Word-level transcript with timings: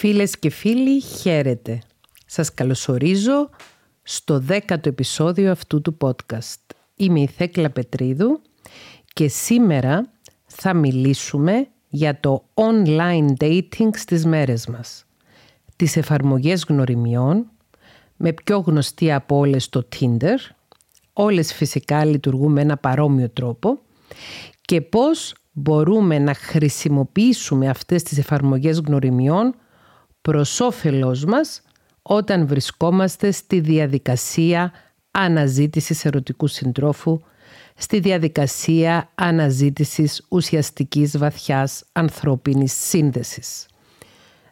Φίλες 0.00 0.38
και 0.38 0.50
φίλοι, 0.50 1.00
χαίρετε. 1.00 1.78
Σας 2.26 2.54
καλωσορίζω 2.54 3.50
στο 4.02 4.38
δέκατο 4.38 4.88
επεισόδιο 4.88 5.50
αυτού 5.50 5.80
του 5.80 5.96
podcast. 6.00 6.74
Είμαι 6.94 7.20
η 7.20 7.26
Θέκλα 7.26 7.70
Πετρίδου 7.70 8.40
και 9.12 9.28
σήμερα 9.28 10.12
θα 10.46 10.74
μιλήσουμε 10.74 11.66
για 11.88 12.20
το 12.20 12.44
online 12.54 13.26
dating 13.40 13.90
στις 13.92 14.24
μέρες 14.26 14.66
μας. 14.66 15.04
Τις 15.76 15.96
εφαρμογές 15.96 16.64
γνωριμιών, 16.68 17.50
με 18.16 18.32
πιο 18.32 18.58
γνωστή 18.58 19.12
από 19.12 19.36
όλες 19.36 19.68
το 19.68 19.88
Tinder, 19.98 20.36
όλες 21.12 21.54
φυσικά 21.54 22.04
λειτουργούν 22.04 22.52
με 22.52 22.60
ένα 22.60 22.76
παρόμοιο 22.76 23.28
τρόπο 23.28 23.78
και 24.60 24.80
πώς 24.80 25.34
μπορούμε 25.52 26.18
να 26.18 26.34
χρησιμοποιήσουμε 26.34 27.68
αυτές 27.68 28.02
τις 28.02 28.18
εφαρμογές 28.18 28.78
γνωριμιών 28.78 29.54
προς 30.22 30.60
όφελός 30.60 31.24
μας 31.24 31.62
όταν 32.02 32.46
βρισκόμαστε 32.46 33.30
στη 33.30 33.60
διαδικασία 33.60 34.72
αναζήτησης 35.10 36.04
ερωτικού 36.04 36.46
συντρόφου, 36.46 37.20
στη 37.74 38.00
διαδικασία 38.00 39.10
αναζήτησης 39.14 40.26
ουσιαστικής 40.28 41.18
βαθιάς 41.18 41.84
ανθρώπινης 41.92 42.72
σύνδεσης. 42.72 43.66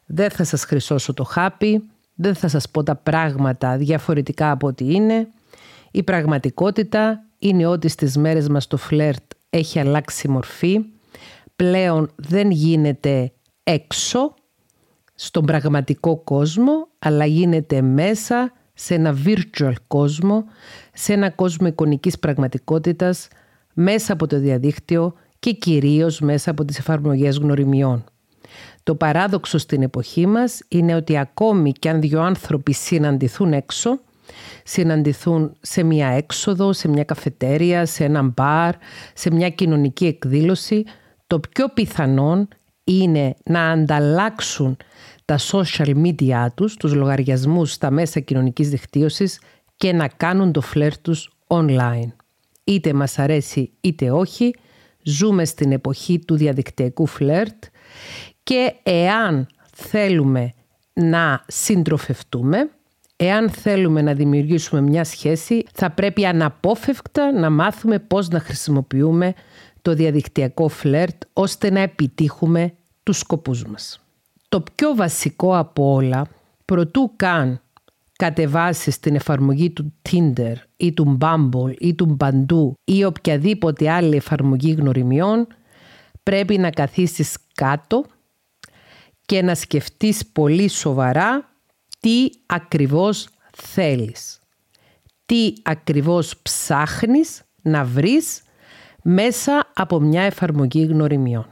Δεν 0.06 0.30
θα 0.30 0.44
σας 0.44 0.64
χρυσώσω 0.64 1.14
το 1.14 1.24
χάπι, 1.24 1.90
δεν 2.14 2.34
θα 2.34 2.48
σας 2.48 2.68
πω 2.70 2.82
τα 2.82 2.96
πράγματα 2.96 3.76
διαφορετικά 3.76 4.50
από 4.50 4.66
ό,τι 4.66 4.94
είναι. 4.94 5.28
Η 5.90 6.02
πραγματικότητα 6.02 7.24
είναι 7.38 7.66
ότι 7.66 7.88
στις 7.88 8.16
μέρες 8.16 8.48
μας 8.48 8.66
το 8.66 8.76
φλερτ 8.76 9.22
έχει 9.50 9.78
αλλάξει 9.78 10.28
μορφή. 10.28 10.80
Πλέον 11.56 12.10
δεν 12.16 12.50
γίνεται 12.50 13.32
έξω 13.62 14.34
στον 15.16 15.44
πραγματικό 15.44 16.16
κόσμο, 16.16 16.88
αλλά 16.98 17.24
γίνεται 17.24 17.80
μέσα 17.80 18.52
σε 18.74 18.94
ένα 18.94 19.16
virtual 19.24 19.72
κόσμο, 19.86 20.44
σε 20.92 21.12
ένα 21.12 21.30
κόσμο 21.30 21.66
εικονικής 21.66 22.18
πραγματικότητας, 22.18 23.28
μέσα 23.72 24.12
από 24.12 24.26
το 24.26 24.38
διαδίκτυο 24.38 25.14
και 25.38 25.52
κυρίως 25.52 26.20
μέσα 26.20 26.50
από 26.50 26.64
τις 26.64 26.78
εφαρμογές 26.78 27.36
γνωριμιών. 27.36 28.04
Το 28.82 28.94
παράδοξο 28.94 29.58
στην 29.58 29.82
εποχή 29.82 30.26
μας 30.26 30.60
είναι 30.68 30.94
ότι 30.94 31.18
ακόμη 31.18 31.72
και 31.72 31.88
αν 31.88 32.00
δύο 32.00 32.20
άνθρωποι 32.20 32.72
συναντηθούν 32.72 33.52
έξω, 33.52 34.00
συναντηθούν 34.64 35.56
σε 35.60 35.82
μια 35.82 36.08
έξοδο, 36.08 36.72
σε 36.72 36.88
μια 36.88 37.04
καφετέρια, 37.04 37.86
σε 37.86 38.04
ένα 38.04 38.22
μπαρ, 38.22 38.74
σε 39.14 39.30
μια 39.30 39.50
κοινωνική 39.50 40.06
εκδήλωση, 40.06 40.84
το 41.26 41.40
πιο 41.40 41.68
πιθανόν 41.68 42.48
είναι 42.84 43.34
να 43.44 43.70
ανταλλάξουν 43.70 44.76
τα 45.26 45.38
social 45.38 46.04
media 46.04 46.46
τους, 46.54 46.76
τους 46.76 46.94
λογαριασμούς 46.94 47.72
στα 47.72 47.90
μέσα 47.90 48.20
κοινωνικής 48.20 48.68
δικτύωσης 48.68 49.40
και 49.76 49.92
να 49.92 50.08
κάνουν 50.08 50.52
το 50.52 50.60
φλερ 50.60 50.98
τους 50.98 51.30
online. 51.46 52.12
Είτε 52.64 52.92
μας 52.92 53.18
αρέσει 53.18 53.72
είτε 53.80 54.10
όχι, 54.10 54.54
ζούμε 55.02 55.44
στην 55.44 55.72
εποχή 55.72 56.18
του 56.18 56.36
διαδικτυακού 56.36 57.06
φλερτ 57.06 57.64
και 58.42 58.74
εάν 58.82 59.46
θέλουμε 59.74 60.52
να 60.92 61.44
συντροφευτούμε, 61.46 62.70
εάν 63.16 63.50
θέλουμε 63.50 64.02
να 64.02 64.14
δημιουργήσουμε 64.14 64.80
μια 64.80 65.04
σχέση, 65.04 65.64
θα 65.72 65.90
πρέπει 65.90 66.26
αναπόφευκτα 66.26 67.32
να 67.32 67.50
μάθουμε 67.50 67.98
πώς 67.98 68.28
να 68.28 68.40
χρησιμοποιούμε 68.40 69.34
το 69.82 69.94
διαδικτυακό 69.94 70.68
φλερτ 70.68 71.22
ώστε 71.32 71.70
να 71.70 71.80
επιτύχουμε 71.80 72.72
τους 73.02 73.18
σκοπούς 73.18 73.64
μας. 73.64 74.05
Το 74.48 74.60
πιο 74.74 74.94
βασικό 74.94 75.58
από 75.58 75.92
όλα, 75.92 76.26
προτού 76.64 77.12
καν 77.16 77.60
κατεβάσεις 78.16 79.00
την 79.00 79.14
εφαρμογή 79.14 79.70
του 79.70 79.94
Tinder 80.10 80.54
ή 80.76 80.92
του 80.92 81.18
Bumble 81.20 81.74
ή 81.78 81.94
του 81.94 82.16
Bandoo 82.20 82.72
ή 82.84 83.04
οποιαδήποτε 83.04 83.90
άλλη 83.90 84.16
εφαρμογή 84.16 84.72
γνωριμιών, 84.72 85.46
πρέπει 86.22 86.58
να 86.58 86.70
καθίσεις 86.70 87.36
κάτω 87.54 88.04
και 89.26 89.42
να 89.42 89.54
σκεφτείς 89.54 90.26
πολύ 90.26 90.68
σοβαρά 90.68 91.48
τι 92.00 92.28
ακριβώς 92.46 93.28
θέλεις. 93.56 94.40
Τι 95.26 95.52
ακριβώς 95.62 96.36
ψάχνεις 96.42 97.42
να 97.62 97.84
βρεις 97.84 98.42
μέσα 99.02 99.70
από 99.74 100.00
μια 100.00 100.22
εφαρμογή 100.22 100.84
γνωριμιών. 100.84 101.46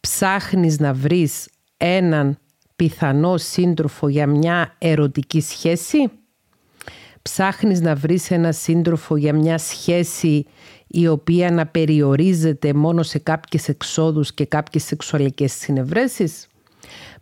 Ψάχνεις 0.00 0.78
να 0.78 0.94
βρεις 0.94 1.48
έναν 1.84 2.38
πιθανό 2.76 3.36
σύντροφο 3.36 4.08
για 4.08 4.26
μια 4.26 4.74
ερωτική 4.78 5.40
σχέση; 5.40 6.10
Ψάχνεις 7.22 7.80
να 7.80 7.94
βρεις 7.94 8.30
ένα 8.30 8.52
σύντροφο 8.52 9.16
για 9.16 9.32
μια 9.34 9.58
σχέση 9.58 10.46
η 10.86 11.08
οποία 11.08 11.50
να 11.50 11.66
περιορίζεται 11.66 12.72
μόνο 12.72 13.02
σε 13.02 13.18
κάποιες 13.18 13.68
εξόδους 13.68 14.34
και 14.34 14.44
κάποιες 14.44 14.84
σεξουαλικές 14.84 15.52
συνευρέσεις; 15.52 16.46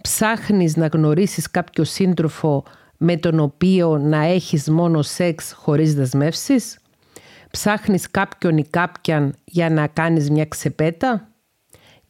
Ψάχνεις 0.03 0.77
να 0.77 0.87
γνωρίσεις 0.87 1.51
κάποιο 1.51 1.85
σύντροφο 1.85 2.65
με 2.97 3.17
τον 3.17 3.41
οποίο 3.41 3.99
να 3.99 4.25
έχεις 4.25 4.71
μόνο 4.71 5.03
σεξ 5.03 5.53
χωρίς 5.53 5.95
δεσμεύσεις; 5.95 6.79
Ψάχνεις 7.51 8.11
κάποιον 8.11 8.57
ή 8.57 8.65
κάποιαν 8.65 9.35
για 9.45 9.71
να 9.71 9.87
κάνεις 9.87 10.31
μια 10.31 10.45
ξεπέτα; 10.45 11.30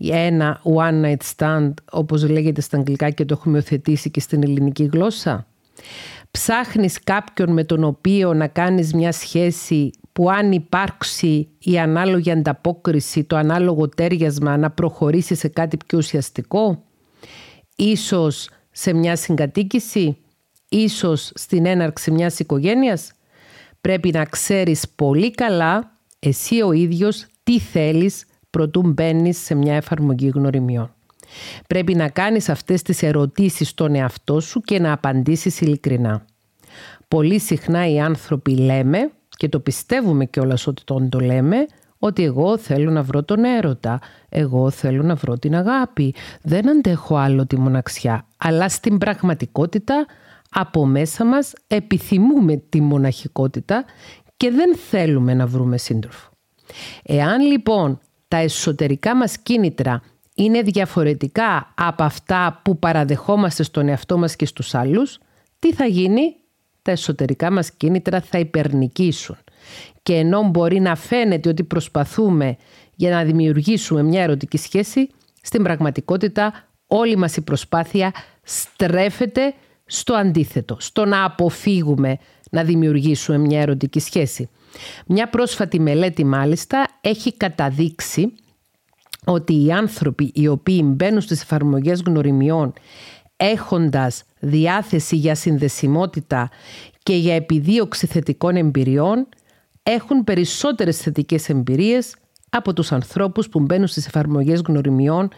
Ένα 0.08 0.60
one 0.64 1.04
night 1.04 1.34
stand 1.36 1.72
όπως 1.90 2.28
λέγεται 2.28 2.60
στα 2.60 2.76
αγγλικά 2.76 3.10
και 3.10 3.24
το 3.24 3.34
έχουμε 3.38 3.56
υιοθετήσει 3.56 4.10
και 4.10 4.20
στην 4.20 4.42
ελληνική 4.42 4.84
γλώσσα. 4.92 5.46
Ψάχνεις 6.30 7.00
κάποιον 7.04 7.52
με 7.52 7.64
τον 7.64 7.84
οποίο 7.84 8.34
να 8.34 8.46
κάνεις 8.46 8.94
μια 8.94 9.12
σχέση 9.12 9.90
που 10.12 10.30
αν 10.30 10.52
υπάρξει 10.52 11.48
η 11.58 11.78
ανάλογη 11.78 12.30
ανταπόκριση, 12.30 13.24
το 13.24 13.36
ανάλογο 13.36 13.88
τέριασμα 13.88 14.56
να 14.56 14.70
προχωρήσει 14.70 15.34
σε 15.34 15.48
κάτι 15.48 15.76
πιο 15.86 15.98
ουσιαστικό; 15.98 16.82
Ίσως 17.76 18.50
σε 18.70 18.92
μια 18.92 19.16
συγκατοίκηση, 19.16 20.16
ίσως 20.68 21.32
στην 21.34 21.66
έναρξη 21.66 22.10
μιας 22.10 22.38
οικογένειας; 22.38 23.12
Πρέπει 23.80 24.10
να 24.10 24.24
ξέρεις 24.24 24.88
πολύ 24.96 25.30
καλά 25.30 25.92
εσύ 26.18 26.62
ο 26.62 26.72
ίδιος 26.72 27.26
τι 27.42 27.58
θέλεις 27.58 28.24
προτού 28.50 28.82
μπαίνεις 28.82 29.38
σε 29.38 29.54
μια 29.54 29.74
εφαρμογή 29.74 30.28
γνωριμιών. 30.28 30.94
Πρέπει 31.66 31.94
να 31.94 32.08
κάνεις 32.08 32.48
αυτές 32.48 32.82
τις 32.82 33.02
ερωτήσεις 33.02 33.68
στον 33.68 33.94
εαυτό 33.94 34.40
σου 34.40 34.60
και 34.60 34.78
να 34.78 34.92
απαντήσεις 34.92 35.60
ειλικρινά. 35.60 36.24
Πολύ 37.08 37.38
συχνά 37.40 37.88
οι 37.88 38.00
άνθρωποι 38.00 38.56
λέμε, 38.56 39.10
και 39.28 39.48
το 39.48 39.60
πιστεύουμε 39.60 40.24
κιόλας 40.24 40.66
ότι 40.66 40.84
τον 40.84 41.08
το 41.08 41.20
λέμε, 41.20 41.66
ότι 41.98 42.24
εγώ 42.24 42.58
θέλω 42.58 42.90
να 42.90 43.02
βρω 43.02 43.22
τον 43.22 43.44
έρωτα, 43.44 44.00
εγώ 44.28 44.70
θέλω 44.70 45.02
να 45.02 45.14
βρω 45.14 45.38
την 45.38 45.54
αγάπη, 45.54 46.14
δεν 46.42 46.70
αντέχω 46.70 47.16
άλλο 47.16 47.46
τη 47.46 47.58
μοναξιά. 47.58 48.26
Αλλά 48.36 48.68
στην 48.68 48.98
πραγματικότητα 48.98 50.06
από 50.50 50.86
μέσα 50.86 51.24
μας 51.24 51.52
επιθυμούμε 51.66 52.56
τη 52.56 52.80
μοναχικότητα 52.80 53.84
και 54.36 54.50
δεν 54.50 54.76
θέλουμε 54.76 55.34
να 55.34 55.46
βρούμε 55.46 55.78
σύντροφο. 55.78 56.30
Εάν 57.02 57.40
λοιπόν 57.40 58.00
τα 58.30 58.36
εσωτερικά 58.36 59.16
μας 59.16 59.38
κίνητρα 59.38 60.02
είναι 60.34 60.62
διαφορετικά 60.62 61.74
από 61.76 62.02
αυτά 62.02 62.60
που 62.64 62.78
παραδεχόμαστε 62.78 63.62
στον 63.62 63.88
εαυτό 63.88 64.18
μας 64.18 64.36
και 64.36 64.46
στους 64.46 64.74
άλλους, 64.74 65.18
τι 65.58 65.72
θα 65.72 65.84
γίνει; 65.84 66.34
Τα 66.82 66.90
εσωτερικά 66.90 67.50
μας 67.50 67.70
κίνητρα 67.72 68.20
θα 68.20 68.38
υπερνικήσουν. 68.38 69.36
Και 70.02 70.14
ενώ 70.14 70.42
μπορεί 70.42 70.80
να 70.80 70.96
φαίνεται 70.96 71.48
ότι 71.48 71.64
προσπαθούμε 71.64 72.56
για 72.94 73.10
να 73.10 73.24
δημιουργήσουμε 73.24 74.02
μια 74.02 74.22
ερωτική 74.22 74.56
σχέση, 74.58 75.08
στην 75.40 75.62
πραγματικότητα 75.62 76.52
όλη 76.86 77.16
μας 77.16 77.36
η 77.36 77.40
προσπάθεια 77.40 78.12
στρέφεται 78.42 79.54
στο 79.86 80.14
αντίθετο, 80.14 80.76
στο 80.80 81.04
να 81.04 81.24
αποφύγουμε 81.24 82.18
να 82.50 82.64
δημιουργήσουμε 82.64 83.38
μια 83.38 83.60
ερωτική 83.60 84.00
σχέση. 84.00 84.48
Μια 85.06 85.28
πρόσφατη 85.28 85.80
μελέτη 85.80 86.24
μάλιστα 86.24 86.86
έχει 87.00 87.36
καταδείξει 87.36 88.32
ότι 89.24 89.64
οι 89.64 89.72
άνθρωποι 89.72 90.30
οι 90.34 90.48
οποίοι 90.48 90.82
μπαίνουν 90.84 91.20
στις 91.20 91.42
εφαρμογές 91.42 92.02
γνωριμιών 92.06 92.72
έχοντας 93.36 94.24
διάθεση 94.38 95.16
για 95.16 95.34
συνδεσιμότητα 95.34 96.50
και 97.02 97.14
για 97.14 97.34
επιδίωξη 97.34 98.06
θετικών 98.06 98.56
εμπειριών 98.56 99.28
έχουν 99.82 100.24
περισσότερες 100.24 100.96
θετικές 100.98 101.48
εμπειρίες 101.48 102.14
από 102.50 102.72
τους 102.72 102.92
ανθρώπους 102.92 103.48
που 103.48 103.60
μπαίνουν 103.60 103.86
στις 103.86 104.06
εφαρμογές 104.06 104.60
γνωριμιών 104.66 105.28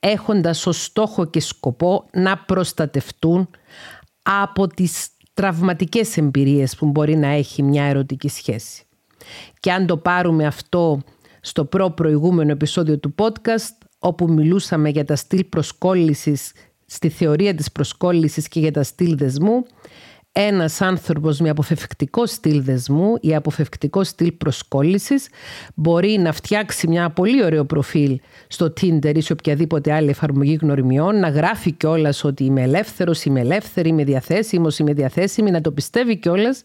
έχοντας 0.00 0.66
ως 0.66 0.84
στόχο 0.84 1.24
και 1.24 1.40
σκοπό 1.40 2.06
να 2.12 2.38
προστατευτούν 2.38 3.48
από 4.22 4.66
τις 4.66 5.08
τραυματικές 5.34 6.16
εμπειρίες 6.16 6.76
που 6.76 6.86
μπορεί 6.86 7.16
να 7.16 7.28
έχει 7.28 7.62
μια 7.62 7.84
ερωτική 7.84 8.28
σχέση. 8.28 8.84
Και 9.60 9.72
αν 9.72 9.86
το 9.86 9.96
πάρουμε 9.96 10.46
αυτό 10.46 11.00
στο 11.40 11.64
προ 11.64 11.90
προηγούμενο 11.90 12.50
επεισόδιο 12.50 12.98
του 12.98 13.14
podcast, 13.18 13.86
όπου 13.98 14.32
μιλούσαμε 14.32 14.88
για 14.88 15.04
τα 15.04 15.16
στυλ 15.16 15.44
προσκόλλησης 15.44 16.52
στη 16.86 17.08
θεωρία 17.08 17.54
της 17.54 17.72
προσκόλλησης 17.72 18.48
και 18.48 18.60
για 18.60 18.72
τα 18.72 18.82
στυλ 18.82 19.16
δεσμού, 19.16 19.66
ένας 20.32 20.80
άνθρωπος 20.80 21.38
με 21.40 21.48
αποφευκτικό 21.48 22.26
στυλ 22.26 22.62
δεσμού 22.62 23.14
ή 23.20 23.34
αποφευκτικό 23.34 24.04
στυλ 24.04 24.32
προσκόλλησης 24.32 25.28
μπορεί 25.74 26.18
να 26.18 26.32
φτιάξει 26.32 26.88
μια 26.88 27.10
πολύ 27.10 27.44
ωραίο 27.44 27.64
προφίλ 27.64 28.20
στο 28.48 28.72
Tinder 28.80 29.16
ή 29.16 29.20
σε 29.20 29.32
οποιαδήποτε 29.32 29.92
άλλη 29.92 30.08
εφαρμογή 30.08 30.58
γνωριμιών, 30.62 31.18
να 31.18 31.28
γράφει 31.28 31.72
κιόλας 31.72 32.24
ότι 32.24 32.44
είμαι 32.44 32.62
ελεύθερος, 32.62 33.24
είμαι 33.24 33.40
ελεύθερη, 33.40 33.88
είμαι 33.88 34.04
διαθέσιμος, 34.04 34.78
είμαι 34.78 34.92
διαθέσιμη, 34.92 35.50
να 35.50 35.60
το 35.60 35.72
πιστεύει 35.72 36.16
κιόλας, 36.16 36.62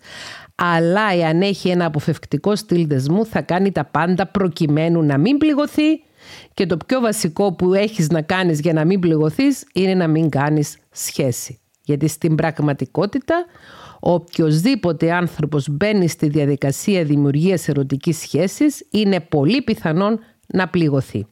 αλλά 0.56 1.14
εάν 1.14 1.42
έχει 1.42 1.70
ένα 1.70 1.86
αποφευκτικό 1.86 2.56
στυλ 2.56 2.88
δεσμού 2.88 3.26
θα 3.26 3.42
κάνει 3.42 3.72
τα 3.72 3.86
πάντα 3.86 4.28
προκειμένου 4.28 5.04
να 5.04 5.18
μην 5.18 5.38
πληγωθεί 5.38 6.04
και 6.54 6.66
το 6.66 6.78
πιο 6.86 7.00
βασικό 7.00 7.54
που 7.54 7.74
έχεις 7.74 8.10
να 8.10 8.22
κάνεις 8.22 8.60
για 8.60 8.74
να 8.74 8.86
μην 8.86 9.00
πληγωθείς 9.00 9.66
είναι 9.74 9.94
να 9.94 10.08
μην 10.08 10.30
κάνεις 10.30 10.78
σχέση. 10.92 11.60
Γιατί 11.88 12.08
στην 12.08 12.36
πραγματικότητα 12.36 13.46
οποιοδήποτε 14.00 15.14
άνθρωπος 15.14 15.68
μπαίνει 15.70 16.08
στη 16.08 16.28
διαδικασία 16.28 17.04
δημιουργίας 17.04 17.68
ερωτικής 17.68 18.18
σχέσης 18.18 18.88
είναι 18.92 19.20
πολύ 19.20 19.62
πιθανόν 19.62 20.20
να 20.48 20.68
πληγωθεί. 20.68 21.26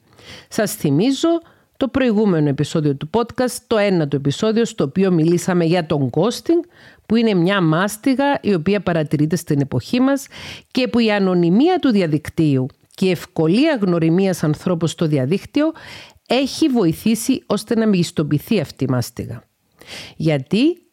Σας 0.47 0.73
θυμίζω 0.73 1.29
το 1.77 1.87
προηγούμενο 1.87 2.49
επεισόδιο 2.49 2.95
του 2.95 3.09
podcast, 3.13 3.57
το 3.67 3.77
ένατο 3.77 4.15
επεισόδιο 4.15 4.65
στο 4.65 4.83
οποίο 4.83 5.11
μιλήσαμε 5.11 5.65
για 5.65 5.85
τον 5.85 6.09
ghosting 6.09 6.67
που 7.05 7.15
είναι 7.15 7.33
μια 7.33 7.61
μάστιγα 7.61 8.39
η 8.41 8.53
οποία 8.53 8.81
παρατηρείται 8.81 9.35
στην 9.35 9.61
εποχή 9.61 9.99
μας 9.99 10.27
και 10.71 10.87
που 10.87 10.99
η 10.99 11.11
ανωνυμία 11.11 11.79
του 11.79 11.91
διαδικτύου 11.91 12.65
και 12.95 13.05
η 13.05 13.11
ευκολία 13.11 13.77
γνωριμίας 13.81 14.43
ανθρώπων 14.43 14.87
στο 14.87 15.07
διαδίκτυο 15.07 15.71
έχει 16.27 16.67
βοηθήσει 16.67 17.43
ώστε 17.45 17.75
να 17.75 17.87
μεγιστοποιηθεί 17.87 18.59
αυτή 18.59 18.83
η 18.83 18.87
μάστιγα. 18.89 19.43
Γιατί 20.15 20.85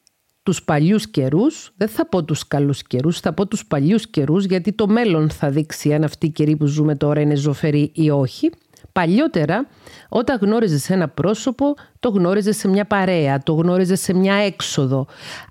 τους 0.43 0.63
παλιούς 0.63 1.11
καιρούς, 1.11 1.73
δεν 1.77 1.89
θα 1.89 2.09
πω 2.09 2.25
τους 2.25 2.49
καλούς 2.49 2.83
καιρούς, 2.83 3.21
θα 3.21 3.33
πω 3.33 3.47
τους 3.47 3.67
παλιούς 3.67 4.11
καιρούς 4.11 4.45
γιατί 4.45 4.73
το 4.73 4.89
μέλλον 4.89 5.31
θα 5.31 5.51
δείξει 5.51 5.95
αν 5.95 6.05
αυτή 6.05 6.27
η 6.27 6.31
καιρή 6.31 6.57
που 6.57 6.67
ζούμε 6.67 6.97
τώρα 6.97 7.21
είναι 7.21 7.35
ζωφερή 7.35 7.93
ή 7.95 8.11
όχι. 8.11 8.51
Παλιότερα, 8.93 9.67
όταν 10.09 10.39
γνώριζες 10.41 10.91
ένα 10.91 11.09
πρόσωπο, 11.09 11.75
το 12.01 12.09
γνώριζες 12.09 12.57
σε 12.57 12.69
μια 12.69 12.85
παρέα, 12.85 13.39
το 13.39 13.53
γνώριζες 13.53 14.01
σε 14.01 14.15
μια 14.15 14.35
έξοδο. 14.35 15.07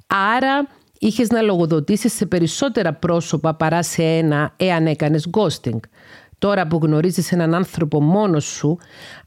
Άρα 0.08 0.68
είχες 1.00 1.30
να 1.30 1.42
λογοδοτήσεις 1.42 2.14
σε 2.14 2.26
περισσότερα 2.26 2.94
πρόσωπα 2.94 3.56
παρά 3.56 3.84
σε 3.84 4.04
ένα 4.04 4.54
εάν 4.58 4.88
έκανες 4.88 5.30
ghosting. 5.32 5.80
Τώρα 6.38 6.68
που 6.68 6.80
γνωρίζεις 6.82 7.32
έναν 7.32 7.54
άνθρωπο 7.54 8.02
μόνος 8.02 8.46
σου, 8.46 8.78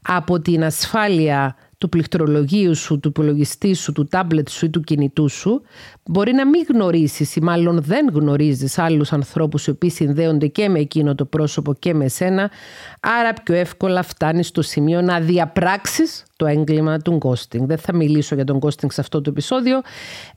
από 0.01 0.39
την 0.39 0.63
ασφάλεια 0.63 1.55
του 1.77 1.89
πληκτρολογίου 1.89 2.75
σου, 2.75 2.99
του 2.99 3.07
υπολογιστή 3.07 3.73
σου, 3.73 3.91
του 3.91 4.05
τάμπλετ 4.05 4.49
σου 4.49 4.65
ή 4.65 4.69
του 4.69 4.81
κινητού 4.81 5.29
σου, 5.29 5.61
μπορεί 6.05 6.33
να 6.33 6.47
μην 6.47 6.65
γνωρίσεις 6.73 7.35
ή 7.35 7.41
μάλλον 7.41 7.81
δεν 7.81 8.09
γνωρίζεις 8.13 8.77
άλλους 8.77 9.13
ανθρώπους 9.13 9.67
οι 9.67 9.69
οποίοι 9.69 9.89
συνδέονται 9.89 10.47
και 10.47 10.69
με 10.69 10.79
εκείνο 10.79 11.15
το 11.15 11.25
πρόσωπο 11.25 11.73
και 11.73 11.93
με 11.93 12.07
σένα, 12.07 12.51
άρα 12.99 13.33
πιο 13.33 13.55
εύκολα 13.55 14.03
φτάνεις 14.03 14.47
στο 14.47 14.61
σημείο 14.61 15.01
να 15.01 15.19
διαπράξεις 15.19 16.23
το 16.35 16.45
έγκλημα 16.45 16.99
του 16.99 17.17
ghosting. 17.21 17.59
Δεν 17.59 17.77
θα 17.77 17.95
μιλήσω 17.95 18.35
για 18.35 18.45
τον 18.45 18.59
ghosting 18.61 18.91
σε 18.91 19.01
αυτό 19.01 19.21
το 19.21 19.29
επεισόδιο, 19.29 19.81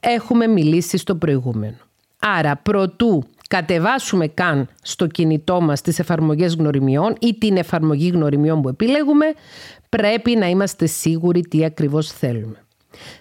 έχουμε 0.01 0.47
μιλήσει 0.47 0.97
στο 0.97 1.15
προηγούμενο. 1.15 1.77
Άρα, 2.19 2.57
προτού 2.57 3.25
κατεβάσουμε 3.49 4.27
καν 4.27 4.69
στο 4.83 5.07
κινητό 5.07 5.61
μας 5.61 5.81
τις 5.81 5.99
εφαρμογές 5.99 6.55
γνωριμιών 6.55 7.15
ή 7.21 7.35
την 7.35 7.57
εφαρμογή 7.57 8.09
γνωριμιών 8.09 8.63
που 8.63 8.69
επιλέγουμε, 8.69 9.27
πρέπει 9.89 10.37
να 10.37 10.49
είμαστε 10.49 10.87
σίγουροι 10.87 11.41
τι 11.41 11.65
ακριβώς 11.65 12.13
θέλουμε. 12.13 12.63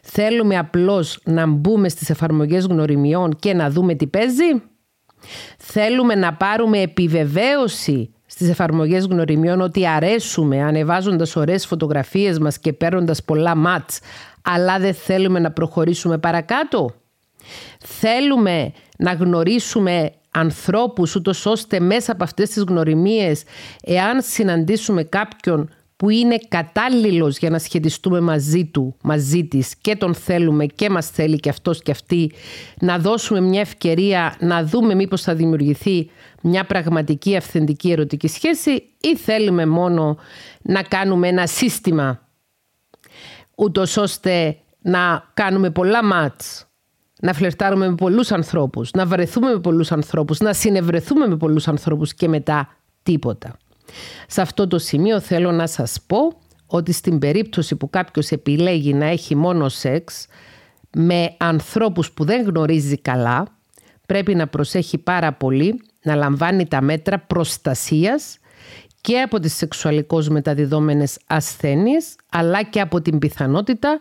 Θέλουμε 0.01 0.57
απλώς 0.57 1.19
να 1.23 1.45
μπούμε 1.47 1.89
στις 1.89 2.09
εφαρμογές 2.09 2.65
γνωριμιών 2.65 3.35
και 3.39 3.53
να 3.53 3.69
δούμε 3.69 3.95
τι 3.95 4.07
παίζει. 4.07 4.61
Θέλουμε 5.57 6.15
να 6.15 6.33
πάρουμε 6.33 6.81
επιβεβαίωση 6.81 8.13
στις 8.25 8.49
εφαρμογές 8.49 9.05
γνωριμιών 9.05 9.61
ότι 9.61 9.87
αρέσουμε 9.87 10.61
ανεβάζοντας 10.61 11.35
ωραίες 11.35 11.65
φωτογραφίες 11.65 12.39
μας 12.39 12.59
και 12.59 12.73
παίρνοντας 12.73 13.23
πολλά 13.23 13.55
μάτς 13.55 13.99
αλλά 14.41 14.79
δεν 14.79 14.93
θέλουμε 14.93 15.39
να 15.39 15.51
προχωρήσουμε 15.51 16.17
παρακάτω. 16.17 16.93
Θέλουμε 17.79 18.71
να 18.97 19.13
γνωρίσουμε 19.13 20.11
ανθρώπους 20.31 21.15
ούτως 21.15 21.45
ώστε 21.45 21.79
μέσα 21.79 22.11
από 22.11 22.23
αυτές 22.23 22.49
τις 22.49 22.63
γνωριμίες 22.63 23.43
εάν 23.83 24.21
συναντήσουμε 24.21 25.03
κάποιον 25.03 25.69
που 25.97 26.09
είναι 26.09 26.37
κατάλληλος 26.47 27.37
για 27.37 27.49
να 27.49 27.59
σχετιστούμε 27.59 28.19
μαζί 28.19 28.65
του, 28.65 28.95
μαζί 29.01 29.45
της 29.45 29.75
και 29.75 29.95
τον 29.95 30.13
θέλουμε 30.13 30.65
και 30.65 30.89
μας 30.89 31.09
θέλει 31.09 31.39
και 31.39 31.49
αυτός 31.49 31.81
και 31.81 31.91
αυτή 31.91 32.31
να 32.79 32.99
δώσουμε 32.99 33.41
μια 33.41 33.61
ευκαιρία 33.61 34.35
να 34.39 34.63
δούμε 34.63 34.95
μήπως 34.95 35.21
θα 35.21 35.35
δημιουργηθεί 35.35 36.09
μια 36.41 36.65
πραγματική 36.65 37.35
αυθεντική 37.35 37.91
ερωτική 37.91 38.27
σχέση 38.27 38.83
ή 39.01 39.15
θέλουμε 39.15 39.65
μόνο 39.65 40.17
να 40.61 40.81
κάνουμε 40.81 41.27
ένα 41.27 41.47
σύστημα 41.47 42.27
ούτως 43.55 43.97
ώστε 43.97 44.57
να 44.81 45.29
κάνουμε 45.33 45.69
πολλά 45.69 46.03
μάτς 46.03 46.66
να 47.21 47.33
φλερτάρουμε 47.33 47.89
με 47.89 47.95
πολλούς 47.95 48.31
ανθρώπους, 48.31 48.91
να 48.91 49.05
βρεθούμε 49.05 49.51
με 49.51 49.59
πολλούς 49.59 49.91
ανθρώπους, 49.91 50.39
να 50.39 50.53
συνευρεθούμε 50.53 51.27
με 51.27 51.37
πολλούς 51.37 51.67
ανθρώπους 51.67 52.13
και 52.13 52.27
μετά 52.27 52.69
τίποτα. 53.03 53.57
Σε 54.27 54.41
αυτό 54.41 54.67
το 54.67 54.77
σημείο 54.77 55.19
θέλω 55.19 55.51
να 55.51 55.67
σας 55.67 55.97
πω 56.07 56.17
ότι 56.67 56.91
στην 56.91 57.19
περίπτωση 57.19 57.75
που 57.75 57.89
κάποιος 57.89 58.29
επιλέγει 58.29 58.93
να 58.93 59.05
έχει 59.05 59.35
μόνο 59.35 59.69
σεξ 59.69 60.27
με 60.91 61.35
ανθρώπους 61.37 62.11
που 62.11 62.25
δεν 62.25 62.45
γνωρίζει 62.45 62.97
καλά, 62.97 63.47
πρέπει 64.05 64.35
να 64.35 64.47
προσέχει 64.47 64.97
πάρα 64.97 65.33
πολύ 65.33 65.81
να 66.03 66.15
λαμβάνει 66.15 66.67
τα 66.67 66.81
μέτρα 66.81 67.19
προστασίας 67.19 68.37
και 69.01 69.21
από 69.21 69.39
τις 69.39 69.55
σεξουαλικώς 69.55 70.29
μεταδιδόμενες 70.29 71.19
ασθένειες, 71.27 72.15
αλλά 72.31 72.63
και 72.63 72.81
από 72.81 73.01
την 73.01 73.19
πιθανότητα 73.19 73.99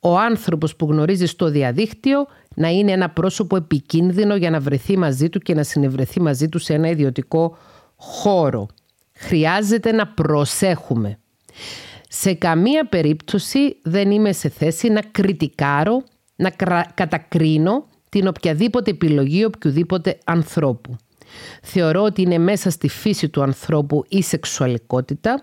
ο 0.00 0.18
άνθρωπος 0.18 0.76
που 0.76 0.86
γνωρίζει 0.86 1.26
στο 1.26 1.50
διαδίκτυο 1.50 2.26
να 2.54 2.68
είναι 2.68 2.92
ένα 2.92 3.10
πρόσωπο 3.10 3.56
επικίνδυνο 3.56 4.36
για 4.36 4.50
να 4.50 4.60
βρεθεί 4.60 4.98
μαζί 4.98 5.28
του 5.28 5.38
και 5.38 5.54
να 5.54 5.62
συνευρεθεί 5.62 6.20
μαζί 6.20 6.48
του 6.48 6.58
σε 6.58 6.74
ένα 6.74 6.88
ιδιωτικό 6.88 7.56
χώρο. 7.96 8.66
Χρειάζεται 9.12 9.92
να 9.92 10.06
προσέχουμε. 10.06 11.18
Σε 12.08 12.34
καμία 12.34 12.86
περίπτωση 12.88 13.76
δεν 13.82 14.10
είμαι 14.10 14.32
σε 14.32 14.48
θέση 14.48 14.88
να 14.88 15.00
κριτικάρω, 15.00 16.02
να 16.36 16.50
κατακρίνω 16.94 17.86
την 18.08 18.26
οποιαδήποτε 18.26 18.90
επιλογή 18.90 19.44
οποιοδήποτε 19.44 20.18
ανθρώπου. 20.24 20.96
Θεωρώ 21.62 22.02
ότι 22.02 22.22
είναι 22.22 22.38
μέσα 22.38 22.70
στη 22.70 22.88
φύση 22.88 23.28
του 23.28 23.42
ανθρώπου 23.42 24.04
η 24.08 24.22
σεξουαλικότητα. 24.22 25.42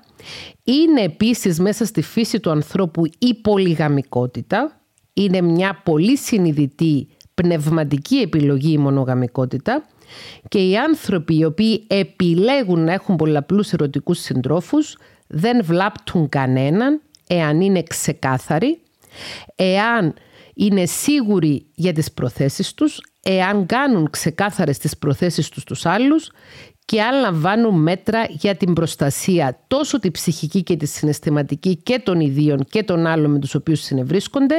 Είναι 0.63 1.01
επίσης 1.01 1.59
μέσα 1.59 1.85
στη 1.85 2.01
φύση 2.01 2.39
του 2.39 2.49
ανθρώπου 2.49 3.05
η 3.17 3.33
πολυγαμικότητα. 3.33 4.80
Είναι 5.13 5.41
μια 5.41 5.81
πολύ 5.83 6.17
συνειδητή 6.17 7.07
πνευματική 7.33 8.15
επιλογή 8.15 8.71
η 8.71 8.77
μονογαμικότητα 8.77 9.85
και 10.47 10.67
οι 10.67 10.77
άνθρωποι 10.77 11.37
οι 11.37 11.45
οποίοι 11.45 11.83
επιλέγουν 11.87 12.83
να 12.83 12.93
έχουν 12.93 13.15
πολλαπλούς 13.15 13.73
ερωτικούς 13.73 14.19
συντρόφους 14.19 14.97
δεν 15.27 15.63
βλάπτουν 15.63 16.29
κανέναν 16.29 17.01
εάν 17.27 17.61
είναι 17.61 17.83
ξεκάθαροι, 17.83 18.81
εάν 19.55 20.13
είναι 20.53 20.85
σίγουροι 20.85 21.65
για 21.75 21.93
τις 21.93 22.11
προθέσεις 22.11 22.73
τους, 22.73 23.01
εάν 23.23 23.65
κάνουν 23.65 24.09
ξεκάθαρες 24.09 24.77
τις 24.77 24.97
προθέσεις 24.97 25.49
τους 25.49 25.63
τους 25.63 25.85
άλλους 25.85 26.31
και 26.85 27.01
αν 27.01 27.19
λαμβάνουν 27.19 27.81
μέτρα 27.81 28.25
για 28.29 28.55
την 28.55 28.73
προστασία 28.73 29.59
τόσο 29.67 29.99
τη 29.99 30.11
ψυχική 30.11 30.63
και 30.63 30.75
τη 30.75 30.85
συναισθηματική 30.85 31.75
και 31.75 31.99
των 31.99 32.19
ιδίων 32.19 32.65
και 32.69 32.83
των 32.83 33.05
άλλων 33.05 33.31
με 33.31 33.39
τους 33.39 33.55
οποίους 33.55 33.79
συνευρίσκονται, 33.81 34.55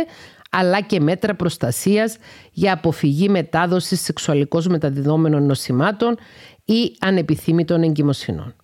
αλλά 0.54 0.80
και 0.80 1.00
μέτρα 1.00 1.34
προστασίας 1.34 2.16
για 2.52 2.72
αποφυγή 2.72 3.28
μετάδοσης 3.28 4.00
σεξουαλικώς 4.00 4.66
μεταδιδόμενων 4.66 5.46
νοσημάτων 5.46 6.16
ή 6.64 6.96
ανεπιθύμητων 7.00 7.82
εγκυμοσυνών. 7.82 8.54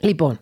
Λοιπόν, 0.00 0.38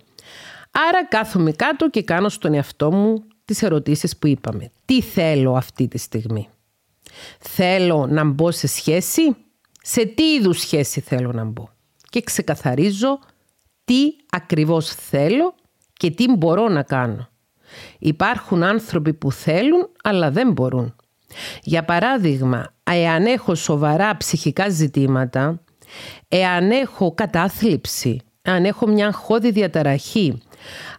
άρα 0.89 1.07
κάθομαι 1.07 1.53
κάτω 1.53 1.91
και 1.91 2.03
κάνω 2.03 2.29
στον 2.29 2.55
εαυτό 2.55 2.93
μου 2.93 3.25
τις 3.45 3.63
ερωτήσεις 3.63 4.17
που 4.17 4.27
είπαμε. 4.27 4.71
Τι 4.85 5.01
θέλω 5.03 5.55
αυτή 5.55 5.89
τη 5.89 5.99
στιγμή; 5.99 6.49
Θέλω 7.39 8.07
να 8.07 8.25
μπω 8.25 8.51
σε 8.51 8.67
σχέση; 8.67 9.37
Σε 9.83 10.05
τι 10.05 10.23
είδους 10.23 10.61
σχέση 10.61 11.01
θέλω 11.01 11.33
να 11.33 11.45
μπω; 11.45 11.69
Και 12.11 12.21
ξεκαθαρίζω 12.21 13.19
τι 13.85 14.03
ακριβώς 14.31 14.89
θέλω 14.89 15.55
και 15.93 16.11
τι 16.11 16.37
μπορώ 16.37 16.69
να 16.69 16.83
κάνω. 16.83 17.32
Υπάρχουν 17.99 18.63
άνθρωποι 18.63 19.13
που 19.13 19.33
θέλουν 19.33 19.89
αλλά 20.03 20.31
δεν 20.31 20.53
μπορούν. 20.53 20.95
Για 21.63 21.85
παράδειγμα, 21.85 22.75
εάν 22.83 23.27
έχω 23.27 23.55
σοβαρά 23.55 24.17
ψυχικά 24.17 24.69
ζητήματα, 24.69 25.61
εάν 26.29 26.71
έχω 26.71 27.15
κατάθλιψη, 27.15 28.21
αν 28.43 28.65
έχω 28.65 28.87
μια 28.87 29.07
αγχώδη 29.07 29.51
διαταραχή, 29.51 30.43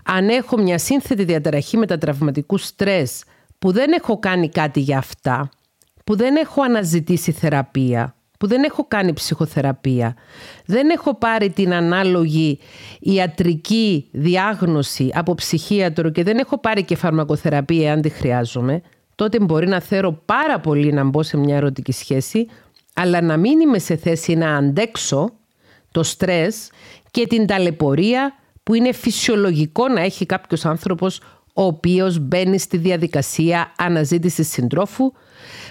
αν 0.03 0.29
έχω 0.29 0.57
μια 0.57 0.77
σύνθετη 0.77 1.23
διαταραχή 1.23 1.77
μετατραυματικού 1.77 2.57
στρες 2.57 3.23
που 3.59 3.71
δεν 3.71 3.91
έχω 3.91 4.19
κάνει 4.19 4.49
κάτι 4.49 4.79
για 4.79 4.97
αυτά, 4.97 5.49
που 6.03 6.15
δεν 6.15 6.35
έχω 6.35 6.61
αναζητήσει 6.61 7.31
θεραπεία, 7.31 8.15
που 8.43 8.49
δεν 8.49 8.63
έχω 8.63 8.85
κάνει 8.87 9.13
ψυχοθεραπεία, 9.13 10.15
δεν 10.65 10.89
έχω 10.89 11.15
πάρει 11.15 11.49
την 11.49 11.73
ανάλογη 11.73 12.59
ιατρική 12.99 14.07
διάγνωση 14.11 15.09
από 15.13 15.35
ψυχίατρο 15.35 16.09
και 16.09 16.23
δεν 16.23 16.37
έχω 16.37 16.59
πάρει 16.59 16.83
και 16.83 16.95
φαρμακοθεραπεία 16.95 17.93
αν 17.93 18.01
τη 18.01 18.09
χρειάζομαι, 18.09 18.81
τότε 19.15 19.39
μπορεί 19.39 19.67
να 19.67 19.79
θέλω 19.79 20.21
πάρα 20.25 20.59
πολύ 20.59 20.91
να 20.91 21.03
μπω 21.03 21.23
σε 21.23 21.37
μια 21.37 21.55
ερωτική 21.55 21.91
σχέση, 21.91 22.47
αλλά 22.93 23.21
να 23.21 23.37
μην 23.37 23.59
είμαι 23.59 23.79
σε 23.79 23.95
θέση 23.95 24.35
να 24.35 24.55
αντέξω 24.55 25.29
το 25.91 26.03
στρες 26.03 26.69
και 27.11 27.27
την 27.27 27.47
ταλαιπωρία 27.47 28.33
που 28.63 28.73
είναι 28.73 28.93
φυσιολογικό 28.93 29.87
να 29.87 30.01
έχει 30.01 30.25
κάποιος 30.25 30.65
άνθρωπος 30.65 31.19
ο 31.53 31.63
οποίος 31.63 32.19
μπαίνει 32.19 32.59
στη 32.59 32.77
διαδικασία 32.77 33.73
αναζήτησης 33.77 34.47
συντρόφου, 34.47 35.11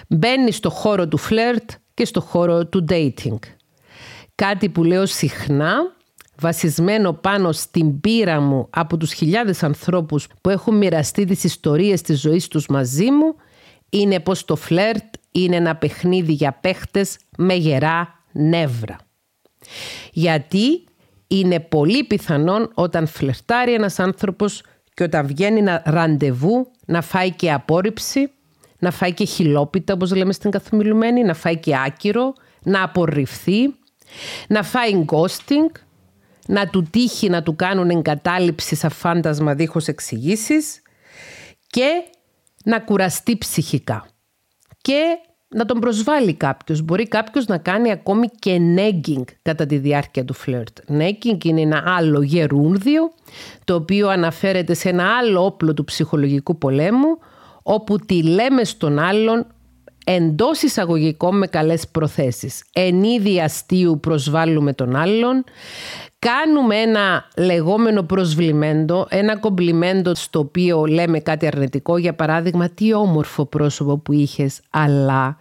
μπαίνει 0.07 0.51
στο 0.51 0.69
χώρο 0.69 1.07
του 1.07 1.17
φλερτ 1.17 1.69
και 1.93 2.05
στο 2.05 2.21
χώρο 2.21 2.65
του 2.65 2.85
dating. 2.89 3.39
Κάτι 4.35 4.69
που 4.69 4.83
λέω 4.83 5.05
συχνά, 5.05 5.75
βασισμένο 6.39 7.13
πάνω 7.13 7.51
στην 7.51 7.99
πείρα 7.99 8.39
μου 8.39 8.67
από 8.69 8.97
τους 8.97 9.13
χιλιάδες 9.13 9.63
ανθρώπους 9.63 10.27
που 10.41 10.49
έχουν 10.49 10.77
μοιραστεί 10.77 11.25
τις 11.25 11.43
ιστορίες 11.43 12.01
της 12.01 12.19
ζωής 12.19 12.47
τους 12.47 12.67
μαζί 12.67 13.11
μου, 13.11 13.35
είναι 13.89 14.19
πως 14.19 14.45
το 14.45 14.55
φλερτ 14.55 15.13
είναι 15.31 15.55
ένα 15.55 15.75
παιχνίδι 15.75 16.31
για 16.33 16.57
παίχτες 16.61 17.17
με 17.37 17.53
γερά 17.53 18.23
νεύρα. 18.31 18.97
Γιατί 20.11 20.83
είναι 21.27 21.59
πολύ 21.59 22.03
πιθανόν 22.03 22.71
όταν 22.73 23.07
φλερτάρει 23.07 23.73
ένας 23.73 23.99
άνθρωπος 23.99 24.63
και 24.93 25.03
όταν 25.03 25.27
βγαίνει 25.27 25.59
ένα 25.59 25.81
ραντεβού 25.85 26.71
να 26.85 27.01
φάει 27.01 27.31
και 27.31 27.51
απόρριψη, 27.51 28.31
να 28.83 28.91
φάει 28.91 29.13
και 29.13 29.25
χιλόπιτα 29.25 29.93
όπως 29.93 30.15
λέμε 30.15 30.33
στην 30.33 30.51
καθομιλουμένη, 30.51 31.23
να 31.23 31.33
φάει 31.33 31.57
και 31.57 31.75
άκυρο, 31.85 32.33
να 32.63 32.83
απορριφθεί, 32.83 33.75
να 34.47 34.63
φάει 34.63 35.05
ghosting, 35.11 35.71
να 36.47 36.67
του 36.67 36.87
τύχει 36.89 37.29
να 37.29 37.43
του 37.43 37.55
κάνουν 37.55 37.89
εγκατάλειψη 37.89 38.75
σαν 38.75 38.89
φάντασμα 38.89 39.53
δίχως 39.53 39.87
εξηγήσεις 39.87 40.81
και 41.67 41.87
να 42.63 42.79
κουραστεί 42.79 43.37
ψυχικά. 43.37 44.05
Και 44.81 45.01
να 45.47 45.65
τον 45.65 45.79
προσβάλλει 45.79 46.33
κάποιος. 46.33 46.81
Μπορεί 46.81 47.07
κάποιος 47.07 47.45
να 47.45 47.57
κάνει 47.57 47.91
ακόμη 47.91 48.27
και 48.39 48.59
negging 48.77 49.23
κατά 49.41 49.65
τη 49.65 49.77
διάρκεια 49.77 50.25
του 50.25 50.33
φλερτ. 50.33 50.77
Negging 50.87 51.45
είναι 51.45 51.61
ένα 51.61 51.83
άλλο 51.85 52.21
γερούνδιο, 52.21 53.11
το 53.63 53.75
οποίο 53.75 54.09
αναφέρεται 54.09 54.73
σε 54.73 54.89
ένα 54.89 55.17
άλλο 55.17 55.45
όπλο 55.45 55.73
του 55.73 55.83
ψυχολογικού 55.83 56.57
πολέμου, 56.57 57.17
όπου 57.63 57.99
τη 57.99 58.23
λέμε 58.23 58.63
στον 58.63 58.99
άλλον 58.99 59.45
εντός 60.03 60.61
εισαγωγικών 60.61 61.37
με 61.37 61.47
καλές 61.47 61.87
προθέσεις. 61.87 62.63
Εν 62.73 63.03
είδη 63.03 63.41
αστείου 63.41 63.99
προσβάλλουμε 63.99 64.73
τον 64.73 64.95
άλλον, 64.95 65.43
κάνουμε 66.19 66.75
ένα 66.75 67.27
λεγόμενο 67.37 68.03
προσβλημέντο, 68.03 69.07
ένα 69.09 69.37
κομπλιμέντο 69.37 70.15
στο 70.15 70.39
οποίο 70.39 70.85
λέμε 70.85 71.19
κάτι 71.19 71.47
αρνητικό, 71.47 71.97
για 71.97 72.15
παράδειγμα 72.15 72.69
τι 72.69 72.93
όμορφο 72.93 73.45
πρόσωπο 73.45 73.97
που 73.97 74.13
είχες, 74.13 74.61
αλλά 74.69 75.37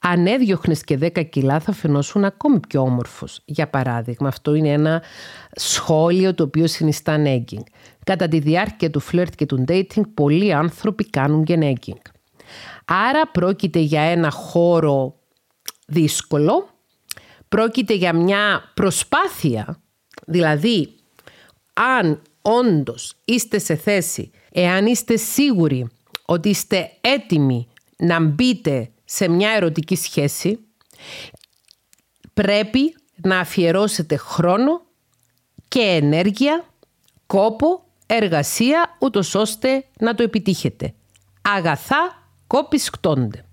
αν 0.00 0.26
έδιωχνες 0.26 0.84
και 0.84 0.98
10 1.02 1.22
κιλά 1.28 1.60
θα 1.60 1.72
φαινόσουν 1.72 2.24
ακόμη 2.24 2.60
πιο 2.68 2.80
όμορφος. 2.80 3.40
Για 3.44 3.68
παράδειγμα, 3.68 4.28
αυτό 4.28 4.54
είναι 4.54 4.72
ένα 4.72 5.02
σχόλιο 5.52 6.34
το 6.34 6.42
οποίο 6.42 6.66
συνιστά 6.66 7.16
negging. 7.24 7.64
Κατά 8.04 8.28
τη 8.28 8.38
διάρκεια 8.38 8.90
του 8.90 9.00
φλερτ 9.00 9.34
και 9.34 9.46
του 9.46 9.64
dating, 9.68 10.02
πολλοί 10.14 10.52
άνθρωποι 10.52 11.10
κάνουν 11.10 11.44
και 11.44 11.58
negging. 11.60 12.15
Άρα 12.88 13.26
πρόκειται 13.26 13.78
για 13.78 14.00
ένα 14.00 14.30
χώρο 14.30 15.14
δύσκολο, 15.86 16.68
πρόκειται 17.48 17.94
για 17.94 18.12
μια 18.12 18.72
προσπάθεια 18.74 19.80
Δηλαδή, 20.26 20.94
αν 21.72 22.22
όντως 22.42 23.14
είστε 23.24 23.58
σε 23.58 23.74
θέση, 23.76 24.30
εάν 24.52 24.86
είστε 24.86 25.16
σίγουροι 25.16 25.88
ότι 26.24 26.48
είστε 26.48 26.90
έτοιμοι 27.00 27.68
να 27.96 28.20
μπείτε 28.20 28.90
σε 29.04 29.28
μια 29.28 29.50
ερωτική 29.50 29.96
σχέση, 29.96 30.58
πρέπει 32.34 32.96
να 33.14 33.38
αφιερώσετε 33.38 34.16
χρόνο 34.16 34.82
και 35.68 35.80
ενέργεια, 35.80 36.64
κόπο, 37.26 37.84
εργασία, 38.06 38.96
ούτως 39.00 39.34
ώστε 39.34 39.84
να 39.98 40.14
το 40.14 40.22
επιτύχετε. 40.22 40.94
Αγαθά 41.42 42.25
κόπισκτώνται. 42.46 43.44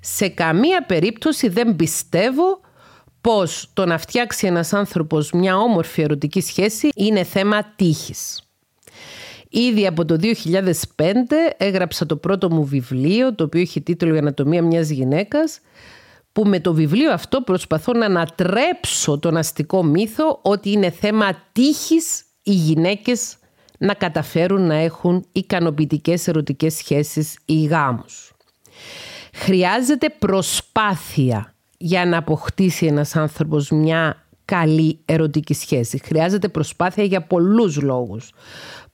Σε 0.00 0.28
καμία 0.28 0.84
περίπτωση 0.86 1.48
δεν 1.48 1.76
πιστεύω 1.76 2.60
πως 3.20 3.70
το 3.72 3.86
να 3.86 3.98
φτιάξει 3.98 4.46
ένας 4.46 4.72
άνθρωπος 4.72 5.30
μια 5.32 5.58
όμορφη 5.58 6.02
ερωτική 6.02 6.40
σχέση 6.40 6.88
είναι 6.94 7.24
θέμα 7.24 7.64
τύχης. 7.76 8.42
Ήδη 9.48 9.86
από 9.86 10.04
το 10.04 10.16
2005 10.20 10.32
έγραψα 11.56 12.06
το 12.06 12.16
πρώτο 12.16 12.50
μου 12.50 12.64
βιβλίο, 12.64 13.34
το 13.34 13.44
οποίο 13.44 13.60
έχει 13.60 13.80
τίτλο 13.80 14.14
«Η 14.14 14.18
ανατομία 14.18 14.62
μιας 14.62 14.88
γυναίκας», 14.88 15.60
που 16.32 16.44
με 16.44 16.60
το 16.60 16.74
βιβλίο 16.74 17.12
αυτό 17.12 17.40
προσπαθώ 17.40 17.92
να 17.92 18.06
ανατρέψω 18.06 19.18
τον 19.18 19.36
αστικό 19.36 19.82
μύθο 19.82 20.38
ότι 20.42 20.70
είναι 20.70 20.90
θέμα 20.90 21.44
τύχης 21.52 22.24
οι 22.42 22.52
γυναίκες 22.52 23.36
να 23.80 23.94
καταφέρουν 23.94 24.66
να 24.66 24.74
έχουν 24.74 25.24
ικανοποιητικές 25.32 26.28
ερωτικές 26.28 26.74
σχέσεις 26.74 27.38
ή 27.44 27.64
γάμους. 27.64 28.32
Χρειάζεται 29.32 30.08
προσπάθεια 30.18 31.54
για 31.76 32.06
να 32.06 32.18
αποκτήσει 32.18 32.86
ένας 32.86 33.16
άνθρωπος 33.16 33.70
μια 33.70 34.26
καλή 34.44 34.98
ερωτική 35.04 35.54
σχέση. 35.54 36.00
Χρειάζεται 36.04 36.48
προσπάθεια 36.48 37.04
για 37.04 37.22
πολλούς 37.22 37.80
λόγους. 37.82 38.32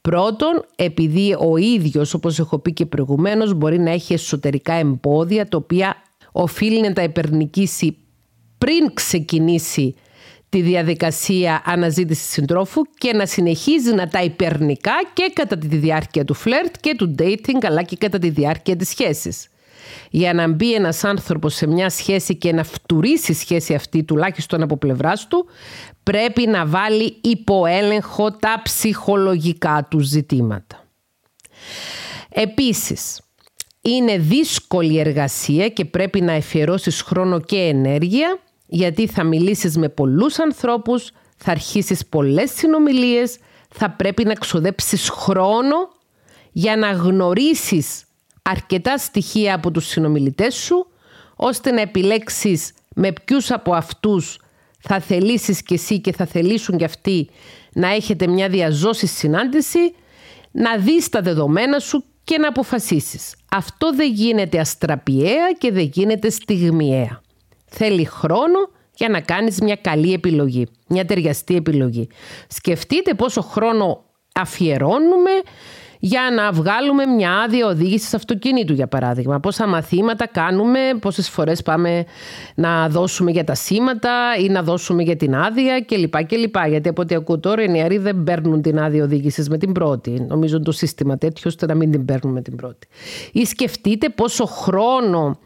Πρώτον, 0.01 0.65
επειδή 0.77 1.37
ο 1.41 1.57
ίδιος, 1.57 2.15
όπως 2.15 2.39
έχω 2.39 2.59
πει 2.59 2.73
και 2.73 2.87
προηγουμένως, 2.87 3.55
μπορεί 3.55 3.79
να 3.79 3.91
έχει 3.91 4.13
εσωτερικά 4.13 4.73
εμπόδια, 4.73 5.49
τα 5.49 5.57
οποία 5.57 5.97
οφείλει 6.33 6.81
να 6.81 6.93
τα 6.93 7.03
υπερνικήσει 7.03 7.97
πριν 8.59 8.95
ξεκινήσει 8.95 9.95
τη 10.49 10.61
διαδικασία 10.63 11.63
αναζήτησης 11.65 12.31
συντρόφου 12.31 12.83
και 12.99 13.13
να 13.13 13.27
συνεχίζει 13.27 13.93
να 13.93 14.09
τα 14.09 14.23
υπερνικά 14.23 14.95
και 15.13 15.31
κατά 15.35 15.59
τη 15.59 15.67
διάρκεια 15.67 16.25
του 16.25 16.35
φλερτ 16.35 16.75
και 16.81 16.95
του 16.95 17.15
dating 17.19 17.65
αλλά 17.67 17.83
και 17.83 17.97
κατά 17.97 18.19
τη 18.19 18.31
διάρκεια 18.31 18.77
της 18.77 18.89
σχέσης 18.89 19.49
για 20.11 20.33
να 20.33 20.49
μπει 20.49 20.75
ένας 20.75 21.05
άνθρωπος 21.05 21.55
σε 21.55 21.67
μια 21.67 21.91
σχέση 21.91 22.37
και 22.37 22.53
να 22.53 22.65
φτουρήσει 22.65 23.33
η 23.33 23.35
σχέση 23.35 23.75
αυτή 23.75 24.05
τουλάχιστον 24.05 24.63
από 24.63 24.77
πλευράς 24.77 25.27
του 25.27 25.47
πρέπει 26.03 26.47
να 26.47 26.67
βάλει 26.67 27.17
υποέλεγχο 27.21 28.31
τα 28.33 28.61
ψυχολογικά 28.63 29.87
του 29.91 30.01
ζητήματα. 30.01 30.85
Επίσης, 32.29 33.21
είναι 33.81 34.19
δύσκολη 34.19 34.99
εργασία 34.99 35.69
και 35.69 35.85
πρέπει 35.85 36.21
να 36.21 36.33
εφιερώσεις 36.33 37.03
χρόνο 37.03 37.41
και 37.41 37.57
ενέργεια 37.57 38.39
γιατί 38.67 39.07
θα 39.07 39.25
μιλήσεις 39.25 39.77
με 39.77 39.89
πολλούς 39.89 40.39
ανθρώπους, 40.39 41.11
θα 41.37 41.51
αρχίσεις 41.51 42.07
πολλές 42.07 42.51
συνομιλίες, 42.51 43.39
θα 43.75 43.91
πρέπει 43.91 44.25
να 44.25 44.35
ξοδέψεις 44.35 45.09
χρόνο 45.09 45.77
για 46.53 46.77
να 46.77 46.91
γνωρίσεις 46.91 48.05
αρκετά 48.43 48.99
στοιχεία 48.99 49.55
από 49.55 49.71
τους 49.71 49.87
συνομιλητές 49.87 50.55
σου, 50.55 50.87
ώστε 51.37 51.71
να 51.71 51.81
επιλέξεις 51.81 52.73
με 52.95 53.13
ποιους 53.25 53.51
από 53.51 53.75
αυτούς 53.75 54.41
θα 54.79 55.01
θελήσεις 55.01 55.63
και 55.63 55.75
εσύ 55.75 56.01
και 56.01 56.13
θα 56.13 56.27
θελήσουν 56.27 56.77
και 56.77 56.85
αυτοί 56.85 57.29
να 57.73 57.89
έχετε 57.89 58.27
μια 58.27 58.49
διαζώση 58.49 59.07
συνάντηση, 59.07 59.95
να 60.51 60.77
δεις 60.77 61.09
τα 61.09 61.21
δεδομένα 61.21 61.79
σου 61.79 62.05
και 62.25 62.39
να 62.39 62.49
αποφασίσεις. 62.49 63.35
Αυτό 63.51 63.95
δεν 63.95 64.13
γίνεται 64.13 64.59
αστραπιαία 64.59 65.53
και 65.59 65.73
δεν 65.73 65.91
γίνεται 65.93 66.31
στιγμιαία. 66.31 67.21
Θέλει 67.79 68.05
χρόνο 68.05 68.69
για 68.95 69.09
να 69.09 69.21
κάνεις 69.21 69.61
μια 69.61 69.77
καλή 69.77 70.13
επιλογή, 70.13 70.67
μια 70.89 71.05
ταιριαστή 71.05 71.57
επιλογή. 71.57 72.09
Σκεφτείτε 72.49 73.15
πόσο 73.15 73.43
χρόνο 73.43 74.05
αφιερώνουμε 74.35 75.31
για 75.99 76.21
να 76.37 76.53
βγάλουμε 76.53 77.07
μια 77.07 77.33
άδεια 77.33 77.67
οδήγησης 77.67 78.15
αυτοκίνητου, 78.15 78.73
για 78.73 78.87
παράδειγμα. 78.87 79.41
Πόσα 79.41 79.67
μαθήματα 79.67 80.27
κάνουμε, 80.27 80.79
πόσες 81.01 81.29
φορές 81.29 81.63
πάμε 81.63 82.05
να 82.55 82.89
δώσουμε 82.89 83.31
για 83.31 83.45
τα 83.45 83.55
σήματα 83.55 84.37
ή 84.39 84.49
να 84.49 84.63
δώσουμε 84.63 85.03
για 85.03 85.17
την 85.17 85.35
άδεια 85.35 85.81
κλπ. 85.81 86.25
κλπ. 86.27 86.57
Γιατί 86.69 86.89
από 86.89 87.03
ό,τι 87.03 87.15
ακούω 87.15 87.39
τώρα 87.39 87.63
οι 87.63 87.69
νεαροί 87.69 87.99
δεν 87.99 88.25
παίρνουν 88.25 88.63
την 88.63 88.79
άδεια 88.79 89.05
οδήγησης 89.05 89.49
με 89.49 89.59
την 89.59 89.73
πρώτη. 89.73 90.27
Νομίζω 90.29 90.61
το 90.61 90.73
σύστημα 90.73 91.19
τέτοιο 91.19 91.43
ώστε 91.47 91.67
να 91.67 91.75
μην 91.75 91.91
την 91.91 92.05
παίρνουν 92.05 92.33
με 92.33 92.43
την 92.43 92.57
πρώτη. 92.57 92.89
Ή 93.33 93.45
σκεφτείτε 93.45 94.09
πόσο 94.09 94.47
χρόνο 94.47 95.39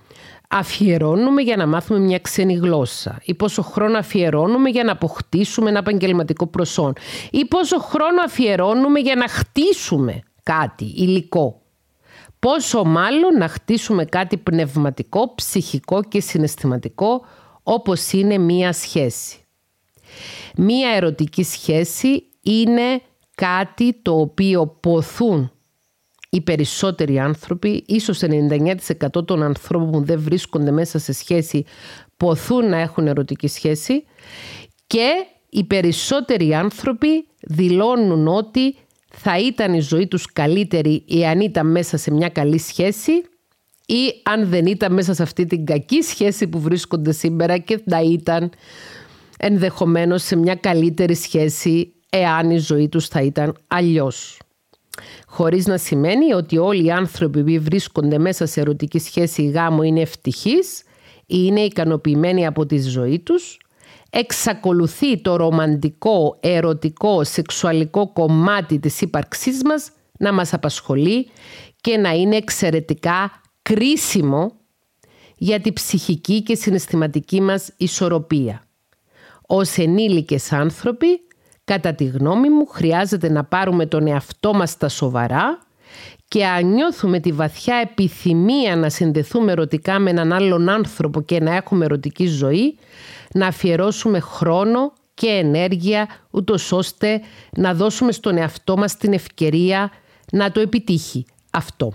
αφιερώνουμε 0.53 1.43
για 1.43 1.57
να 1.57 1.67
μάθουμε 1.67 1.99
μια 1.99 2.19
ξένη 2.19 2.55
γλώσσα 2.55 3.21
ή 3.25 3.35
πόσο 3.35 3.63
χρόνο 3.63 3.99
αφιερώνουμε 3.99 4.71
για 4.71 4.85
να 4.85 4.93
αποκτήσουμε 4.93 5.71
ένα 5.71 5.79
επαγγελματικό 5.79 6.47
προσόν 6.47 6.93
ή 7.31 7.45
πόσο 7.45 7.79
χρόνο 7.79 8.23
αφιερώνουμε 8.25 9.01
για 9.01 9.15
να 9.15 9.29
χτίσουμε 9.29 10.23
κάτι 10.43 10.85
υλικό. 10.85 11.63
Πόσο 12.39 12.85
μάλλον 12.85 13.37
να 13.39 13.49
χτίσουμε 13.49 14.05
κάτι 14.05 14.37
πνευματικό, 14.37 15.35
ψυχικό 15.35 16.03
και 16.03 16.21
συναισθηματικό 16.21 17.25
όπως 17.63 18.13
είναι 18.13 18.39
μία 18.39 18.73
σχέση. 18.73 19.45
Μία 20.57 20.91
ερωτική 20.91 21.43
σχέση 21.43 22.27
είναι 22.43 23.03
κάτι 23.35 23.93
το 24.03 24.21
οποίο 24.21 24.67
ποθούν 24.67 25.53
οι 26.31 26.41
περισσότεροι 26.41 27.19
άνθρωποι, 27.19 27.85
ίσως 27.87 28.21
99% 28.23 29.27
των 29.27 29.43
ανθρώπων 29.43 29.91
που 29.91 30.05
δεν 30.05 30.21
βρίσκονται 30.21 30.71
μέσα 30.71 30.99
σε 30.99 31.13
σχέση 31.13 31.65
ποθούν 32.17 32.69
να 32.69 32.81
έχουν 32.81 33.07
ερωτική 33.07 33.49
σχέση 33.49 34.05
και 34.87 35.11
οι 35.51 35.65
περισσότεροι 35.65 36.55
άνθρωποι 36.55 37.27
δηλώνουν 37.41 38.29
ότι 38.29 38.77
θα 39.11 39.39
ήταν 39.39 39.75
η 39.75 39.81
ζωή 39.81 40.07
τους 40.07 40.33
καλύτερη 40.33 41.05
εάν 41.11 41.41
ήταν 41.41 41.71
μέσα 41.71 41.97
σε 41.97 42.11
μια 42.11 42.29
καλή 42.29 42.59
σχέση 42.59 43.13
ή 43.87 44.21
αν 44.23 44.49
δεν 44.49 44.67
ήταν 44.67 44.93
μέσα 44.93 45.15
σε 45.15 45.23
αυτή 45.23 45.47
την 45.47 45.65
κακή 45.65 46.03
σχέση 46.03 46.49
που 46.49 46.61
βρίσκονται 46.61 47.13
σήμερα 47.13 47.59
και 47.59 47.83
θα 47.89 48.03
ήταν 48.03 48.51
ενδεχομένως 49.39 50.23
σε 50.23 50.37
μια 50.37 50.55
καλύτερη 50.55 51.15
σχέση 51.15 51.93
εάν 52.11 52.51
η 52.51 52.59
ζωή 52.59 52.89
τους 52.89 53.09
θα 53.09 53.23
ήταν 53.23 53.57
αλλιώς. 53.67 54.39
Χωρίς 55.27 55.67
να 55.67 55.79
σημαίνει 55.79 56.33
ότι 56.33 56.59
όλοι 56.59 56.85
οι 56.85 56.91
άνθρωποι 56.91 57.43
που 57.43 57.63
βρίσκονται 57.63 58.19
μέσα 58.19 58.47
σε 58.47 58.61
ερωτική 58.61 58.99
σχέση 58.99 59.47
γάμο 59.47 59.83
είναι 59.83 60.01
ευτυχείς 60.01 60.79
ή 61.27 61.37
είναι 61.47 61.61
ικανοποιημένοι 61.61 62.47
από 62.47 62.67
τη 62.67 62.81
ζωή 62.81 63.19
τους. 63.19 63.59
Εξακολουθεί 64.11 65.21
το 65.21 65.37
ρομαντικό, 65.37 66.37
ερωτικό, 66.41 67.25
σεξουαλικό 67.25 68.13
κομμάτι 68.13 68.79
της 68.79 69.01
ύπαρξής 69.01 69.63
μας 69.65 69.91
να 70.19 70.33
μας 70.33 70.53
απασχολεί 70.53 71.31
και 71.81 71.97
να 71.97 72.11
είναι 72.11 72.37
εξαιρετικά 72.37 73.41
κρίσιμο 73.63 74.53
για 75.37 75.61
τη 75.61 75.73
ψυχική 75.73 76.43
και 76.43 76.55
συναισθηματική 76.55 77.41
μας 77.41 77.73
ισορροπία. 77.77 78.65
Ως 79.47 79.77
ενήλικες 79.77 80.53
άνθρωποι 80.53 81.21
Κατά 81.71 81.95
τη 81.95 82.05
γνώμη 82.05 82.49
μου 82.49 82.67
χρειάζεται 82.67 83.31
να 83.31 83.45
πάρουμε 83.45 83.87
τον 83.87 84.07
εαυτό 84.07 84.55
μας 84.55 84.71
στα 84.71 84.89
σοβαρά 84.89 85.59
και 86.29 86.47
αν 86.47 86.67
νιώθουμε 86.67 87.21
τη 87.21 87.33
βαθιά 87.33 87.77
επιθυμία 87.77 88.77
να 88.77 88.89
συνδεθούμε 88.89 89.53
ερωτικά 89.53 89.99
με 89.99 90.11
έναν 90.11 90.33
άλλον 90.33 90.69
άνθρωπο 90.69 91.21
και 91.21 91.41
να 91.41 91.55
έχουμε 91.55 91.85
ερωτική 91.85 92.27
ζωή, 92.27 92.79
να 93.35 93.47
αφιερώσουμε 93.47 94.21
χρόνο 94.21 94.93
και 95.15 95.27
ενέργεια 95.27 96.09
ούτως 96.31 96.73
ώστε 96.73 97.21
να 97.57 97.75
δώσουμε 97.75 98.13
στον 98.13 98.37
εαυτό 98.37 98.77
μας 98.77 98.97
την 98.97 99.13
ευκαιρία 99.13 99.91
να 100.33 100.53
το 100.53 100.61
επιτύχει 100.61 101.27
αυτό. 101.51 101.93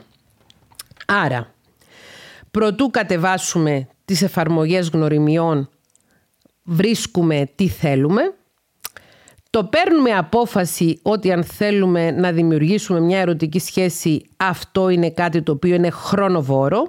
Άρα, 1.06 1.54
προτού 2.52 2.90
κατεβάσουμε 2.90 3.88
τις 4.06 4.22
εφαρμογές 4.22 4.90
γνωριμιών, 4.90 5.70
βρίσκουμε 6.64 7.50
τι 7.56 7.68
θέλουμε, 7.68 8.22
το 9.56 9.64
παίρνουμε 9.64 10.12
απόφαση 10.12 11.00
ότι 11.02 11.32
αν 11.32 11.44
θέλουμε 11.44 12.12
να 12.12 12.32
δημιουργήσουμε 12.32 13.00
μια 13.00 13.20
ερωτική 13.20 13.60
σχέση 13.60 14.22
αυτό 14.38 14.90
είναι 14.90 15.10
κάτι 15.10 15.42
το 15.42 15.52
οποίο 15.52 15.76
είναι 15.76 15.90
χρονοβόρο. 15.90 16.88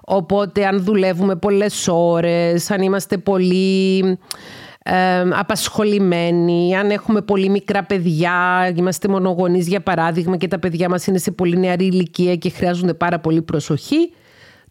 Οπότε 0.00 0.66
αν 0.66 0.82
δουλεύουμε 0.82 1.36
πολλές 1.36 1.88
ώρες, 1.88 2.70
αν 2.70 2.82
είμαστε 2.82 3.18
πολύ 3.18 3.98
ε, 4.82 5.20
απασχολημένοι, 5.32 6.76
αν 6.76 6.90
έχουμε 6.90 7.20
πολύ 7.22 7.48
μικρά 7.48 7.84
παιδιά, 7.84 8.72
είμαστε 8.76 9.08
μονογονείς 9.08 9.68
για 9.68 9.80
παράδειγμα 9.80 10.36
και 10.36 10.48
τα 10.48 10.58
παιδιά 10.58 10.88
μας 10.88 11.06
είναι 11.06 11.18
σε 11.18 11.30
πολύ 11.30 11.58
νεαρή 11.58 11.84
ηλικία 11.84 12.36
και 12.36 12.50
χρειάζονται 12.50 12.94
πάρα 12.94 13.18
πολύ 13.20 13.42
προσοχή, 13.42 14.12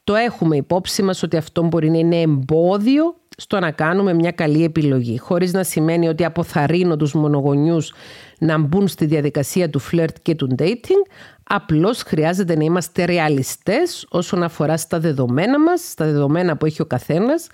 το 0.03 0.15
έχουμε 0.15 0.55
υπόψη 0.55 1.03
μας 1.03 1.23
ότι 1.23 1.37
αυτό 1.37 1.63
μπορεί 1.63 1.89
να 1.89 1.97
είναι 1.97 2.21
εμπόδιο 2.21 3.15
στο 3.35 3.59
να 3.59 3.71
κάνουμε 3.71 4.13
μια 4.13 4.31
καλή 4.31 4.63
επιλογή. 4.63 5.19
Χωρίς 5.19 5.53
να 5.53 5.63
σημαίνει 5.63 6.07
ότι 6.07 6.25
αποθαρρύνω 6.25 6.95
τους 6.95 7.13
μονογονιούς 7.13 7.93
να 8.39 8.57
μπουν 8.57 8.87
στη 8.87 9.05
διαδικασία 9.05 9.69
του 9.69 9.79
φλερτ 9.79 10.15
και 10.21 10.35
του 10.35 10.55
dating. 10.59 11.09
Απλώς 11.47 12.01
χρειάζεται 12.01 12.55
να 12.55 12.63
είμαστε 12.63 13.05
ρεαλιστές 13.05 14.05
όσον 14.09 14.43
αφορά 14.43 14.77
στα 14.77 14.99
δεδομένα 14.99 15.59
μας, 15.59 15.81
στα 15.89 16.05
δεδομένα 16.05 16.57
που 16.57 16.65
έχει 16.65 16.81
ο 16.81 16.85
καθένας 16.85 17.47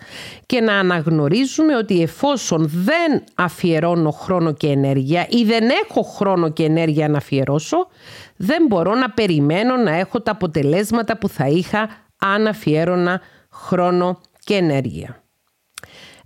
και 0.46 0.62
να 0.62 0.74
αναγνωρίζουμε 0.74 1.76
ότι 1.76 2.02
εφόσον 2.02 2.70
δεν 2.74 3.24
αφιερώνω 3.36 4.12
χρόνο 4.12 4.54
και 4.54 4.68
ενέργεια 4.68 5.26
ή 5.30 5.44
δεν 5.44 5.70
έχω 5.84 6.02
χρόνο 6.02 6.50
και 6.50 6.64
ενέργεια 6.64 7.08
να 7.10 7.18
αφιερώσω, 7.18 7.88
δεν 8.36 8.66
μπορώ 8.68 8.96
να 8.96 9.10
περιμένω 9.10 9.76
να 9.76 9.96
έχω 9.96 10.22
τα 10.22 10.32
αποτελέσματα 10.32 11.18
που 11.18 11.30
θα 11.30 11.48
είχα 11.48 11.90
αν 12.18 12.48
αφιέρωνα 12.48 13.22
χρόνο 13.50 14.20
και 14.44 14.54
ενέργεια. 14.54 15.21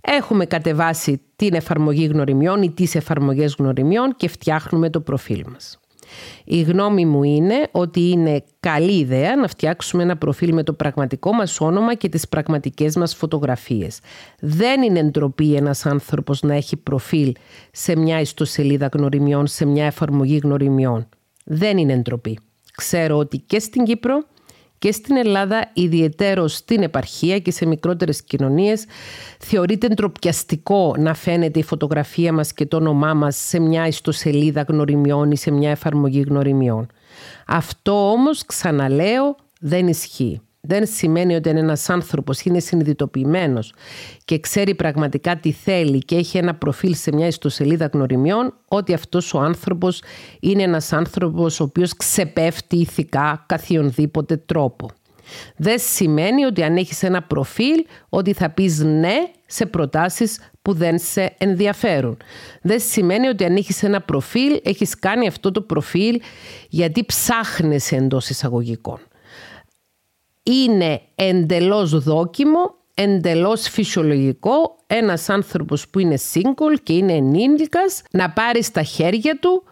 Έχουμε 0.08 0.44
κατεβάσει 0.46 1.20
την 1.36 1.54
εφαρμογή 1.54 2.04
γνωριμιών 2.04 2.62
ή 2.62 2.70
τις 2.70 2.94
εφαρμογές 2.94 3.54
γνωριμιών 3.58 4.14
και 4.16 4.28
φτιάχνουμε 4.28 4.90
το 4.90 5.00
προφίλ 5.00 5.44
μας. 5.52 5.78
Η 6.44 6.60
γνώμη 6.60 7.06
μου 7.06 7.22
είναι 7.22 7.68
ότι 7.70 8.00
είναι 8.00 8.44
καλή 8.60 8.98
ιδέα 8.98 9.36
να 9.36 9.48
φτιάξουμε 9.48 10.02
ένα 10.02 10.16
προφίλ 10.16 10.54
με 10.54 10.62
το 10.62 10.72
πραγματικό 10.72 11.32
μας 11.32 11.60
όνομα 11.60 11.94
και 11.94 12.08
τις 12.08 12.28
πραγματικές 12.28 12.96
μας 12.96 13.14
φωτογραφίες. 13.14 14.00
Δεν 14.40 14.82
είναι 14.82 15.02
ντροπή 15.02 15.54
ένας 15.54 15.86
άνθρωπος 15.86 16.42
να 16.42 16.54
έχει 16.54 16.76
προφίλ 16.76 17.34
σε 17.72 17.96
μια 17.96 18.20
ιστοσελίδα 18.20 18.88
γνωριμιών, 18.92 19.46
σε 19.46 19.64
μια 19.64 19.86
εφαρμογή 19.86 20.40
γνωριμιών. 20.42 21.08
Δεν 21.44 21.78
είναι 21.78 21.96
ντροπή. 21.96 22.38
Ξέρω 22.76 23.16
ότι 23.16 23.38
και 23.38 23.58
στην 23.58 23.84
Κύπρο 23.84 24.24
και 24.86 24.92
στην 24.92 25.16
Ελλάδα, 25.16 25.70
ιδιαιτέρως 25.72 26.54
στην 26.54 26.82
επαρχία 26.82 27.38
και 27.38 27.50
σε 27.50 27.66
μικρότερες 27.66 28.22
κοινωνίες, 28.22 28.84
θεωρείται 29.38 29.88
ντροπιαστικό 29.88 30.94
να 30.98 31.14
φαίνεται 31.14 31.58
η 31.58 31.62
φωτογραφία 31.62 32.32
μας 32.32 32.52
και 32.52 32.66
το 32.66 32.76
όνομά 32.76 33.14
μας 33.14 33.36
σε 33.36 33.60
μια 33.60 33.86
ιστοσελίδα 33.86 34.64
γνωριμιών 34.68 35.30
ή 35.30 35.36
σε 35.36 35.50
μια 35.50 35.70
εφαρμογή 35.70 36.20
γνωριμιών. 36.20 36.86
Αυτό 37.46 38.10
όμως, 38.10 38.44
ξαναλέω, 38.46 39.36
δεν 39.60 39.88
ισχύει 39.88 40.40
δεν 40.66 40.86
σημαίνει 40.86 41.34
ότι 41.34 41.48
αν 41.48 41.56
ένας 41.56 41.90
άνθρωπος 41.90 42.40
είναι 42.40 42.58
συνειδητοποιημένος 42.60 43.72
και 44.24 44.40
ξέρει 44.40 44.74
πραγματικά 44.74 45.36
τι 45.36 45.52
θέλει 45.52 45.98
και 45.98 46.16
έχει 46.16 46.38
ένα 46.38 46.54
προφίλ 46.54 46.94
σε 46.94 47.12
μια 47.12 47.26
ιστοσελίδα 47.26 47.90
γνωριμιών, 47.92 48.54
ότι 48.68 48.94
αυτός 48.94 49.34
ο 49.34 49.38
άνθρωπος 49.38 50.02
είναι 50.40 50.62
ένας 50.62 50.92
άνθρωπος 50.92 51.60
ο 51.60 51.64
οποίος 51.64 51.96
ξεπέφτει 51.96 52.76
ηθικά 52.76 53.44
καθιονδήποτε 53.46 54.36
τρόπο. 54.36 54.90
Δεν 55.56 55.78
σημαίνει 55.78 56.44
ότι 56.44 56.62
αν 56.62 56.76
έχεις 56.76 57.02
ένα 57.02 57.22
προφίλ 57.22 57.84
ότι 58.08 58.32
θα 58.32 58.50
πεις 58.50 58.78
ναι 58.78 59.14
σε 59.46 59.66
προτάσεις 59.66 60.40
που 60.62 60.72
δεν 60.72 60.98
σε 60.98 61.34
ενδιαφέρουν. 61.38 62.16
Δεν 62.62 62.80
σημαίνει 62.80 63.28
ότι 63.28 63.44
αν 63.44 63.56
έχεις 63.56 63.82
ένα 63.82 64.00
προφίλ 64.00 64.60
έχεις 64.62 64.98
κάνει 64.98 65.26
αυτό 65.26 65.50
το 65.50 65.60
προφίλ 65.60 66.20
γιατί 66.68 67.04
ψάχνεσαι 67.04 67.96
εντός 67.96 68.28
εισαγωγικών 68.28 68.98
είναι 70.50 71.00
εντελώς 71.14 72.02
δόκιμο, 72.02 72.74
εντελώς 72.94 73.68
φυσιολογικό 73.68 74.76
ένας 74.86 75.28
άνθρωπος 75.28 75.88
που 75.88 75.98
είναι 75.98 76.18
single 76.32 76.80
και 76.82 76.92
είναι 76.92 77.12
ενήλικας 77.12 78.02
να 78.10 78.30
πάρει 78.30 78.62
στα 78.62 78.82
χέρια 78.82 79.38
του 79.38 79.62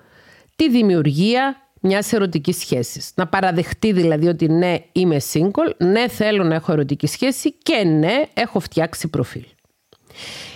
τη 0.57 0.71
δημιουργία 0.71 1.57
μιας 1.81 2.13
ερωτικής 2.13 2.57
σχέσης. 2.57 3.13
Να 3.15 3.27
παραδεχτεί 3.27 3.93
δηλαδή 3.93 4.27
ότι 4.27 4.49
ναι, 4.49 4.77
είμαι 4.93 5.21
single, 5.33 5.77
ναι, 5.79 6.09
θέλω 6.09 6.45
να 6.45 6.55
έχω 6.55 6.73
ερωτική 6.73 7.07
σχέση 7.07 7.53
και 7.53 7.85
ναι, 7.85 8.23
έχω 8.35 8.61
φτιάξει 8.61 9.09
προφίλ. 9.09 9.45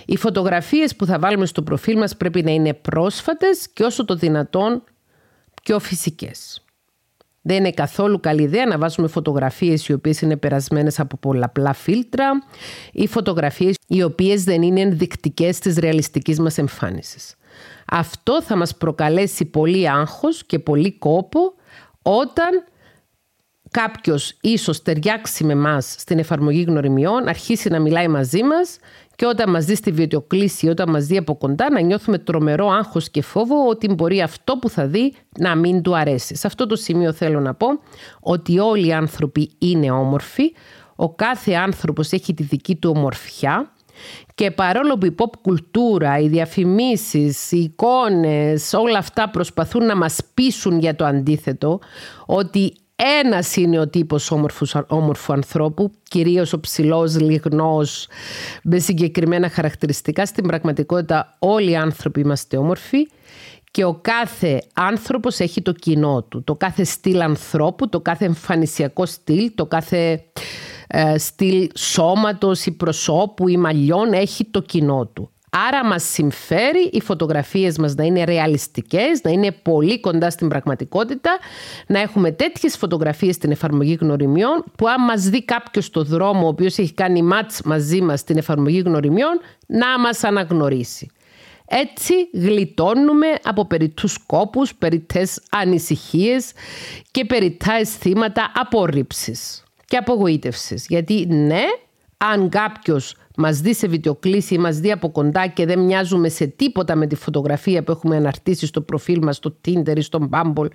Οι 0.05 0.17
φωτογραφίες 0.17 0.95
που 0.95 1.05
θα 1.05 1.19
βάλουμε 1.19 1.45
στο 1.45 1.61
προφίλ 1.61 1.97
μας 1.97 2.17
πρέπει 2.17 2.43
να 2.43 2.51
είναι 2.51 2.73
πρόσφατες 2.73 3.69
και 3.73 3.83
όσο 3.83 4.05
το 4.05 4.15
δυνατόν 4.15 4.83
πιο 5.63 5.79
φυσικές. 5.79 6.63
Δεν 7.49 7.57
είναι 7.57 7.71
καθόλου 7.71 8.19
καλή 8.19 8.41
ιδέα 8.41 8.65
να 8.65 8.77
βάζουμε 8.77 9.07
φωτογραφίες 9.07 9.87
οι 9.87 9.93
οποίες 9.93 10.21
είναι 10.21 10.37
περασμένες 10.37 10.99
από 10.99 11.17
πολλαπλά 11.17 11.73
φίλτρα 11.73 12.29
ή 12.91 13.07
φωτογραφίες 13.07 13.75
οι 13.87 14.03
οποίες 14.03 14.43
δεν 14.43 14.61
είναι 14.61 14.81
ενδεικτικές 14.81 15.59
της 15.59 15.77
ρεαλιστικής 15.77 16.39
μας 16.39 16.57
εμφάνισης. 16.57 17.35
Αυτό 17.87 18.41
θα 18.41 18.55
μας 18.55 18.77
προκαλέσει 18.77 19.45
πολύ 19.45 19.89
άγχος 19.89 20.45
και 20.45 20.59
πολύ 20.59 20.91
κόπο 20.91 21.53
όταν 22.01 22.63
κάποιος 23.71 24.37
ίσως 24.41 24.81
ταιριάξει 24.81 25.43
με 25.43 25.55
μας 25.55 25.95
στην 25.97 26.19
εφαρμογή 26.19 26.61
γνωριμιών, 26.61 27.27
αρχίσει 27.27 27.69
να 27.69 27.79
μιλάει 27.79 28.07
μαζί 28.07 28.43
μας 28.43 28.77
και 29.19 29.25
όταν 29.25 29.49
μας 29.49 29.65
δεις 29.65 29.77
στη 29.77 29.91
βιντεοκλήση, 29.91 30.67
όταν 30.67 30.89
μας 30.89 31.05
δει 31.05 31.17
από 31.17 31.35
κοντά, 31.35 31.71
να 31.71 31.81
νιώθουμε 31.81 32.17
τρομερό 32.17 32.67
άγχος 32.69 33.09
και 33.09 33.21
φόβο 33.21 33.67
ότι 33.67 33.93
μπορεί 33.93 34.21
αυτό 34.21 34.57
που 34.57 34.69
θα 34.69 34.87
δει 34.87 35.13
να 35.37 35.55
μην 35.55 35.81
του 35.81 35.97
αρέσει. 35.97 36.35
Σε 36.35 36.47
αυτό 36.47 36.65
το 36.65 36.75
σημείο 36.75 37.13
θέλω 37.13 37.39
να 37.39 37.53
πω 37.53 37.67
ότι 38.19 38.59
όλοι 38.59 38.87
οι 38.87 38.93
άνθρωποι 38.93 39.51
είναι 39.57 39.91
όμορφοι, 39.91 40.53
ο 40.95 41.13
κάθε 41.13 41.53
άνθρωπος 41.53 42.11
έχει 42.11 42.33
τη 42.33 42.43
δική 42.43 42.75
του 42.75 42.93
ομορφιά 42.95 43.71
και 44.35 44.51
παρόλο 44.51 44.97
που 44.97 45.05
η 45.05 45.15
pop 45.17 45.37
κουλτούρα, 45.41 46.19
οι 46.19 46.27
διαφημίσεις, 46.27 47.51
οι 47.51 47.57
εικόνες, 47.57 48.73
όλα 48.73 48.97
αυτά 48.97 49.29
προσπαθούν 49.29 49.85
να 49.85 49.95
μας 49.95 50.17
πείσουν 50.33 50.79
για 50.79 50.95
το 50.95 51.05
αντίθετο, 51.05 51.79
ότι 52.25 52.73
ένας 53.01 53.55
είναι 53.55 53.79
ο 53.79 53.87
τύπος 53.87 54.31
όμορφους 54.87 55.29
ανθρώπου, 55.29 55.91
κυρίως 56.03 56.53
ο 56.53 56.59
ψηλός, 56.59 57.19
λιγνός, 57.19 58.07
με 58.63 58.79
συγκεκριμένα 58.79 59.49
χαρακτηριστικά. 59.49 60.25
Στην 60.25 60.47
πραγματικότητα 60.47 61.35
όλοι 61.39 61.71
οι 61.71 61.75
άνθρωποι 61.75 62.19
είμαστε 62.19 62.57
όμορφοι 62.57 63.07
και 63.71 63.83
ο 63.83 63.99
κάθε 64.01 64.61
άνθρωπος 64.73 65.39
έχει 65.39 65.61
το 65.61 65.71
κοινό 65.71 66.23
του. 66.23 66.43
Το 66.43 66.55
κάθε 66.55 66.83
στυλ 66.83 67.21
ανθρώπου, 67.21 67.89
το 67.89 68.01
κάθε 68.01 68.25
εμφανισιακό 68.25 69.05
στυλ, 69.05 69.51
το 69.55 69.65
κάθε 69.65 70.23
ε, 70.87 71.17
στυλ 71.17 71.69
σώματος 71.75 72.65
ή 72.65 72.71
προσώπου 72.71 73.47
ή 73.47 73.57
μαλλιών 73.57 74.13
έχει 74.13 74.45
το 74.45 74.61
κοινό 74.61 75.05
του. 75.05 75.31
Άρα 75.49 75.85
μας 75.85 76.03
συμφέρει 76.03 76.89
οι 76.91 77.01
φωτογραφίες 77.01 77.77
μας 77.77 77.95
να 77.95 78.03
είναι 78.03 78.23
ρεαλιστικές, 78.23 79.21
να 79.23 79.31
είναι 79.31 79.51
πολύ 79.51 79.99
κοντά 79.99 80.29
στην 80.29 80.47
πραγματικότητα, 80.47 81.37
να 81.87 81.99
έχουμε 81.99 82.31
τέτοιες 82.31 82.77
φωτογραφίες 82.77 83.35
στην 83.35 83.51
εφαρμογή 83.51 83.97
γνωριμιών 84.01 84.63
που 84.77 84.87
αν 84.87 85.03
μας 85.03 85.23
δει 85.23 85.45
κάποιος 85.45 85.85
στο 85.85 86.03
δρόμο 86.03 86.45
ο 86.45 86.47
οποίος 86.47 86.77
έχει 86.77 86.93
κάνει 86.93 87.21
μάτς 87.21 87.61
μαζί 87.61 88.01
μας 88.01 88.19
στην 88.19 88.37
εφαρμογή 88.37 88.79
γνωριμιών 88.79 89.39
να 89.65 89.99
μας 89.99 90.23
αναγνωρίσει. 90.23 91.09
Έτσι 91.71 92.13
γλιτώνουμε 92.33 93.27
από 93.43 93.65
περιττούς 93.65 94.17
κόπους, 94.25 94.75
περιττές 94.75 95.41
ανησυχίες 95.51 96.51
και 97.11 97.25
περιττά 97.25 97.73
αισθήματα 97.73 98.51
απορρίψης 98.55 99.63
και 99.85 99.97
απογοήτευσης. 99.97 100.85
Γιατί 100.87 101.25
ναι, 101.29 101.63
αν 102.17 102.49
κάποιος 102.49 103.15
μας 103.41 103.59
δει 103.59 103.73
σε 103.73 103.87
βιντεοκλήση 103.87 104.53
ή 104.53 104.57
μας 104.57 104.79
δει 104.79 104.91
από 104.91 105.09
κοντά 105.11 105.47
και 105.47 105.65
δεν 105.65 105.79
μοιάζουμε 105.79 106.29
σε 106.29 106.45
τίποτα 106.45 106.95
με 106.95 107.07
τη 107.07 107.15
φωτογραφία 107.15 107.83
που 107.83 107.91
έχουμε 107.91 108.15
αναρτήσει 108.15 108.65
στο 108.65 108.81
προφίλ 108.81 109.19
μας, 109.21 109.35
στο 109.35 109.55
Tinder 109.65 109.97
ή 109.97 110.01
στο 110.01 110.29
Bumble 110.31 110.67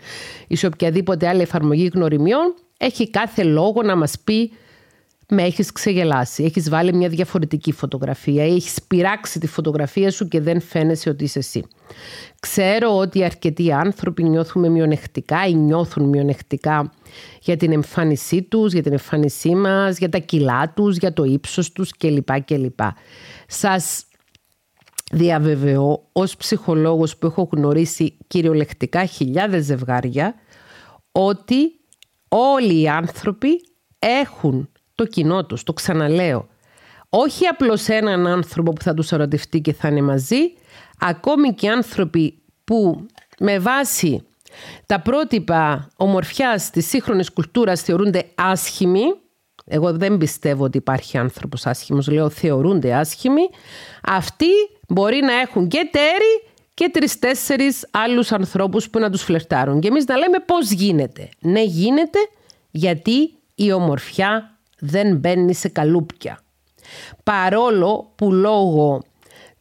ή 0.48 0.56
σε 0.56 0.66
οποιαδήποτε 0.66 1.28
άλλη 1.28 1.40
εφαρμογή 1.40 1.90
γνωριμιών, 1.94 2.54
έχει 2.76 3.10
κάθε 3.10 3.42
λόγο 3.42 3.82
να 3.82 3.96
μας 3.96 4.14
πει 4.24 4.50
με 5.28 5.42
έχεις 5.42 5.72
ξεγελάσει, 5.72 6.44
έχεις 6.44 6.68
βάλει 6.68 6.94
μια 6.94 7.08
διαφορετική 7.08 7.72
φωτογραφία 7.72 8.46
ή 8.46 8.54
έχεις 8.54 8.82
πειράξει 8.86 9.38
τη 9.40 9.46
φωτογραφία 9.46 10.10
σου 10.10 10.28
και 10.28 10.40
δεν 10.40 10.60
φαίνεσαι 10.60 11.08
ότι 11.08 11.24
είσαι 11.24 11.38
εσύ. 11.38 11.64
Ξέρω 12.40 12.96
ότι 12.96 13.24
αρκετοί 13.24 13.72
άνθρωποι 13.72 14.22
νιώθουμε 14.22 14.68
μειονεκτικά 14.68 15.46
ή 15.46 15.54
νιώθουν 15.54 16.08
μειονεκτικά 16.08 16.92
για 17.40 17.56
την 17.56 17.72
εμφάνισή 17.72 18.42
τους, 18.42 18.72
για 18.72 18.82
την 18.82 18.92
εμφάνισή 18.92 19.54
μας, 19.54 19.98
για 19.98 20.08
τα 20.08 20.18
κιλά 20.18 20.72
τους, 20.72 20.96
για 20.96 21.12
το 21.12 21.24
ύψος 21.24 21.72
τους 21.72 21.96
κλπ. 21.96 22.40
κλπ. 22.44 22.80
Σας 23.46 24.04
διαβεβαιώ 25.12 26.08
ως 26.12 26.36
ψυχολόγος 26.36 27.16
που 27.16 27.26
έχω 27.26 27.48
γνωρίσει 27.52 28.18
κυριολεκτικά 28.26 29.04
χιλιάδες 29.04 29.64
ζευγάρια 29.64 30.34
ότι 31.12 31.80
όλοι 32.28 32.80
οι 32.80 32.88
άνθρωποι 32.88 33.48
έχουν 33.98 34.68
το 34.94 35.06
κοινό 35.06 35.44
τους, 35.44 35.62
το 35.62 35.72
ξαναλέω. 35.72 36.48
Όχι 37.08 37.46
απλώς 37.46 37.88
έναν 37.88 38.26
άνθρωπο 38.26 38.72
που 38.72 38.82
θα 38.82 38.94
τους 38.94 39.12
ερωτευτεί 39.12 39.60
και 39.60 39.72
θα 39.72 39.88
είναι 39.88 40.02
μαζί, 40.02 40.52
ακόμη 41.00 41.54
και 41.54 41.70
άνθρωποι 41.70 42.42
που 42.64 43.06
με 43.38 43.58
βάση 43.58 44.26
τα 44.86 45.00
πρότυπα 45.00 45.88
ομορφιάς 45.96 46.70
της 46.70 46.88
σύγχρονης 46.88 47.30
κουλτούρας 47.30 47.82
θεωρούνται 47.82 48.24
άσχημοι, 48.34 49.02
εγώ 49.66 49.92
δεν 49.92 50.18
πιστεύω 50.18 50.64
ότι 50.64 50.76
υπάρχει 50.76 51.18
άνθρωπος 51.18 51.66
άσχημος, 51.66 52.08
λέω 52.08 52.30
θεωρούνται 52.30 52.94
άσχημοι, 52.94 53.42
αυτοί 54.02 54.46
μπορεί 54.88 55.20
να 55.20 55.32
έχουν 55.32 55.68
και 55.68 55.88
τέρι 55.92 56.52
και 56.74 56.90
τρει-τέσσερι 56.92 57.72
άλλους 57.90 58.32
ανθρώπους 58.32 58.90
που 58.90 58.98
να 58.98 59.10
τους 59.10 59.22
φλερτάρουν. 59.22 59.80
Και 59.80 59.88
εμείς 59.88 60.04
να 60.04 60.16
λέμε 60.16 60.38
πώς 60.38 60.70
γίνεται. 60.70 61.28
Ναι 61.40 61.62
γίνεται 61.62 62.18
γιατί 62.70 63.32
η 63.54 63.72
ομορφιά 63.72 64.53
δεν 64.78 65.16
μπαίνει 65.16 65.54
σε 65.54 65.68
καλούπια. 65.68 66.38
Παρόλο 67.22 68.12
που 68.14 68.32
λόγω 68.32 69.02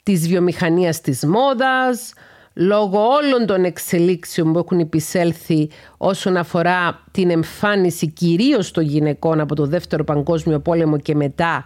της 0.04 0.28
βιομηχανίας 0.28 1.02
της 1.02 1.26
μόδας, 1.26 2.13
λόγω 2.54 2.99
όλων 2.99 3.45
των 3.45 3.63
εξελίξεων 3.63 4.54
που 4.54 4.60
έχουν 4.60 4.80
επισέλθει 4.80 5.69
όσον 5.97 6.38
αφορά 6.38 7.04
την 7.12 7.30
εμφάνιση 7.30 8.08
κυρίως 8.08 8.71
των 8.71 8.84
γυναικών 8.84 9.39
από 9.39 9.56
το 9.56 9.65
Δεύτερο 9.65 10.04
Παγκόσμιο 10.04 10.60
Πόλεμο 10.60 10.99
και 10.99 11.15
μετά, 11.15 11.63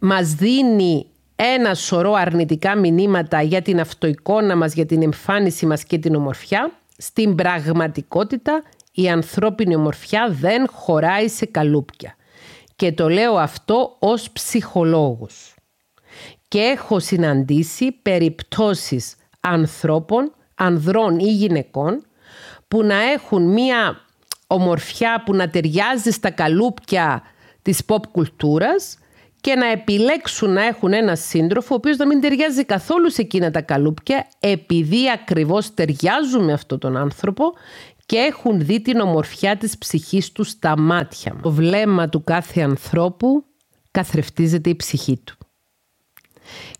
μας 0.00 0.34
δίνει 0.34 1.06
ένα 1.36 1.74
σωρό 1.74 2.12
αρνητικά 2.12 2.76
μηνύματα 2.76 3.42
για 3.42 3.62
την 3.62 3.80
αυτοεικόνα 3.80 4.56
μας, 4.56 4.74
για 4.74 4.86
την 4.86 5.02
εμφάνιση 5.02 5.66
μας 5.66 5.84
και 5.84 5.98
την 5.98 6.14
ομορφιά, 6.14 6.72
στην 6.96 7.34
πραγματικότητα 7.34 8.62
η 8.92 9.08
ανθρώπινη 9.08 9.74
ομορφιά 9.76 10.28
δεν 10.40 10.66
χωράει 10.70 11.28
σε 11.28 11.46
καλούπια. 11.46 12.14
Και 12.80 12.92
το 12.92 13.08
λέω 13.08 13.36
αυτό 13.36 13.96
ως 13.98 14.30
ψυχολόγος. 14.30 15.54
Και 16.48 16.58
έχω 16.58 16.98
συναντήσει 16.98 17.92
περιπτώσεις 17.92 19.16
ανθρώπων, 19.40 20.34
ανδρών 20.54 21.18
ή 21.18 21.32
γυναικών, 21.32 22.06
που 22.68 22.82
να 22.82 23.02
έχουν 23.02 23.42
μία 23.42 24.00
ομορφιά 24.46 25.22
που 25.24 25.34
να 25.34 25.50
ταιριάζει 25.50 26.10
στα 26.10 26.30
καλούπια 26.30 27.22
της 27.62 27.82
pop 27.86 28.06
κουλτούρας 28.12 28.98
και 29.40 29.54
να 29.54 29.66
επιλέξουν 29.66 30.50
να 30.52 30.64
έχουν 30.64 30.92
ένα 30.92 31.16
σύντροφο 31.16 31.74
ο 31.74 31.76
οποίος 31.76 31.96
να 31.96 32.06
μην 32.06 32.20
ταιριάζει 32.20 32.64
καθόλου 32.64 33.10
σε 33.10 33.20
εκείνα 33.20 33.50
τα 33.50 33.60
καλούπια 33.60 34.26
επειδή 34.40 35.10
ακριβώς 35.10 35.74
ταιριάζουν 35.74 36.44
με 36.44 36.52
αυτόν 36.52 36.78
τον 36.78 36.96
άνθρωπο 36.96 37.52
και 38.10 38.16
έχουν 38.16 38.64
δει 38.64 38.80
την 38.80 39.00
ομορφιά 39.00 39.56
της 39.56 39.78
ψυχής 39.78 40.32
του 40.32 40.44
στα 40.44 40.78
μάτια. 40.78 41.36
Το 41.42 41.50
βλέμμα 41.50 42.08
του 42.08 42.24
κάθε 42.24 42.60
ανθρώπου 42.60 43.44
καθρεφτίζεται 43.90 44.70
η 44.70 44.76
ψυχή 44.76 45.16
του. 45.16 45.36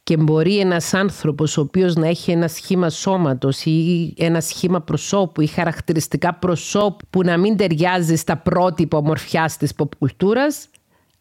Και 0.02 0.16
μπορεί 0.16 0.58
ένας 0.58 0.94
άνθρωπος 0.94 1.56
ο 1.56 1.60
οποίος 1.60 1.94
να 1.94 2.06
έχει 2.06 2.30
ένα 2.30 2.48
σχήμα 2.48 2.90
σώματος 2.90 3.64
ή 3.64 4.14
ένα 4.18 4.40
σχήμα 4.40 4.80
προσώπου 4.80 5.40
ή 5.40 5.46
χαρακτηριστικά 5.46 6.34
προσώπου 6.34 7.06
που 7.10 7.22
να 7.22 7.38
μην 7.38 7.56
ταιριάζει 7.56 8.16
στα 8.16 8.36
πρότυπα 8.36 8.98
ομορφιάς 8.98 9.56
της 9.56 9.74
ποπκουλτούρας, 9.74 10.68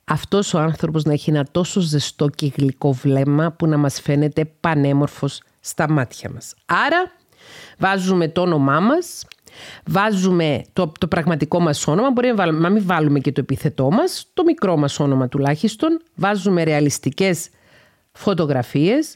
αυτός 0.04 0.54
ο 0.54 0.60
άνθρωπος 0.60 1.04
να 1.04 1.14
έχει 1.14 1.30
ένα 1.30 1.48
τόσο 1.52 1.80
ζεστό 1.80 2.28
και 2.28 2.52
γλυκό 2.58 2.92
βλέμμα 2.92 3.52
που 3.52 3.68
να 3.68 3.78
μας 3.78 4.02
φαίνεται 4.02 4.46
πανέμορφος 4.60 5.42
στα 5.60 5.90
μάτια 5.90 6.30
μας. 6.34 6.54
Άρα 6.66 7.12
βάζουμε 7.78 8.28
το 8.28 8.42
όνομά 8.42 8.80
μας, 8.80 9.26
βάζουμε 9.86 10.62
το, 10.74 10.92
το 11.00 11.08
πραγματικό 11.08 11.60
μας 11.60 11.88
όνομα, 11.88 12.12
μπορεί 12.12 12.34
να 12.52 12.70
μην 12.70 12.86
βάλουμε 12.86 13.20
και 13.20 13.32
το 13.32 13.42
επιθετό 13.42 13.90
μας, 13.92 14.26
το 14.34 14.44
μικρό 14.44 14.78
μας 14.78 15.00
όνομα 15.00 15.28
τουλάχιστον, 15.28 16.02
βάζουμε 16.16 16.64
ρεαλιστικές 16.64 17.50
φωτογραφίες 18.12 19.16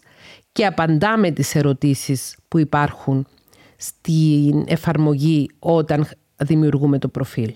και 0.52 0.66
απαντάμε 0.66 1.32
τις 1.32 1.56
ερωτήσεις 1.56 2.38
που 2.48 2.60
υπάρχουν 2.60 3.28
στην 3.78 4.64
εφαρμογή 4.68 5.50
όταν 5.60 6.08
δημιουργούμε 6.38 7.00
το 7.00 7.08
προφίλ. 7.08 7.54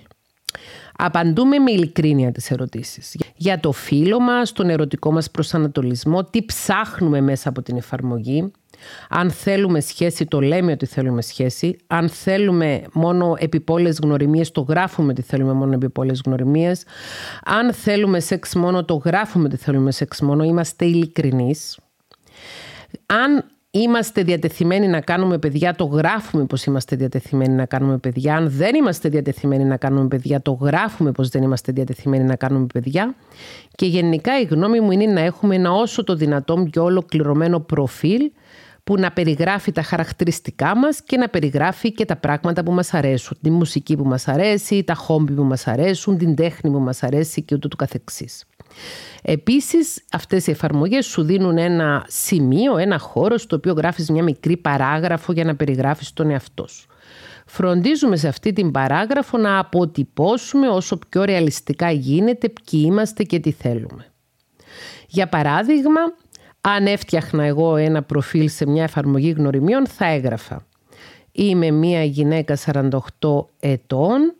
Απαντούμε 0.97 1.59
με 1.59 1.71
ειλικρίνεια 1.71 2.31
τις 2.31 2.51
ερωτήσεις. 2.51 3.17
Για 3.35 3.59
το 3.59 3.71
φίλο 3.71 4.19
μας, 4.19 4.51
τον 4.51 4.69
ερωτικό 4.69 5.11
μας 5.11 5.31
προσανατολισμό, 5.31 6.23
τι 6.23 6.45
ψάχνουμε 6.45 7.21
μέσα 7.21 7.49
από 7.49 7.61
την 7.61 7.77
εφαρμογή, 7.77 8.51
αν 9.09 9.31
θέλουμε 9.31 9.79
σχέση, 9.79 10.25
το 10.25 10.41
λέμε 10.41 10.71
ότι 10.71 10.85
θέλουμε 10.85 11.21
σχέση. 11.21 11.77
Αν 11.87 12.09
θέλουμε 12.09 12.81
μόνο 12.93 13.35
επιπόλες 13.37 13.99
γνωριμίες, 14.03 14.51
το 14.51 14.61
γράφουμε 14.61 15.11
ότι 15.11 15.21
θέλουμε 15.21 15.53
μόνο 15.53 15.73
επιπόλες 15.73 16.21
γνωριμίες. 16.25 16.83
Αν 17.45 17.73
θέλουμε 17.73 18.19
σεξ 18.19 18.55
μόνο, 18.55 18.85
το 18.85 18.95
γράφουμε 18.95 19.45
ότι 19.45 19.57
θέλουμε 19.57 19.91
σεξ 19.91 20.21
μόνο. 20.21 20.43
Είμαστε 20.43 20.85
ειλικρινείς. 20.85 21.77
Αν 23.05 23.45
είμαστε 23.71 24.23
διατεθειμένοι 24.23 24.87
να 24.87 25.01
κάνουμε 25.01 25.37
παιδιά, 25.37 25.75
το 25.75 25.85
γράφουμε 25.85 26.45
πως 26.45 26.65
είμαστε 26.65 26.95
διατεθειμένοι 26.95 27.53
να 27.53 27.65
κάνουμε 27.65 27.97
παιδιά. 27.97 28.35
Αν 28.35 28.49
δεν 28.49 28.75
είμαστε 28.75 29.09
διατεθειμένοι 29.09 29.63
να 29.63 29.77
κάνουμε 29.77 30.07
παιδιά, 30.07 30.41
το 30.41 30.51
γράφουμε 30.51 31.11
πως 31.11 31.29
δεν 31.29 31.43
είμαστε 31.43 31.71
διατεθειμένοι 31.71 32.23
να 32.23 32.35
κάνουμε 32.35 32.65
παιδιά. 32.73 33.15
Και 33.75 33.85
γενικά 33.85 34.39
η 34.39 34.43
γνώμη 34.43 34.79
μου 34.79 34.91
είναι 34.91 35.05
να 35.05 35.21
έχουμε 35.21 35.55
ένα 35.55 35.71
όσο 35.71 36.03
το 36.03 36.15
δυνατόν 36.15 36.69
πιο 36.69 36.83
ολοκληρωμένο 36.83 37.59
προφίλ 37.59 38.31
που 38.87 38.95
να 38.99 39.11
περιγράφει 39.11 39.71
τα 39.71 39.81
χαρακτηριστικά 39.81 40.75
μας 40.75 41.01
και 41.01 41.17
να 41.17 41.29
περιγράφει 41.29 41.91
και 41.91 42.05
τα 42.05 42.15
πράγματα 42.15 42.63
που 42.63 42.71
μας 42.71 42.93
αρέσουν. 42.93 43.37
Τη 43.41 43.51
μουσική 43.51 43.95
που 43.95 44.03
μας 44.03 44.27
αρέσει, 44.27 44.83
τα 44.83 44.93
χόμπι 44.93 45.33
που 45.33 45.43
μας 45.43 45.67
αρέσουν, 45.67 46.17
την 46.17 46.35
τέχνη 46.35 46.71
που 46.71 46.79
μας 46.79 47.03
αρέσει 47.03 47.41
και 47.41 47.55
ούτω 47.55 47.67
του 47.67 47.75
καθεξής. 47.75 48.45
Επίσης, 49.21 50.03
αυτές 50.11 50.47
οι 50.47 50.51
εφαρμογές 50.51 51.05
σου 51.05 51.23
δίνουν 51.23 51.57
ένα 51.57 52.05
σημείο, 52.07 52.77
ένα 52.77 52.97
χώρο 52.97 53.37
στο 53.37 53.55
οποίο 53.55 53.73
γράφεις 53.73 54.09
μια 54.09 54.23
μικρή 54.23 54.57
παράγραφο 54.57 55.33
για 55.33 55.43
να 55.43 55.55
περιγράφεις 55.55 56.13
τον 56.13 56.29
εαυτό 56.29 56.67
σου. 56.67 56.87
Φροντίζουμε 57.45 58.15
σε 58.15 58.27
αυτή 58.27 58.53
την 58.53 58.71
παράγραφο 58.71 59.37
να 59.37 59.59
αποτυπώσουμε 59.59 60.67
όσο 60.67 60.99
πιο 61.09 61.23
ρεαλιστικά 61.23 61.91
γίνεται 61.91 62.49
ποιοι 62.49 62.83
είμαστε 62.85 63.23
και 63.23 63.39
τι 63.39 63.51
θέλουμε. 63.51 64.11
Για 65.07 65.27
παράδειγμα, 65.27 66.01
αν 66.69 66.87
έφτιαχνα 66.87 67.43
εγώ 67.43 67.75
ένα 67.75 68.03
προφίλ 68.03 68.49
σε 68.49 68.65
μια 68.67 68.83
εφαρμογή 68.83 69.29
γνωριμιών 69.29 69.87
θα 69.87 70.05
έγραφα. 70.05 70.65
Είμαι 71.31 71.71
μια 71.71 72.03
γυναίκα 72.03 72.57
48 72.65 72.89
ετών, 73.59 74.35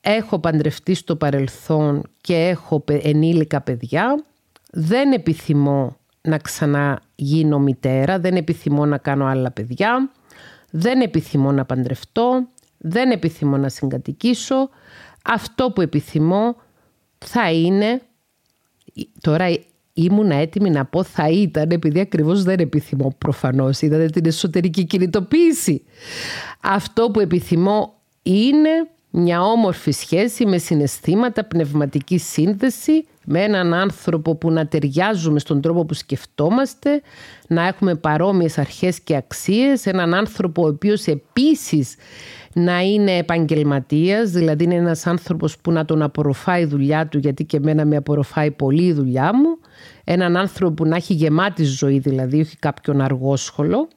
έχω 0.00 0.38
παντρευτεί 0.38 0.94
στο 0.94 1.16
παρελθόν 1.16 2.02
και 2.20 2.34
έχω 2.34 2.84
ενήλικα 2.86 3.60
παιδιά, 3.60 4.24
δεν 4.70 5.12
επιθυμώ 5.12 5.96
να 6.20 6.38
ξαναγίνω 6.38 7.58
μητέρα, 7.58 8.18
δεν 8.18 8.36
επιθυμώ 8.36 8.86
να 8.86 8.98
κάνω 8.98 9.24
άλλα 9.24 9.50
παιδιά, 9.50 10.10
δεν 10.70 11.00
επιθυμώ 11.00 11.52
να 11.52 11.64
παντρευτώ, 11.64 12.48
δεν 12.78 13.10
επιθυμώ 13.10 13.56
να 13.56 13.68
συγκατοικήσω. 13.68 14.68
Αυτό 15.24 15.70
που 15.70 15.80
επιθυμώ 15.80 16.56
θα 17.18 17.52
είναι, 17.52 18.02
τώρα 19.20 19.46
ήμουν 19.96 20.30
έτοιμη 20.30 20.70
να 20.70 20.84
πω 20.84 21.02
θα 21.02 21.28
ήταν 21.28 21.70
επειδή 21.70 22.00
ακριβώς 22.00 22.42
δεν 22.42 22.58
επιθυμώ 22.58 23.14
προφανώς, 23.18 23.80
είδατε 23.80 24.06
την 24.06 24.26
εσωτερική 24.26 24.84
κινητοποίηση. 24.84 25.82
Αυτό 26.60 27.10
που 27.10 27.20
επιθυμώ 27.20 27.94
είναι 28.22 28.70
μια 29.18 29.42
όμορφη 29.42 29.90
σχέση 29.90 30.46
με 30.46 30.58
συναισθήματα, 30.58 31.44
πνευματική 31.44 32.18
σύνδεση, 32.18 33.06
με 33.24 33.42
έναν 33.42 33.74
άνθρωπο 33.74 34.34
που 34.34 34.50
να 34.50 34.66
ταιριάζουμε 34.66 35.38
στον 35.38 35.60
τρόπο 35.60 35.84
που 35.84 35.94
σκεφτόμαστε, 35.94 37.02
να 37.48 37.66
έχουμε 37.66 37.94
παρόμοιες 37.94 38.58
αρχές 38.58 39.00
και 39.00 39.16
αξίες, 39.16 39.86
έναν 39.86 40.14
άνθρωπο 40.14 40.62
ο 40.62 40.66
οποίος 40.66 41.06
επίσης 41.06 41.94
να 42.52 42.80
είναι 42.80 43.16
επαγγελματίας, 43.16 44.30
δηλαδή 44.30 44.64
είναι 44.64 44.74
ένας 44.74 45.06
άνθρωπος 45.06 45.58
που 45.58 45.72
να 45.72 45.84
τον 45.84 46.02
απορροφάει 46.02 46.62
η 46.62 46.66
δουλειά 46.66 47.06
του, 47.06 47.18
γιατί 47.18 47.44
και 47.44 47.56
εμένα 47.56 47.84
με 47.84 47.96
απορροφάει 47.96 48.50
πολύ 48.50 48.84
η 48.84 48.92
δουλειά 48.92 49.30
μου, 49.34 49.58
έναν 50.04 50.36
άνθρωπο 50.36 50.74
που 50.74 50.86
να 50.86 50.96
έχει 50.96 51.14
γεμάτη 51.14 51.64
ζωή, 51.64 51.98
δηλαδή 51.98 52.40
όχι 52.40 52.56
κάποιον 52.56 53.00
αργόσχολο, 53.00 53.88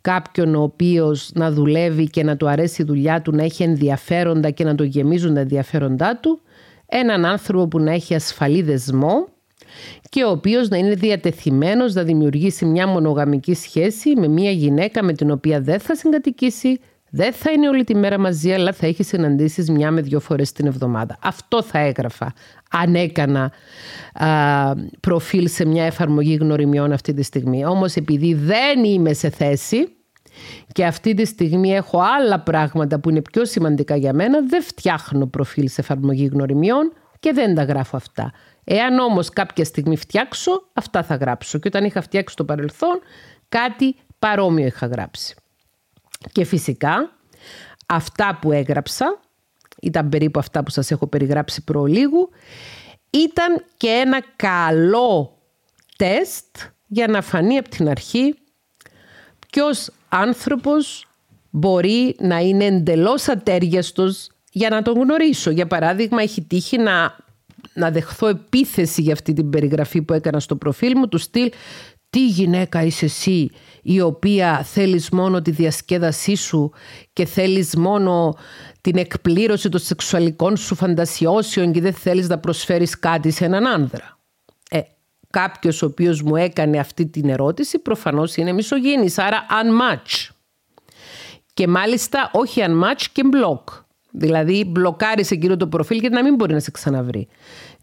κάποιον 0.00 0.54
ο 0.54 0.62
οποίος 0.62 1.30
να 1.34 1.50
δουλεύει 1.50 2.10
και 2.10 2.24
να 2.24 2.36
του 2.36 2.48
αρέσει 2.48 2.82
η 2.82 2.84
δουλειά 2.84 3.22
του, 3.22 3.32
να 3.32 3.42
έχει 3.42 3.62
ενδιαφέροντα 3.62 4.50
και 4.50 4.64
να 4.64 4.74
το 4.74 4.84
γεμίζουν 4.84 5.34
τα 5.34 5.40
ενδιαφέροντά 5.40 6.18
του, 6.22 6.40
έναν 6.86 7.24
άνθρωπο 7.24 7.68
που 7.68 7.80
να 7.80 7.92
έχει 7.92 8.14
ασφαλή 8.14 8.62
δεσμό 8.62 9.28
και 10.08 10.24
ο 10.24 10.30
οποίος 10.30 10.68
να 10.68 10.76
είναι 10.76 10.94
διατεθειμένος 10.94 11.94
να 11.94 12.02
δημιουργήσει 12.02 12.64
μια 12.64 12.86
μονογαμική 12.86 13.54
σχέση 13.54 14.16
με 14.16 14.28
μια 14.28 14.50
γυναίκα 14.50 15.04
με 15.04 15.12
την 15.12 15.30
οποία 15.30 15.60
δεν 15.60 15.80
θα 15.80 15.94
συγκατοικήσει, 15.94 16.80
δεν 17.10 17.32
θα 17.32 17.50
είναι 17.50 17.68
όλη 17.68 17.84
τη 17.84 17.94
μέρα 17.94 18.18
μαζί, 18.18 18.52
αλλά 18.52 18.72
θα 18.72 18.86
έχεις 18.86 19.06
συναντήσεις 19.06 19.70
μια 19.70 19.90
με 19.90 20.00
δύο 20.00 20.20
φορές 20.20 20.52
την 20.52 20.66
εβδομάδα. 20.66 21.18
Αυτό 21.22 21.62
θα 21.62 21.78
έγραφα 21.78 22.32
αν 22.70 22.94
έκανα 22.94 23.52
α, 24.12 24.74
προφίλ 25.00 25.48
σε 25.48 25.64
μια 25.64 25.84
εφαρμογή 25.84 26.34
γνωριμιών 26.34 26.92
αυτή 26.92 27.14
τη 27.14 27.22
στιγμή. 27.22 27.66
Όμως 27.66 27.94
επειδή 27.94 28.34
δεν 28.34 28.84
είμαι 28.84 29.12
σε 29.12 29.30
θέση 29.30 29.92
και 30.72 30.84
αυτή 30.84 31.14
τη 31.14 31.24
στιγμή 31.24 31.72
έχω 31.72 32.00
άλλα 32.18 32.40
πράγματα 32.40 33.00
που 33.00 33.10
είναι 33.10 33.22
πιο 33.22 33.44
σημαντικά 33.44 33.96
για 33.96 34.12
μένα, 34.12 34.40
δεν 34.48 34.62
φτιάχνω 34.62 35.26
προφίλ 35.26 35.68
σε 35.68 35.80
εφαρμογή 35.80 36.26
γνωριμιών 36.32 36.92
και 37.20 37.32
δεν 37.32 37.54
τα 37.54 37.62
γράφω 37.62 37.96
αυτά. 37.96 38.32
Εάν 38.64 38.98
όμως 38.98 39.28
κάποια 39.28 39.64
στιγμή 39.64 39.96
φτιάξω, 39.96 40.68
αυτά 40.72 41.02
θα 41.02 41.14
γράψω. 41.14 41.58
Και 41.58 41.68
όταν 41.68 41.84
είχα 41.84 42.00
φτιάξει 42.00 42.36
το 42.36 42.44
παρελθόν, 42.44 43.00
κάτι 43.48 43.96
παρόμοιο 44.18 44.66
είχα 44.66 44.86
γράψει. 44.86 45.34
Και 46.32 46.44
φυσικά 46.44 47.12
αυτά 47.86 48.38
που 48.40 48.52
έγραψα, 48.52 49.20
ήταν 49.80 50.08
περίπου 50.08 50.38
αυτά 50.38 50.62
που 50.62 50.70
σας 50.70 50.90
έχω 50.90 51.06
περιγράψει 51.06 51.64
προλίγου, 51.64 52.30
ήταν 53.10 53.64
και 53.76 53.88
ένα 53.88 54.22
καλό 54.36 55.38
τεστ 55.96 56.56
για 56.86 57.06
να 57.06 57.22
φανεί 57.22 57.58
από 57.58 57.68
την 57.68 57.88
αρχή 57.88 58.34
ποιος 59.50 59.90
άνθρωπος 60.08 61.06
μπορεί 61.50 62.16
να 62.18 62.38
είναι 62.38 62.64
εντελώς 62.64 63.28
ατέριαστος 63.28 64.30
για 64.52 64.68
να 64.68 64.82
τον 64.82 64.94
γνωρίσω. 64.94 65.50
Για 65.50 65.66
παράδειγμα, 65.66 66.22
έχει 66.22 66.42
τύχει 66.42 66.78
να, 66.78 67.16
να 67.74 67.90
δεχθώ 67.90 68.26
επίθεση 68.26 69.02
για 69.02 69.12
αυτή 69.12 69.32
την 69.32 69.50
περιγραφή 69.50 70.02
που 70.02 70.12
έκανα 70.12 70.40
στο 70.40 70.56
προφίλ 70.56 70.92
μου, 70.96 71.08
του 71.08 71.18
στυλ 71.18 71.50
τι 72.10 72.26
γυναίκα 72.26 72.82
είσαι 72.82 73.04
εσύ 73.04 73.50
η 73.82 74.00
οποία 74.00 74.62
θέλεις 74.62 75.10
μόνο 75.10 75.42
τη 75.42 75.50
διασκέδασή 75.50 76.34
σου 76.34 76.72
και 77.12 77.24
θέλεις 77.24 77.76
μόνο 77.76 78.36
την 78.80 78.96
εκπλήρωση 78.96 79.68
των 79.68 79.80
σεξουαλικών 79.80 80.56
σου 80.56 80.74
φαντασιώσεων 80.74 81.72
και 81.72 81.80
δεν 81.80 81.92
θέλεις 81.92 82.28
να 82.28 82.38
προσφέρεις 82.38 82.98
κάτι 82.98 83.30
σε 83.30 83.44
έναν 83.44 83.66
άνδρα. 83.66 84.18
Ε, 84.70 84.80
κάποιος 85.30 85.82
ο 85.82 85.86
οποίος 85.86 86.22
μου 86.22 86.36
έκανε 86.36 86.78
αυτή 86.78 87.06
την 87.06 87.28
ερώτηση 87.28 87.78
προφανώς 87.78 88.36
είναι 88.36 88.52
μισογίνης, 88.52 89.18
άρα 89.18 89.46
unmatch. 89.50 90.28
Και 91.54 91.68
μάλιστα 91.68 92.30
όχι 92.32 92.62
unmatch 92.66 93.06
και 93.12 93.22
block. 93.32 93.82
Δηλαδή 94.10 94.64
μπλοκάρισε 94.64 95.34
εκείνο 95.34 95.56
το 95.56 95.66
προφίλ 95.66 95.98
για 95.98 96.08
να 96.08 96.22
μην 96.22 96.34
μπορεί 96.34 96.52
να 96.52 96.60
σε 96.60 96.70
ξαναβρει. 96.70 97.28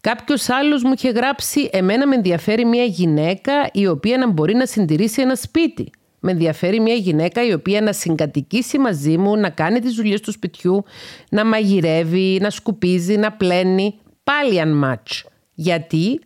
Κάποιος 0.00 0.48
άλλος 0.48 0.82
μου 0.82 0.92
είχε 0.92 1.10
γράψει 1.10 1.68
«Εμένα 1.72 2.06
με 2.06 2.14
ενδιαφέρει 2.14 2.64
μια 2.64 2.84
γυναίκα 2.84 3.52
η 3.72 3.86
οποία 3.86 4.18
να 4.18 4.30
μπορεί 4.30 4.54
να 4.54 4.66
συντηρήσει 4.66 5.22
ένα 5.22 5.34
σπίτι». 5.34 5.90
Με 6.20 6.32
ενδιαφέρει 6.32 6.80
μια 6.80 6.94
γυναίκα 6.94 7.46
η 7.46 7.52
οποία 7.52 7.80
να 7.80 7.92
συγκατοικήσει 7.92 8.78
μαζί 8.78 9.18
μου, 9.18 9.36
να 9.36 9.50
κάνει 9.50 9.80
τις 9.80 9.94
δουλειές 9.94 10.20
του 10.20 10.32
σπιτιού, 10.32 10.84
να 11.30 11.44
μαγειρεύει, 11.44 12.38
να 12.40 12.50
σκουπίζει, 12.50 13.16
να 13.16 13.32
πλένει. 13.32 13.94
Πάλι 14.24 14.62
unmatch. 14.64 15.28
Γιατί 15.54 16.20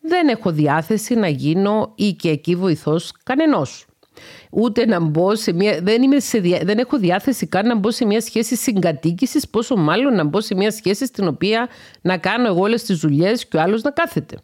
δεν 0.00 0.28
έχω 0.28 0.50
διάθεση 0.50 1.14
να 1.14 1.28
γίνω 1.28 1.92
ή 1.94 2.12
και 2.12 2.28
εκεί 2.28 2.54
βοηθός 2.54 3.12
κανενός 3.22 3.86
ούτε 4.50 4.86
να 4.86 5.00
μπω 5.00 5.36
σε 5.36 5.52
μια. 5.52 5.78
Δεν, 5.82 6.02
είμαι 6.02 6.20
σε, 6.20 6.40
δεν 6.40 6.78
έχω 6.78 6.98
διάθεση 6.98 7.46
καν 7.46 7.66
να 7.66 7.74
μπω 7.74 7.90
σε 7.90 8.04
μια 8.04 8.20
σχέση 8.20 8.56
συγκατοίκησης, 8.56 9.48
πόσο 9.48 9.76
μάλλον 9.76 10.14
να 10.14 10.24
μπω 10.24 10.40
σε 10.40 10.54
μια 10.54 10.70
σχέση 10.70 11.06
στην 11.06 11.28
οποία 11.28 11.68
να 12.00 12.18
κάνω 12.18 12.46
εγώ 12.46 12.60
όλες 12.60 12.82
τις 12.82 12.98
δουλειές 12.98 13.46
και 13.46 13.56
ο 13.56 13.60
άλλος 13.60 13.82
να 13.82 13.90
κάθεται. 13.90 14.36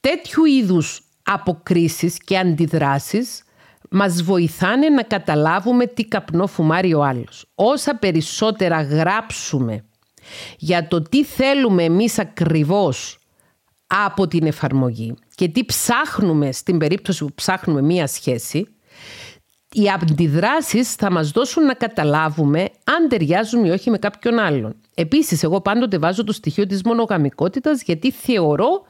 Τέτοιου 0.00 0.44
είδους 0.44 1.02
αποκρίσεις 1.22 2.18
και 2.24 2.38
αντιδράσεις 2.38 3.42
μας 3.90 4.22
βοηθάνε 4.22 4.88
να 4.88 5.02
καταλάβουμε 5.02 5.86
τι 5.86 6.04
καπνό 6.04 6.46
φουμάρει 6.46 6.94
ο 6.94 7.02
άλλος. 7.02 7.46
Όσα 7.54 7.96
περισσότερα 7.96 8.82
γράψουμε 8.82 9.84
για 10.58 10.88
το 10.88 11.02
τι 11.02 11.24
θέλουμε 11.24 11.84
εμείς 11.84 12.18
ακριβώς 12.18 13.21
από 14.04 14.26
την 14.26 14.46
εφαρμογή 14.46 15.14
και 15.34 15.48
τι 15.48 15.64
ψάχνουμε 15.64 16.52
στην 16.52 16.78
περίπτωση 16.78 17.24
που 17.24 17.32
ψάχνουμε 17.34 17.82
μία 17.82 18.06
σχέση, 18.06 18.66
οι 19.72 19.88
αντιδράσεις 19.88 20.94
θα 20.94 21.10
μας 21.10 21.30
δώσουν 21.30 21.64
να 21.64 21.74
καταλάβουμε 21.74 22.60
αν 22.84 23.08
ταιριάζουν 23.08 23.64
ή 23.64 23.70
όχι 23.70 23.90
με 23.90 23.98
κάποιον 23.98 24.38
άλλον. 24.38 24.74
Επίσης, 24.94 25.42
εγώ 25.42 25.60
πάντοτε 25.60 25.98
βάζω 25.98 26.24
το 26.24 26.32
στοιχείο 26.32 26.66
της 26.66 26.82
μονογαμικότητας 26.82 27.82
γιατί 27.82 28.10
θεωρώ 28.10 28.82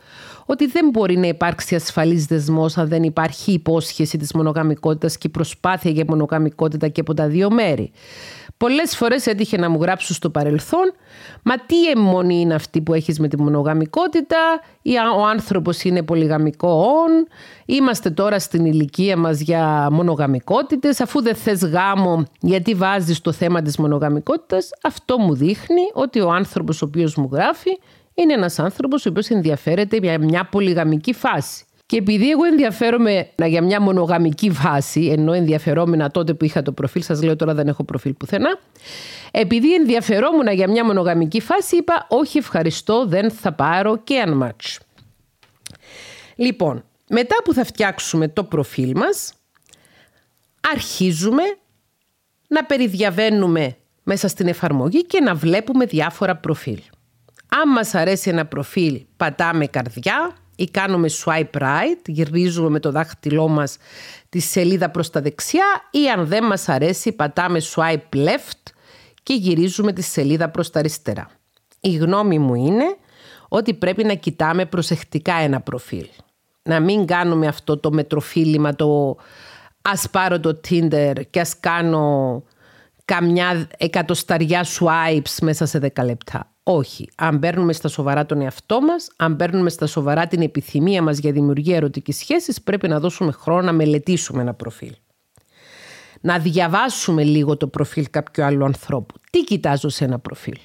ότι 0.47 0.67
δεν 0.67 0.89
μπορεί 0.89 1.17
να 1.17 1.27
υπάρξει 1.27 1.75
ασφαλής 1.75 2.27
δεσμός 2.27 2.79
αν 2.79 2.89
δεν 2.89 3.03
υπάρχει 3.03 3.53
υπόσχεση 3.53 4.19
της 4.19 4.33
μονογαμικότητας 4.33 5.19
και 5.19 5.29
προσπάθεια 5.29 5.91
για 5.91 6.05
μονογαμικότητα 6.09 6.89
και 6.89 7.01
από 7.01 7.15
τα 7.15 7.29
δύο 7.29 7.51
μέρη. 7.51 7.93
Πολλές 8.63 8.97
φορές 8.97 9.27
έτυχε 9.27 9.57
να 9.57 9.71
μου 9.71 9.79
γράψουν 9.83 10.17
στο 10.17 10.31
παρελθόν 10.31 10.93
«Μα 11.43 11.57
τι 11.57 11.91
αιμονή 11.91 12.41
είναι 12.41 12.55
αυτή 12.55 12.81
που 12.81 12.95
έχεις 12.95 13.19
με 13.19 13.29
τη 13.29 13.41
μονογαμικότητα» 13.41 14.37
ή 14.83 14.91
«Ο 15.17 15.27
άνθρωπος 15.27 15.83
είναι 15.83 16.03
πολυγαμικό 16.03 16.87
είμαστε 17.67 18.11
τώρα 18.11 18.39
στην 18.39 18.65
ηλικία 18.65 19.17
μας 19.17 19.41
για 19.41 19.89
μονογαμικότητες, 19.93 21.01
αφού 21.01 21.23
δεν 21.23 21.35
θες 21.35 21.65
γάμο 21.65 22.25
γιατί 22.41 22.75
βάζεις 22.75 23.21
το 23.21 23.33
θέμα 23.33 23.63
της 23.63 23.77
μονογαμικότητας». 23.77 24.71
Αυτό 24.83 25.19
μου 25.19 25.35
δείχνει 25.35 25.83
ότι 25.93 26.21
ο 26.21 26.31
άνθρωπος 26.31 26.83
ο 26.83 26.85
οποίος 26.85 27.15
μου 27.15 27.29
γράφει 27.33 27.79
είναι 28.15 28.33
ένας 28.33 28.59
άνθρωπος 28.59 29.07
ο 29.07 29.09
οποίος 29.09 29.29
ενδιαφέρεται 29.29 29.97
για 29.97 30.19
μια 30.19 30.45
πολυγαμική 30.45 31.13
φάση. 31.13 31.65
Και 31.93 31.99
επειδή 31.99 32.31
εγώ 32.31 32.45
ενδιαφέρομαι 32.45 33.29
για 33.45 33.63
μια 33.63 33.81
μονογαμική 33.81 34.51
βάση, 34.51 35.07
ενώ 35.07 35.33
ενδιαφερόμουν 35.33 36.11
τότε 36.11 36.35
που 36.35 36.45
είχα 36.45 36.63
το 36.63 36.73
προφίλ, 36.73 37.03
σας 37.03 37.23
λέω 37.23 37.37
τώρα 37.37 37.55
δεν 37.55 37.69
έχω 37.69 37.85
προφίλ 37.85 38.13
πουθενά, 38.13 38.59
επειδή 39.31 39.75
ενδιαφερόμουν 39.75 40.47
για 40.53 40.69
μια 40.69 40.85
μονογαμική 40.85 41.41
φάση, 41.41 41.77
είπα 41.77 42.07
όχι 42.09 42.39
ευχαριστώ, 42.39 43.07
δεν 43.07 43.31
θα 43.31 43.53
πάρω 43.53 43.97
και 43.97 44.25
unmatch. 44.27 44.77
Λοιπόν, 46.37 46.85
μετά 47.09 47.35
που 47.45 47.53
θα 47.53 47.65
φτιάξουμε 47.65 48.29
το 48.29 48.45
προφίλ 48.45 48.93
μας, 48.97 49.35
αρχίζουμε 50.73 51.43
να 52.49 52.65
περιδιαβαίνουμε 52.65 53.77
μέσα 54.03 54.29
στην 54.29 54.49
εφαρμογή 54.49 55.05
και 55.07 55.21
να 55.21 55.35
βλέπουμε 55.35 55.85
διάφορα 55.85 56.37
προφίλ. 56.37 56.81
Αν 57.49 57.69
μας 57.69 57.95
αρέσει 57.95 58.31
ένα 58.31 58.47
προφίλ, 58.47 59.05
πατάμε 59.17 59.67
καρδιά, 59.67 60.37
ή 60.57 60.71
κάνουμε 60.71 61.09
swipe 61.25 61.61
right, 61.61 62.03
γυρίζουμε 62.07 62.69
με 62.69 62.81
το 62.81 62.91
δάχτυλό 62.91 63.49
μας 63.49 63.77
τη 64.29 64.39
σελίδα 64.41 64.91
προς 64.91 65.11
τα 65.11 65.21
δεξιά 65.21 65.65
ή 65.91 66.11
αν 66.11 66.27
δεν 66.27 66.45
μας 66.45 66.69
αρέσει 66.69 67.13
πατάμε 67.13 67.61
swipe 67.75 68.17
left 68.17 68.73
και 69.23 69.35
γυρίζουμε 69.35 69.93
τη 69.93 70.03
σελίδα 70.03 70.49
προς 70.49 70.71
τα 70.71 70.79
αριστερά. 70.79 71.31
Η 71.81 71.91
γνώμη 71.91 72.39
μου 72.39 72.55
είναι 72.55 72.97
ότι 73.49 73.75
πρέπει 73.75 74.05
να 74.05 74.15
κοιτάμε 74.15 74.67
προσεκτικά 74.67 75.35
ένα 75.35 75.61
προφίλ. 75.61 76.07
Να 76.63 76.81
μην 76.81 77.07
κάνουμε 77.07 77.47
αυτό 77.47 77.79
το 77.79 77.93
μετροφίλημα, 77.93 78.75
το 78.75 79.17
ας 79.83 80.11
πάρω 80.11 80.41
το 80.41 80.61
Tinder 80.69 81.21
και 81.31 81.41
ας 81.41 81.61
κάνω 81.61 82.43
καμιά 83.05 83.69
εκατοσταριά 83.77 84.65
swipes 84.65 85.37
μέσα 85.41 85.67
σε 85.67 85.79
10 85.95 86.05
λεπτά. 86.05 86.52
Όχι. 86.63 87.09
Αν 87.17 87.39
παίρνουμε 87.39 87.73
στα 87.73 87.89
σοβαρά 87.89 88.27
τον 88.27 88.41
εαυτό 88.41 88.81
μας, 88.81 89.11
αν 89.17 89.37
παίρνουμε 89.37 89.71
στα 89.71 89.87
σοβαρά 89.87 90.27
την 90.27 90.43
επιθυμία 90.43 91.03
μας 91.03 91.19
για 91.19 91.33
δημιουργία 91.33 91.77
ερωτικής 91.77 92.17
σχέσης, 92.17 92.63
πρέπει 92.63 92.89
να 92.89 93.01
δώσουμε 93.01 93.33
χρόνο 93.33 93.63
να 93.63 93.73
μελετήσουμε 93.73 94.43
ένα 94.43 94.55
προφίλ. 94.55 94.95
Να 96.21 96.39
διαβάσουμε 96.39 97.25
λίγο 97.25 97.57
το 97.57 97.67
προφίλ 97.67 98.07
κάποιου 98.11 98.45
άλλου 98.45 98.65
ανθρώπου. 98.65 99.15
Τι 99.31 99.45
κοιτάζω 99.45 99.89
σε 99.89 100.05
ένα 100.05 100.19
προφίλ; 100.19 100.57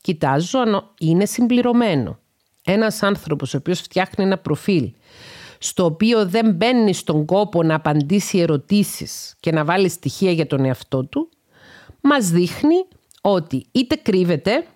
Κοιτάζω 0.00 0.58
αν 0.58 0.90
είναι 0.98 1.26
συμπληρωμένο. 1.26 2.18
Ένας 2.64 3.02
άνθρωπος 3.02 3.54
ο 3.54 3.56
οποίος 3.56 3.80
φτιάχνει 3.80 4.24
ένα 4.24 4.38
προφίλ 4.38 4.92
στο 5.58 5.84
οποίο 5.84 6.26
δεν 6.26 6.54
μπαίνει 6.54 6.94
στον 6.94 7.24
κόπο 7.24 7.62
να 7.62 7.74
απαντήσει 7.74 8.38
ερωτήσεις 8.38 9.34
και 9.40 9.52
να 9.52 9.64
βάλει 9.64 9.88
στοιχεία 9.88 10.30
για 10.30 10.46
τον 10.46 10.64
εαυτό 10.64 11.04
του, 11.04 11.28
μας 12.00 12.30
δείχνει 12.30 12.84
ότι 13.20 13.66
είτε 13.72 13.94
κρύβεται, 13.94 14.66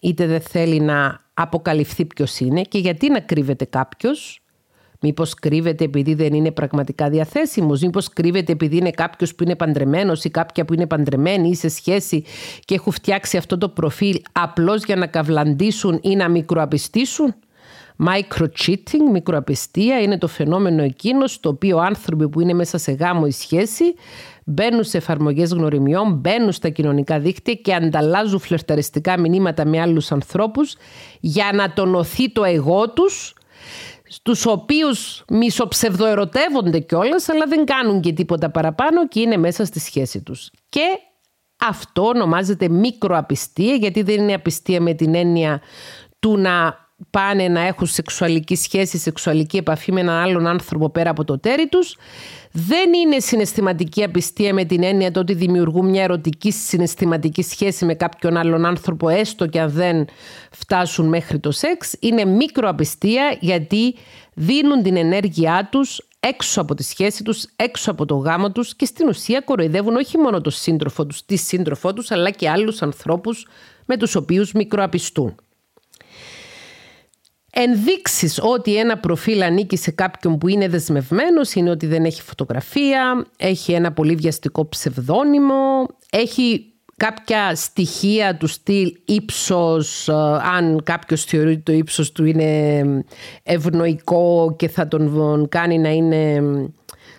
είτε 0.00 0.26
δεν 0.26 0.40
θέλει 0.40 0.80
να 0.80 1.24
αποκαλυφθεί 1.34 2.04
ποιος 2.04 2.38
είναι 2.38 2.62
και 2.62 2.78
γιατί 2.78 3.10
να 3.10 3.20
κρύβεται 3.20 3.64
κάποιος, 3.64 4.42
Μήπως 5.00 5.34
κρύβεται 5.34 5.84
επειδή 5.84 6.14
δεν 6.14 6.32
είναι 6.34 6.50
πραγματικά 6.50 7.08
διαθέσιμος, 7.10 7.82
μήπως 7.82 8.08
κρύβεται 8.08 8.52
επειδή 8.52 8.76
είναι 8.76 8.90
κάποιος 8.90 9.34
που 9.34 9.42
είναι 9.42 9.56
παντρεμένος 9.56 10.24
ή 10.24 10.30
κάποια 10.30 10.64
που 10.64 10.74
είναι 10.74 10.86
παντρεμένη 10.86 11.48
ή 11.48 11.54
σε 11.54 11.68
σχέση 11.68 12.24
και 12.64 12.74
έχουν 12.74 12.92
φτιάξει 12.92 13.36
αυτό 13.36 13.58
το 13.58 13.68
προφίλ 13.68 14.20
απλώς 14.32 14.84
για 14.84 14.96
να 14.96 15.06
καυλαντήσουν 15.06 15.98
ή 16.02 16.16
να 16.16 16.28
μικροαπιστήσουν. 16.28 17.34
Micro-cheating, 18.06 19.10
μικροαπιστία, 19.12 20.00
είναι 20.00 20.18
το 20.18 20.28
φαινόμενο 20.28 20.82
εκείνος 20.82 21.32
στο 21.32 21.48
οποίο 21.48 21.78
άνθρωποι 21.78 22.28
που 22.28 22.40
είναι 22.40 22.52
μέσα 22.52 22.78
σε 22.78 22.92
γάμο 22.92 23.24
ή 23.26 23.30
σχέση 23.30 23.84
μπαίνουν 24.50 24.84
σε 24.84 24.96
εφαρμογές 24.96 25.52
γνωριμιών, 25.52 26.12
μπαίνουν 26.12 26.52
στα 26.52 26.68
κοινωνικά 26.68 27.18
δίκτυα 27.18 27.54
και 27.54 27.74
ανταλλάζουν 27.74 28.38
φλερταριστικά 28.38 29.20
μηνύματα 29.20 29.66
με 29.66 29.80
άλλους 29.80 30.12
ανθρώπους 30.12 30.76
για 31.20 31.50
να 31.54 31.72
τονωθεί 31.72 32.32
το 32.32 32.44
εγώ 32.44 32.90
τους, 32.90 33.34
στους 34.08 34.46
οποίους 34.46 35.24
μισοψευδοερωτεύονται 35.28 36.78
κιόλας, 36.78 37.28
αλλά 37.28 37.46
δεν 37.46 37.64
κάνουν 37.64 38.00
και 38.00 38.12
τίποτα 38.12 38.50
παραπάνω 38.50 39.08
και 39.08 39.20
είναι 39.20 39.36
μέσα 39.36 39.64
στη 39.64 39.80
σχέση 39.80 40.22
τους. 40.22 40.50
Και 40.68 40.98
αυτό 41.60 42.02
ονομάζεται 42.02 42.68
μικροαπιστία, 42.68 43.74
γιατί 43.74 44.02
δεν 44.02 44.20
είναι 44.20 44.34
απιστία 44.34 44.80
με 44.80 44.94
την 44.94 45.14
έννοια 45.14 45.60
του 46.18 46.36
να 46.36 46.87
πάνε 47.10 47.48
να 47.48 47.60
έχουν 47.60 47.86
σεξουαλική 47.86 48.56
σχέση, 48.56 48.98
σεξουαλική 48.98 49.56
επαφή 49.56 49.92
με 49.92 50.00
έναν 50.00 50.14
άλλον 50.14 50.46
άνθρωπο 50.46 50.90
πέρα 50.90 51.10
από 51.10 51.24
το 51.24 51.38
τέρι 51.38 51.68
τους. 51.68 51.96
Δεν 52.52 52.92
είναι 52.92 53.18
συναισθηματική 53.18 54.04
απιστία 54.04 54.54
με 54.54 54.64
την 54.64 54.82
έννοια 54.82 55.10
το 55.10 55.20
ότι 55.20 55.34
δημιουργούν 55.34 55.88
μια 55.88 56.02
ερωτική 56.02 56.50
συναισθηματική 56.50 57.42
σχέση 57.42 57.84
με 57.84 57.94
κάποιον 57.94 58.36
άλλον 58.36 58.64
άνθρωπο 58.64 59.08
έστω 59.08 59.46
και 59.46 59.60
αν 59.60 59.70
δεν 59.70 60.06
φτάσουν 60.50 61.08
μέχρι 61.08 61.38
το 61.38 61.50
σεξ. 61.50 61.94
Είναι 62.00 62.24
μικροαπιστία 62.24 63.36
γιατί 63.40 63.94
δίνουν 64.34 64.82
την 64.82 64.96
ενέργειά 64.96 65.68
τους 65.70 66.00
έξω 66.20 66.60
από 66.60 66.74
τη 66.74 66.82
σχέση 66.82 67.22
τους, 67.22 67.46
έξω 67.56 67.90
από 67.90 68.04
το 68.06 68.14
γάμο 68.14 68.52
τους 68.52 68.76
και 68.76 68.84
στην 68.84 69.08
ουσία 69.08 69.40
κοροϊδεύουν 69.40 69.96
όχι 69.96 70.18
μόνο 70.18 70.40
τον 70.40 70.52
σύντροφο 70.52 71.06
τους, 71.06 71.24
τη 71.24 71.36
σύντροφό 71.36 71.92
τους 71.92 72.10
αλλά 72.10 72.30
και 72.30 72.48
άλλους 72.48 72.82
ανθρώπους 72.82 73.46
με 73.84 73.96
τους 73.96 74.14
οποίους 74.14 74.52
μικροαπιστούν. 74.52 75.34
Ενδείξεις 77.60 78.38
ότι 78.42 78.76
ένα 78.76 78.98
προφίλ 78.98 79.42
ανήκει 79.42 79.76
σε 79.76 79.90
κάποιον 79.90 80.38
που 80.38 80.48
είναι 80.48 80.68
δεσμευμένος 80.68 81.52
είναι 81.54 81.70
ότι 81.70 81.86
δεν 81.86 82.04
έχει 82.04 82.22
φωτογραφία, 82.22 83.26
έχει 83.36 83.72
ένα 83.72 83.92
πολύ 83.92 84.14
βιαστικό 84.14 84.68
ψευδόνυμο, 84.68 85.86
έχει 86.10 86.72
κάποια 86.96 87.54
στοιχεία 87.54 88.36
του 88.36 88.46
στυλ 88.46 88.92
ύψος, 89.04 90.08
ε, 90.08 90.12
αν 90.56 90.80
κάποιος 90.84 91.24
θεωρεί 91.24 91.58
το 91.58 91.72
ύψος 91.72 92.12
του 92.12 92.24
είναι 92.24 92.82
ευνοϊκό 93.42 94.54
και 94.58 94.68
θα 94.68 94.88
τον 94.88 95.48
κάνει 95.48 95.78
να 95.78 95.88
είναι 95.88 96.42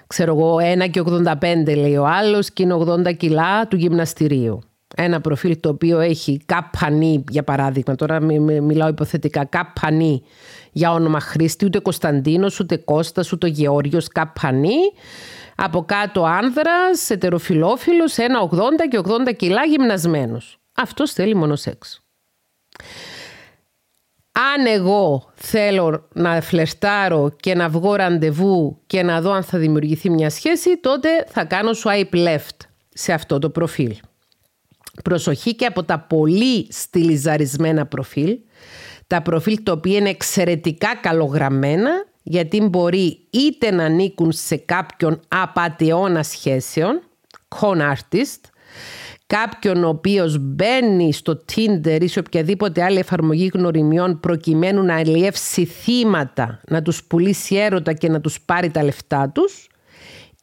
ξέρω 0.07 0.35
εγώ 0.35 0.57
1 0.83 0.89
και 0.89 0.99
85 0.99 1.75
λέει 1.75 1.95
ο 1.95 2.05
άλλος 2.05 2.51
και 2.51 2.63
είναι 2.63 2.73
80 2.73 3.13
κιλά 3.17 3.67
του 3.67 3.75
γυμναστηρίου 3.75 4.59
ένα 5.03 5.21
προφίλ 5.21 5.59
το 5.59 5.69
οποίο 5.69 5.99
έχει 5.99 6.41
καπανί 6.45 7.23
για 7.29 7.43
παράδειγμα, 7.43 7.95
τώρα 7.95 8.19
μιλάω 8.61 8.87
υποθετικά, 8.87 9.45
καπανί 9.45 10.23
για 10.71 10.91
όνομα 10.91 11.19
χρήστη, 11.19 11.65
ούτε 11.65 11.79
Κωνσταντίνος, 11.79 12.59
ούτε 12.59 12.77
Κώστας, 12.77 13.31
ούτε 13.31 13.47
Γεώργιος, 13.47 14.07
καπανί. 14.07 14.77
Από 15.55 15.85
κάτω 15.85 16.23
άνδρας, 16.23 17.09
ετεροφιλόφιλος, 17.09 18.17
ένα 18.17 18.39
80 18.41 18.87
και 18.89 18.97
80 18.97 19.31
κιλά 19.35 19.65
γυμνασμένος. 19.65 20.59
Αυτό 20.75 21.07
θέλει 21.07 21.35
μόνο 21.35 21.55
σεξ. 21.55 22.01
Αν 24.31 24.65
εγώ 24.65 25.31
θέλω 25.35 26.07
να 26.13 26.41
φλερτάρω 26.41 27.31
και 27.39 27.55
να 27.55 27.69
βγω 27.69 27.95
ραντεβού 27.95 28.81
και 28.87 29.03
να 29.03 29.21
δω 29.21 29.31
αν 29.31 29.43
θα 29.43 29.57
δημιουργηθεί 29.57 30.09
μια 30.09 30.29
σχέση, 30.29 30.77
τότε 30.77 31.09
θα 31.27 31.43
κάνω 31.45 31.69
swipe 31.83 32.13
left 32.13 32.57
σε 32.89 33.13
αυτό 33.13 33.39
το 33.39 33.49
προφίλ. 33.49 33.95
Προσοχή 35.03 35.55
και 35.55 35.65
από 35.65 35.83
τα 35.83 35.99
πολύ 35.99 36.67
στυλιζαρισμένα 36.69 37.85
προφίλ, 37.85 38.37
τα 39.07 39.21
προφίλ 39.21 39.63
τα 39.63 39.71
οποία 39.71 39.97
είναι 39.97 40.09
εξαιρετικά 40.09 40.95
καλογραμμένα, 41.01 41.89
γιατί 42.23 42.61
μπορεί 42.61 43.19
είτε 43.29 43.71
να 43.71 43.83
ανήκουν 43.83 44.31
σε 44.31 44.55
κάποιον 44.55 45.19
απαταιώνα 45.27 46.23
σχέσεων, 46.23 47.01
con 47.59 47.77
artist, 47.77 48.41
κάποιον 49.27 49.83
ο 49.83 49.87
οποίος 49.87 50.37
μπαίνει 50.39 51.13
στο 51.13 51.43
Tinder 51.53 51.97
ή 52.01 52.07
σε 52.07 52.19
οποιαδήποτε 52.19 52.83
άλλη 52.83 52.97
εφαρμογή 52.99 53.51
γνωριμιών 53.53 54.19
προκειμένου 54.19 54.83
να 54.83 54.95
αλλιεύσει 54.95 55.65
θύματα, 55.65 56.61
να 56.67 56.81
τους 56.81 57.03
πουλήσει 57.03 57.55
έρωτα 57.55 57.93
και 57.93 58.09
να 58.09 58.21
τους 58.21 58.41
πάρει 58.41 58.69
τα 58.71 58.83
λεφτά 58.83 59.31
τους, 59.33 59.67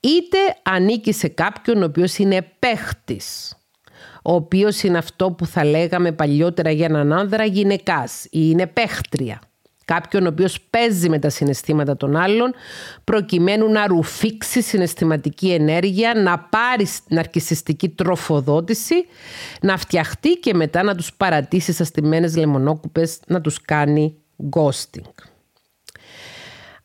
είτε 0.00 0.38
ανήκει 0.62 1.12
σε 1.12 1.28
κάποιον 1.28 1.82
ο 1.82 1.84
οποίος 1.84 2.16
είναι 2.16 2.52
παίχτης 2.58 3.56
ο 4.28 4.34
οποίος 4.34 4.82
είναι 4.82 4.98
αυτό 4.98 5.30
που 5.30 5.46
θα 5.46 5.64
λέγαμε 5.64 6.12
παλιότερα 6.12 6.70
για 6.70 6.86
έναν 6.86 7.12
άνδρα 7.12 7.44
γυναικάς 7.44 8.24
ή 8.24 8.28
είναι 8.30 8.66
παίχτρια. 8.66 9.40
Κάποιον 9.84 10.24
ο 10.24 10.28
οποίος 10.28 10.60
παίζει 10.60 11.08
με 11.08 11.18
τα 11.18 11.28
συναισθήματα 11.28 11.96
των 11.96 12.16
άλλων 12.16 12.54
προκειμένου 13.04 13.70
να 13.70 13.86
ρουφήξει 13.86 14.62
συναισθηματική 14.62 15.52
ενέργεια, 15.52 16.14
να 16.14 16.38
πάρει 16.38 16.86
ναρκισιστική 17.08 17.88
τροφοδότηση, 17.88 18.94
να 19.60 19.76
φτιαχτεί 19.76 20.30
και 20.30 20.54
μετά 20.54 20.82
να 20.82 20.94
τους 20.94 21.12
παρατήσει 21.12 21.72
στα 21.72 21.84
στημένες 21.84 22.36
λεμονόκουπες, 22.36 23.20
να 23.26 23.40
τους 23.40 23.60
κάνει 23.60 24.16
ghosting. 24.56 25.10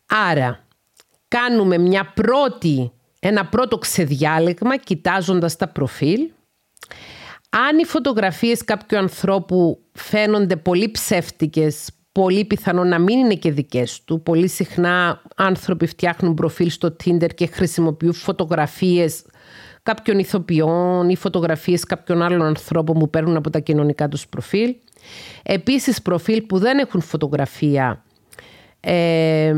Άρα, 0.06 0.66
κάνουμε 1.28 1.78
μια 1.78 2.12
πρώτη, 2.14 2.92
ένα 3.20 3.46
πρώτο 3.46 3.78
ξεδιάλεγμα 3.78 4.76
κοιτάζοντας 4.76 5.56
τα 5.56 5.68
προφίλ 5.68 6.30
αν 7.54 7.78
οι 7.78 7.84
φωτογραφίες 7.84 8.64
κάποιου 8.64 8.98
ανθρώπου 8.98 9.78
φαίνονται 9.92 10.56
πολύ 10.56 10.90
ψεύτικες, 10.90 11.90
πολύ 12.12 12.44
πιθανό 12.44 12.84
να 12.84 12.98
μην 12.98 13.18
είναι 13.18 13.34
και 13.34 13.50
δικές 13.50 14.04
του. 14.04 14.22
Πολύ 14.22 14.48
συχνά 14.48 15.22
άνθρωποι 15.36 15.86
φτιάχνουν 15.86 16.34
προφίλ 16.34 16.70
στο 16.70 16.96
Tinder 17.04 17.34
και 17.34 17.46
χρησιμοποιούν 17.46 18.12
φωτογραφίες 18.12 19.24
κάποιων 19.82 20.18
ηθοποιών 20.18 21.08
ή 21.08 21.16
φωτογραφίες 21.16 21.84
κάποιων 21.84 22.22
άλλων 22.22 22.42
ανθρώπων 22.42 22.98
που 22.98 23.10
παίρνουν 23.10 23.36
από 23.36 23.50
τα 23.50 23.58
κοινωνικά 23.58 24.08
τους 24.08 24.28
προφίλ. 24.28 24.74
Επίσης 25.42 26.02
προφίλ 26.02 26.42
που 26.42 26.58
δεν 26.58 26.78
έχουν 26.78 27.00
φωτογραφία 27.00 28.04
ε, 28.80 29.54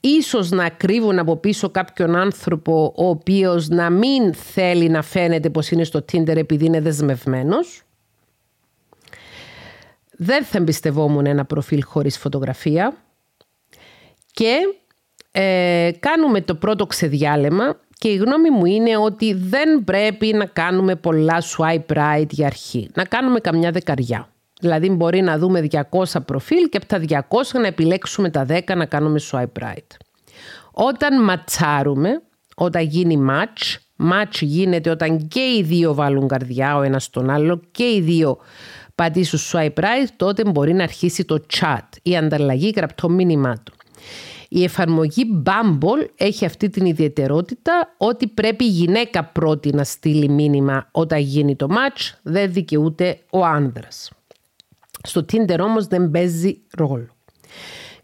ίσως 0.00 0.50
να 0.50 0.68
κρύβουν 0.68 1.18
από 1.18 1.36
πίσω 1.36 1.70
κάποιον 1.70 2.16
άνθρωπο 2.16 2.92
ο 2.96 3.08
οποίος 3.08 3.68
να 3.68 3.90
μην 3.90 4.34
θέλει 4.34 4.88
να 4.88 5.02
φαίνεται 5.02 5.50
πως 5.50 5.70
είναι 5.70 5.84
στο 5.84 6.04
Tinder 6.12 6.36
επειδή 6.36 6.64
είναι 6.64 6.80
δεσμευμένος. 6.80 7.82
Δεν 10.10 10.44
θα 10.44 10.58
εμπιστευόμουν 10.58 11.26
ένα 11.26 11.44
προφίλ 11.44 11.84
χωρίς 11.84 12.18
φωτογραφία. 12.18 12.96
Και 14.32 14.56
ε, 15.30 15.90
κάνουμε 15.98 16.40
το 16.40 16.54
πρώτο 16.54 16.86
ξεδιάλεμα 16.86 17.80
και 17.98 18.08
η 18.08 18.16
γνώμη 18.16 18.50
μου 18.50 18.64
είναι 18.64 18.96
ότι 18.96 19.32
δεν 19.32 19.84
πρέπει 19.84 20.26
να 20.26 20.44
κάνουμε 20.44 20.96
πολλά 20.96 21.42
swipe 21.42 21.96
right 21.96 22.26
για 22.30 22.46
αρχή. 22.46 22.90
Να 22.94 23.04
κάνουμε 23.04 23.40
καμιά 23.40 23.70
δεκαριά. 23.70 24.28
Δηλαδή 24.60 24.90
μπορεί 24.90 25.20
να 25.20 25.38
δούμε 25.38 25.66
200 25.70 25.80
προφίλ 26.26 26.68
και 26.68 26.76
από 26.76 26.86
τα 26.86 27.24
200 27.28 27.60
να 27.60 27.66
επιλέξουμε 27.66 28.30
τα 28.30 28.46
10 28.48 28.60
να 28.76 28.86
κάνουμε 28.86 29.20
swipe 29.30 29.62
right. 29.62 29.96
Όταν 30.72 31.24
ματσάρουμε, 31.24 32.22
όταν 32.56 32.82
γίνει 32.82 33.26
match, 33.30 33.76
match 34.12 34.40
γίνεται 34.40 34.90
όταν 34.90 35.28
και 35.28 35.40
οι 35.40 35.62
δύο 35.62 35.94
βάλουν 35.94 36.28
καρδιά 36.28 36.76
ο 36.76 36.82
ένας 36.82 37.10
τον 37.10 37.30
άλλο 37.30 37.60
και 37.70 37.84
οι 37.84 38.00
δύο 38.00 38.38
πατήσουν 38.94 39.38
swipe 39.38 39.80
right, 39.80 40.08
τότε 40.16 40.44
μπορεί 40.44 40.72
να 40.72 40.82
αρχίσει 40.82 41.24
το 41.24 41.44
chat, 41.52 41.88
η 42.02 42.16
ανταλλαγή 42.16 42.72
γραπτό 42.76 43.08
μήνυμά 43.08 43.54
του. 43.64 43.72
Η 44.48 44.64
εφαρμογή 44.64 45.42
Bumble 45.46 46.08
έχει 46.16 46.44
αυτή 46.44 46.68
την 46.68 46.86
ιδιαιτερότητα 46.86 47.94
ότι 47.96 48.26
πρέπει 48.26 48.64
η 48.64 48.68
γυναίκα 48.68 49.24
πρώτη 49.24 49.72
να 49.74 49.84
στείλει 49.84 50.28
μήνυμα 50.28 50.88
όταν 50.92 51.20
γίνει 51.20 51.56
το 51.56 51.66
match, 51.70 52.18
δεν 52.22 52.52
δικαιούται 52.52 53.18
ο 53.30 53.44
άνδρας. 53.44 54.10
Στο 55.02 55.20
Tinder 55.32 55.58
όμως 55.60 55.86
δεν 55.86 56.10
παίζει 56.10 56.60
ρόλο. 56.70 57.08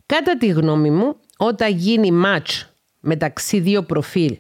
Κατά 0.07 0.37
τη 0.37 0.47
γνώμη 0.47 0.91
μου, 0.91 1.17
όταν 1.37 1.73
γίνει 1.73 2.11
match 2.25 2.67
μεταξύ 3.01 3.61
δύο 3.61 3.83
προφίλ 3.83 4.37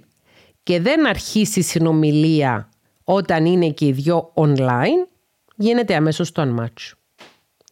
και 0.62 0.80
δεν 0.80 1.06
αρχίσει 1.06 1.62
συνομιλία 1.62 2.68
όταν 3.04 3.44
είναι 3.44 3.70
και 3.70 3.86
οι 3.86 3.92
δυο 3.92 4.32
online, 4.34 5.08
γίνεται 5.56 5.94
αμέσως 5.94 6.32
το 6.32 6.42
unmatch. 6.42 6.92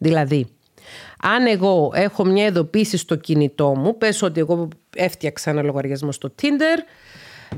Δηλαδή, 0.00 0.46
αν 1.18 1.46
εγώ 1.46 1.90
έχω 1.94 2.24
μια 2.24 2.46
ειδοποίηση 2.46 2.96
στο 2.96 3.14
κινητό 3.14 3.74
μου, 3.74 3.98
πες 3.98 4.22
ότι 4.22 4.40
εγώ 4.40 4.68
έφτιαξα 4.96 5.50
ένα 5.50 5.62
λογαριασμό 5.62 6.12
στο 6.12 6.34
Tinder, 6.42 6.78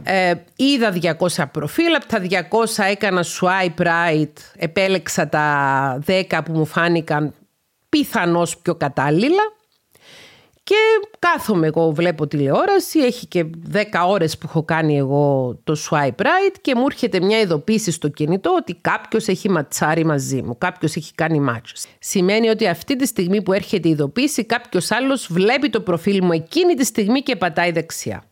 ε, 0.03 0.35
είδα 0.57 1.17
200 1.19 1.45
προφίλ, 1.53 1.95
από 1.95 2.07
τα 2.07 2.23
200 2.31 2.85
έκανα 2.91 3.25
swipe 3.25 3.83
right, 3.83 4.33
επέλεξα 4.57 5.29
τα 5.29 5.99
10 6.07 6.41
που 6.45 6.53
μου 6.53 6.65
φάνηκαν 6.65 7.35
πιθανώς 7.89 8.59
πιο 8.59 8.75
κατάλληλα 8.75 9.55
και 10.67 10.75
κάθομαι 11.19 11.67
εγώ, 11.67 11.91
βλέπω 11.91 12.27
τηλεόραση, 12.27 12.99
έχει 12.99 13.27
και 13.27 13.47
10 13.73 13.83
ώρες 14.07 14.39
που 14.39 14.47
έχω 14.49 14.65
κάνει 14.65 14.97
εγώ 14.97 15.57
το 15.65 15.77
swipe 15.89 16.23
right 16.23 16.55
και 16.61 16.75
μου 16.75 16.85
έρχεται 16.91 17.21
μια 17.21 17.41
ειδοποίηση 17.41 17.91
στο 17.91 18.09
κινητό 18.09 18.55
ότι 18.59 18.75
κάποιος 18.75 19.29
έχει 19.29 19.51
ματσάρει 19.51 20.05
μαζί 20.05 20.43
μου, 20.43 20.59
κάποιος 20.59 20.97
έχει 20.97 21.15
κάνει 21.15 21.47
match. 21.51 21.87
Σημαίνει 21.99 22.49
ότι 22.49 22.67
αυτή 22.69 22.97
τη 22.97 23.07
στιγμή 23.07 23.43
που 23.43 23.53
έρχεται 23.53 23.89
η 23.89 23.91
ειδοποίηση 23.91 24.45
κάποιος 24.45 24.91
άλλος 24.91 25.27
βλέπει 25.31 25.71
το 25.71 25.81
προφίλ 25.81 26.25
μου 26.25 26.33
εκείνη 26.33 26.75
τη 26.75 26.85
στιγμή 26.85 27.21
και 27.21 27.37
πατάει 27.37 27.71
δεξιά. 27.71 28.25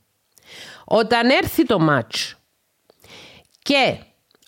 Όταν 0.84 1.30
έρθει 1.30 1.64
το 1.66 1.88
match 1.90 2.32
και 3.62 3.96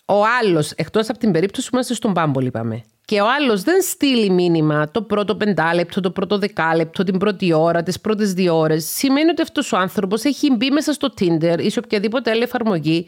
ο 0.05 0.23
άλλος, 0.41 0.71
εκτός 0.71 1.09
από 1.09 1.19
την 1.19 1.31
περίπτωση 1.31 1.69
που 1.69 1.75
είμαστε 1.75 1.93
στον 1.93 2.13
Bumble 2.15 2.43
είπαμε, 2.43 2.83
και 3.05 3.21
ο 3.21 3.25
άλλος 3.29 3.61
δεν 3.61 3.81
στείλει 3.81 4.29
μήνυμα 4.29 4.91
το 4.91 5.01
πρώτο 5.01 5.35
πεντάλεπτο, 5.35 6.01
το 6.01 6.11
πρώτο 6.11 6.37
δεκάλεπτο, 6.37 7.03
την 7.03 7.17
πρώτη 7.17 7.53
ώρα, 7.53 7.83
τις 7.83 8.01
πρώτες 8.01 8.33
δύο 8.33 8.57
ώρες, 8.57 8.85
σημαίνει 8.85 9.29
ότι 9.29 9.41
αυτός 9.41 9.71
ο 9.71 9.77
άνθρωπος 9.77 10.23
έχει 10.23 10.55
μπει 10.55 10.71
μέσα 10.71 10.93
στο 10.93 11.13
Tinder 11.19 11.59
ή 11.59 11.69
σε 11.69 11.79
οποιαδήποτε 11.79 12.31
άλλη 12.31 12.43
εφαρμογή 12.43 13.07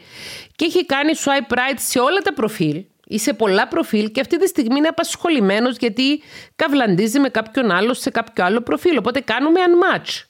και 0.56 0.64
έχει 0.64 0.86
κάνει 0.86 1.12
swipe 1.16 1.54
right 1.54 1.76
σε 1.76 1.98
όλα 1.98 2.20
τα 2.20 2.32
προφίλ 2.32 2.84
ή 3.06 3.18
σε 3.18 3.32
πολλά 3.32 3.68
προφίλ 3.68 4.10
και 4.10 4.20
αυτή 4.20 4.38
τη 4.38 4.46
στιγμή 4.46 4.78
είναι 4.78 4.88
απασχολημένος 4.88 5.76
γιατί 5.76 6.22
καυλαντίζει 6.56 7.18
με 7.18 7.28
κάποιον 7.28 7.70
άλλο 7.70 7.94
σε 7.94 8.10
κάποιο 8.10 8.44
άλλο 8.44 8.60
προφίλ. 8.60 8.96
Οπότε 8.96 9.20
κάνουμε 9.20 9.60
unmatch. 9.66 10.24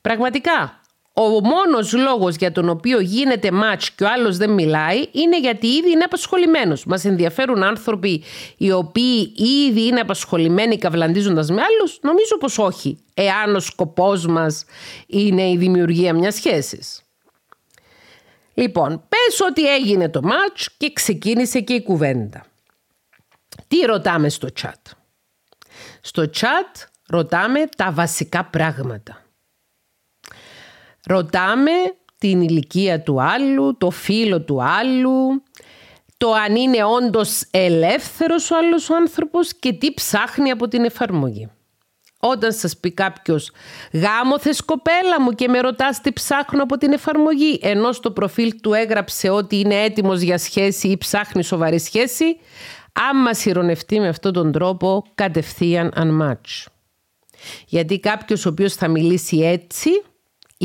Πραγματικά, 0.00 0.80
ο 1.14 1.22
μόνος 1.22 1.92
λόγος 1.92 2.36
για 2.36 2.52
τον 2.52 2.68
οποίο 2.68 3.00
γίνεται 3.00 3.48
match 3.52 3.86
και 3.96 4.04
ο 4.04 4.08
άλλος 4.10 4.36
δεν 4.36 4.50
μιλάει 4.50 5.04
είναι 5.12 5.40
γιατί 5.40 5.66
ήδη 5.66 5.90
είναι 5.90 6.04
απασχολημένος. 6.04 6.84
Μας 6.84 7.04
ενδιαφέρουν 7.04 7.62
άνθρωποι 7.62 8.22
οι 8.56 8.72
οποίοι 8.72 9.32
ήδη 9.68 9.86
είναι 9.86 10.00
απασχολημένοι 10.00 10.78
καυλαντίζοντας 10.78 11.50
με 11.50 11.62
άλλους. 11.62 11.98
Νομίζω 12.02 12.38
πως 12.38 12.58
όχι, 12.58 12.98
εάν 13.14 13.54
ο 13.54 13.60
σκοπός 13.60 14.26
μας 14.26 14.64
είναι 15.06 15.50
η 15.50 15.56
δημιουργία 15.56 16.14
μιας 16.14 16.34
σχέσης. 16.34 17.02
Λοιπόν, 18.54 19.04
πες 19.08 19.40
ότι 19.40 19.74
έγινε 19.74 20.08
το 20.08 20.20
match 20.24 20.66
και 20.76 20.92
ξεκίνησε 20.92 21.60
και 21.60 21.74
η 21.74 21.82
κουβέντα. 21.82 22.44
Τι 23.68 23.80
ρωτάμε 23.80 24.28
στο 24.28 24.48
chat; 24.62 24.92
Στο 26.00 26.22
chat 26.22 26.86
ρωτάμε 27.08 27.66
τα 27.76 27.92
βασικά 27.92 28.44
πράγματα. 28.44 29.21
Ρωτάμε 31.06 31.70
την 32.18 32.40
ηλικία 32.40 33.02
του 33.02 33.22
άλλου, 33.22 33.76
το 33.76 33.90
φίλο 33.90 34.40
του 34.42 34.62
άλλου, 34.62 35.42
το 36.16 36.32
αν 36.32 36.56
είναι 36.56 36.84
όντως 36.84 37.42
ελεύθερος 37.50 38.50
ο 38.50 38.56
άλλος 38.56 38.90
ο 38.90 38.94
άνθρωπος 38.94 39.54
και 39.54 39.72
τι 39.72 39.94
ψάχνει 39.94 40.50
από 40.50 40.68
την 40.68 40.84
εφαρμογή. 40.84 41.50
Όταν 42.18 42.52
σας 42.52 42.76
πει 42.76 42.92
κάποιος 42.92 43.50
«Γάμο 43.92 44.38
θες 44.38 44.60
κοπέλα 44.64 45.20
μου» 45.20 45.30
και 45.30 45.48
με 45.48 45.60
ρωτάς 45.60 46.00
τι 46.00 46.12
ψάχνω 46.12 46.62
από 46.62 46.76
την 46.76 46.92
εφαρμογή 46.92 47.58
ενώ 47.62 47.92
στο 47.92 48.10
προφίλ 48.10 48.60
του 48.60 48.72
έγραψε 48.72 49.28
ότι 49.28 49.58
είναι 49.58 49.82
έτοιμος 49.82 50.20
για 50.20 50.38
σχέση 50.38 50.88
ή 50.88 50.98
ψάχνει 50.98 51.44
σοβαρή 51.44 51.78
σχέση 51.78 52.36
άμα 53.10 53.34
συρρονευτεί 53.34 54.00
με 54.00 54.08
αυτόν 54.08 54.32
τον 54.32 54.52
τρόπο 54.52 55.04
κατευθείαν 55.14 55.92
unmatch. 55.96 56.66
Γιατί 57.66 58.00
κάποιος 58.00 58.46
ο 58.46 58.48
οποίος 58.48 58.74
θα 58.74 58.88
μιλήσει 58.88 59.38
έτσι 59.38 59.90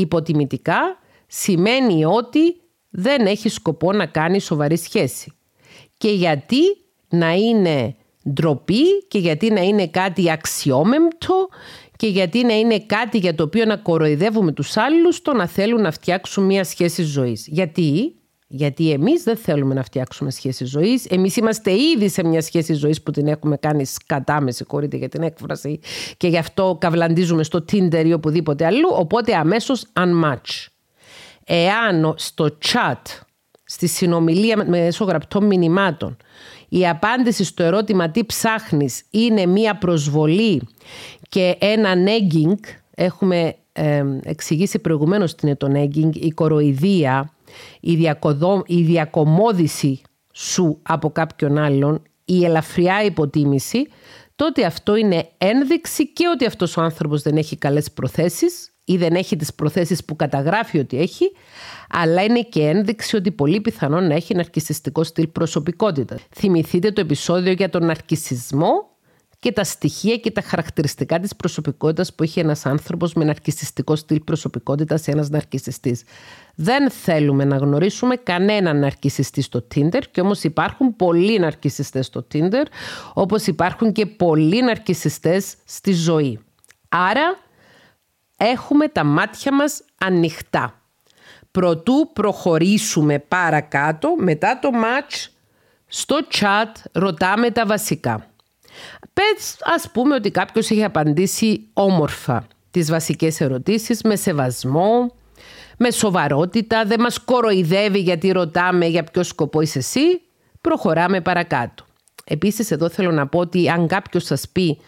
υποτιμητικά 0.00 0.98
σημαίνει 1.26 2.04
ότι 2.04 2.60
δεν 2.90 3.26
έχει 3.26 3.48
σκοπό 3.48 3.92
να 3.92 4.06
κάνεις 4.06 4.44
σοβαρή 4.44 4.76
σχέση. 4.76 5.32
Και 5.98 6.10
γιατί 6.10 6.60
να 7.08 7.32
είναι 7.32 7.96
ντροπή 8.32 9.06
και 9.08 9.18
γιατί 9.18 9.50
να 9.50 9.60
είναι 9.60 9.86
κάτι 9.86 10.30
αξιόμεμπτο 10.30 11.48
και 11.96 12.06
γιατί 12.06 12.44
να 12.44 12.54
είναι 12.58 12.80
κάτι 12.80 13.18
για 13.18 13.34
το 13.34 13.42
οποίο 13.42 13.64
να 13.64 13.76
κοροϊδεύουμε 13.76 14.52
τους 14.52 14.76
άλλους 14.76 15.22
το 15.22 15.32
να 15.32 15.46
θέλουν 15.46 15.80
να 15.80 15.90
φτιάξουν 15.90 16.44
μια 16.44 16.64
σχέση 16.64 17.02
ζωής. 17.02 17.46
Γιατί 17.46 18.17
γιατί 18.50 18.90
εμείς 18.90 19.22
δεν 19.22 19.36
θέλουμε 19.36 19.74
να 19.74 19.82
φτιάξουμε 19.82 20.30
σχέση 20.30 20.64
ζωής. 20.64 21.04
Εμείς 21.04 21.36
είμαστε 21.36 21.72
ήδη 21.72 22.08
σε 22.08 22.24
μια 22.24 22.42
σχέση 22.42 22.74
ζωής 22.74 23.02
που 23.02 23.10
την 23.10 23.26
έχουμε 23.26 23.56
κάνει 23.56 23.84
σκατά, 23.84 24.40
με 24.40 24.50
συγχωρείτε 24.50 24.96
για 24.96 25.08
την 25.08 25.22
έκφραση, 25.22 25.80
και 26.16 26.28
γι' 26.28 26.38
αυτό 26.38 26.76
καυλαντίζουμε 26.80 27.42
στο 27.42 27.64
Tinder 27.72 28.04
ή 28.04 28.12
οπουδήποτε 28.12 28.66
αλλού. 28.66 28.88
Οπότε 28.92 29.34
αμέσως 29.34 29.84
unmatch. 29.92 30.66
Εάν 31.44 32.14
στο 32.16 32.56
chat, 32.64 33.20
στη 33.64 33.86
συνομιλία 33.86 34.64
μέσω 34.68 35.04
γραπτών 35.04 35.46
μηνυμάτων, 35.46 36.16
η 36.68 36.88
απάντηση 36.88 37.44
στο 37.44 37.62
ερώτημα 37.62 38.10
τι 38.10 38.24
ψάχνεις 38.24 39.02
είναι 39.10 39.46
μία 39.46 39.78
προσβολή 39.78 40.68
και 41.28 41.56
ένα 41.58 41.94
nagging, 41.94 42.58
έχουμε 42.94 43.54
ε, 43.72 44.04
εξηγήσει 44.22 44.78
προηγουμένως 44.78 45.34
τι 45.34 45.46
είναι 45.46 45.56
το 45.56 45.72
nagging, 45.74 46.14
η 46.14 46.30
κοροϊδία, 46.30 47.32
η, 47.80 47.94
διακοδό, 47.94 48.62
η 48.66 48.82
διακομόδηση 48.82 50.00
σου 50.32 50.78
από 50.82 51.10
κάποιον 51.10 51.58
άλλον, 51.58 52.02
η 52.24 52.44
ελαφριά 52.44 53.04
υποτίμηση, 53.04 53.86
τότε 54.36 54.64
αυτό 54.64 54.96
είναι 54.96 55.28
ένδειξη 55.38 56.12
και 56.12 56.28
ότι 56.34 56.46
αυτός 56.46 56.76
ο 56.76 56.80
άνθρωπος 56.80 57.22
δεν 57.22 57.36
έχει 57.36 57.56
καλές 57.56 57.90
προθέσεις 57.90 58.72
ή 58.84 58.96
δεν 58.96 59.14
έχει 59.14 59.36
τις 59.36 59.54
προθέσεις 59.54 60.04
που 60.04 60.16
καταγράφει 60.16 60.78
ότι 60.78 60.98
έχει, 60.98 61.32
αλλά 61.88 62.22
είναι 62.22 62.40
και 62.40 62.60
ένδειξη 62.60 63.16
ότι 63.16 63.30
πολύ 63.30 63.60
πιθανόν 63.60 64.06
να 64.06 64.14
έχει 64.14 64.34
ναρκισιστικό 64.34 65.04
στυλ 65.04 65.26
προσωπικότητας. 65.26 66.20
Θυμηθείτε 66.34 66.90
το 66.90 67.00
επεισόδιο 67.00 67.52
για 67.52 67.68
τον 67.68 67.84
ναρκισισμό 67.84 68.97
και 69.40 69.52
τα 69.52 69.64
στοιχεία 69.64 70.16
και 70.16 70.30
τα 70.30 70.40
χαρακτηριστικά 70.40 71.20
της 71.20 71.36
προσωπικότητας 71.36 72.14
που 72.14 72.22
έχει 72.22 72.40
ένας 72.40 72.66
άνθρωπος 72.66 73.12
με 73.12 73.24
ναρκιστικό 73.24 73.96
στυλ 73.96 74.20
προσωπικότητας, 74.20 75.08
ένας 75.08 75.28
ναρκισιστής. 75.28 76.02
Δεν 76.54 76.90
θέλουμε 76.90 77.44
να 77.44 77.56
γνωρίσουμε 77.56 78.16
κανέναν 78.16 78.78
ναρκισιστή 78.78 79.42
στο 79.42 79.66
Tinder 79.74 80.02
και 80.10 80.20
όμως 80.20 80.42
υπάρχουν 80.42 80.96
πολλοί 80.96 81.38
ναρκισιστές 81.38 82.06
στο 82.06 82.26
Tinder, 82.32 82.64
όπως 83.14 83.46
υπάρχουν 83.46 83.92
και 83.92 84.06
πολλοί 84.06 84.62
ναρκισιστές 84.62 85.54
στη 85.64 85.92
ζωή. 85.92 86.40
Άρα 86.88 87.38
έχουμε 88.36 88.88
τα 88.88 89.04
μάτια 89.04 89.54
μας 89.54 89.82
ανοιχτά. 89.98 90.82
Προτού 91.50 92.10
προχωρήσουμε 92.12 93.18
παρακάτω, 93.18 94.14
μετά 94.18 94.58
το 94.62 94.70
match, 94.74 95.26
στο 95.86 96.18
chat 96.30 96.82
ρωτάμε 96.92 97.50
τα 97.50 97.66
βασικά. 97.66 98.26
Πες 99.12 99.56
ας 99.76 99.90
πούμε 99.92 100.14
ότι 100.14 100.30
κάποιος 100.30 100.70
έχει 100.70 100.84
απαντήσει 100.84 101.68
όμορφα 101.72 102.46
τις 102.70 102.90
βασικές 102.90 103.40
ερωτήσεις 103.40 104.02
με 104.02 104.16
σεβασμό, 104.16 105.12
με 105.78 105.90
σοβαρότητα, 105.90 106.84
δεν 106.84 107.00
μας 107.00 107.18
κοροϊδεύει 107.18 107.98
γιατί 107.98 108.30
ρωτάμε 108.30 108.86
για 108.86 109.04
ποιο 109.04 109.22
σκοπό 109.22 109.60
είσαι 109.60 109.78
εσύ, 109.78 110.20
προχωράμε 110.60 111.20
παρακάτω. 111.20 111.84
Επίσης 112.24 112.70
εδώ 112.70 112.88
θέλω 112.88 113.10
να 113.10 113.26
πω 113.26 113.38
ότι 113.38 113.68
αν 113.68 113.86
κάποιος 113.86 114.24
σας 114.24 114.48
πει 114.48 114.80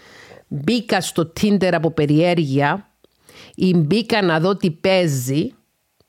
μπήκα 0.49 1.01
στο 1.01 1.33
Tinder 1.41 1.71
από 1.73 1.91
περιέργεια 1.91 2.89
ή 3.55 3.75
μπήκα 3.75 4.23
να 4.23 4.41
δω 4.41 4.57
τι 4.57 4.71
παίζει, 4.71 5.55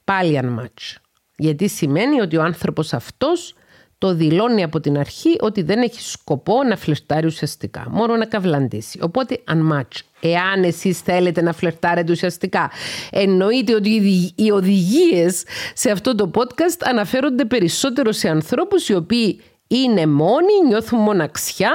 πάλι 0.04 0.40
unmatch. 0.44 0.96
Γιατί 1.38 1.68
σημαίνει 1.68 2.22
ότι 2.22 2.38
ο 2.38 2.44
άνθρωπος 2.44 2.94
αυτός 2.94 3.54
το 4.02 4.14
δηλώνει 4.14 4.64
από 4.64 4.80
την 4.80 4.98
αρχή 4.98 5.36
ότι 5.40 5.62
δεν 5.62 5.82
έχει 5.82 6.02
σκοπό 6.02 6.64
να 6.64 6.76
φλερτάρει 6.76 7.26
ουσιαστικά, 7.26 7.88
μόνο 7.90 8.16
να 8.16 8.26
καυλαντήσει. 8.26 9.00
Οπότε, 9.02 9.44
unmatch. 9.54 10.00
Εάν 10.20 10.64
εσείς 10.64 11.00
θέλετε 11.00 11.42
να 11.42 11.54
φλερτάρετε 11.54 12.12
ουσιαστικά, 12.12 12.72
εννοείται 13.12 13.76
ότι 13.76 13.90
οι 14.36 14.52
οδηγίες 14.52 15.44
σε 15.74 15.92
αυτό 15.92 16.16
το 16.16 16.32
podcast 16.34 16.82
αναφέρονται 16.84 17.46
περισσότερο 17.46 18.12
σε 18.12 18.30
ανθρώπους 18.30 18.90
οι 18.90 18.94
οποίοι 18.94 19.42
είναι 19.68 20.08
μόνοι, 20.08 20.68
νιώθουν 20.68 21.00
μοναξιά 21.00 21.72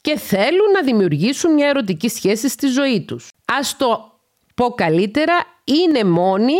και 0.00 0.18
θέλουν 0.18 0.70
να 0.74 0.82
δημιουργήσουν 0.82 1.52
μια 1.52 1.68
ερωτική 1.68 2.08
σχέση 2.08 2.48
στη 2.48 2.66
ζωή 2.66 3.04
τους. 3.04 3.28
Ας 3.58 3.76
το 3.76 4.12
πω 4.54 4.68
καλύτερα, 4.68 5.34
είναι 5.64 6.04
μόνοι, 6.04 6.56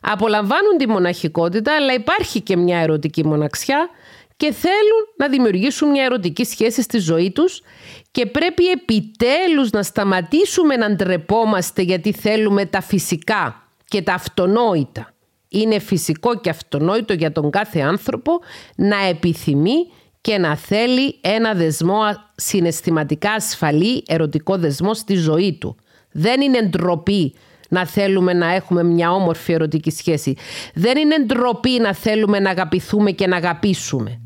απολαμβάνουν 0.00 0.76
τη 0.78 0.88
μοναχικότητα, 0.88 1.74
αλλά 1.74 1.92
υπάρχει 1.92 2.40
και 2.40 2.56
μια 2.56 2.78
ερωτική 2.78 3.26
μοναξιά 3.26 3.88
και 4.36 4.52
θέλουν 4.52 5.04
να 5.16 5.28
δημιουργήσουν 5.28 5.90
μια 5.90 6.04
ερωτική 6.04 6.44
σχέση 6.44 6.82
στη 6.82 6.98
ζωή 6.98 7.30
τους 7.30 7.62
και 8.10 8.26
πρέπει 8.26 8.68
επιτέλους 8.68 9.70
να 9.70 9.82
σταματήσουμε 9.82 10.76
να 10.76 10.90
ντρεπόμαστε 10.90 11.82
γιατί 11.82 12.12
θέλουμε 12.12 12.66
τα 12.66 12.80
φυσικά 12.80 13.70
και 13.84 14.02
τα 14.02 14.14
αυτονόητα. 14.14 15.14
Είναι 15.48 15.78
φυσικό 15.78 16.40
και 16.40 16.50
αυτονόητο 16.50 17.12
για 17.12 17.32
τον 17.32 17.50
κάθε 17.50 17.80
άνθρωπο 17.80 18.32
να 18.76 19.06
επιθυμεί 19.08 19.74
και 20.20 20.38
να 20.38 20.56
θέλει 20.56 21.18
ένα 21.20 21.54
δεσμό 21.54 22.00
συναισθηματικά 22.34 23.30
ασφαλή, 23.32 24.02
ερωτικό 24.06 24.56
δεσμό 24.56 24.94
στη 24.94 25.14
ζωή 25.14 25.58
του. 25.60 25.76
Δεν 26.12 26.40
είναι 26.40 26.62
ντροπή 26.62 27.34
να 27.68 27.86
θέλουμε 27.86 28.32
να 28.32 28.54
έχουμε 28.54 28.82
μια 28.82 29.12
όμορφη 29.12 29.52
ερωτική 29.52 29.90
σχέση. 29.90 30.36
Δεν 30.74 30.96
είναι 30.96 31.18
ντροπή 31.18 31.78
να 31.80 31.94
θέλουμε 31.94 32.38
να 32.38 32.50
αγαπηθούμε 32.50 33.10
και 33.10 33.26
να 33.26 33.36
αγαπήσουμε. 33.36 34.20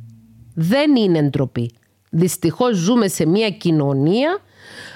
Δεν 0.63 0.97
είναι 0.97 1.23
ντροπή. 1.23 1.71
Δυστυχώς 2.11 2.77
ζούμε 2.77 3.09
σε 3.09 3.27
μια 3.27 3.51
κοινωνία 3.51 4.39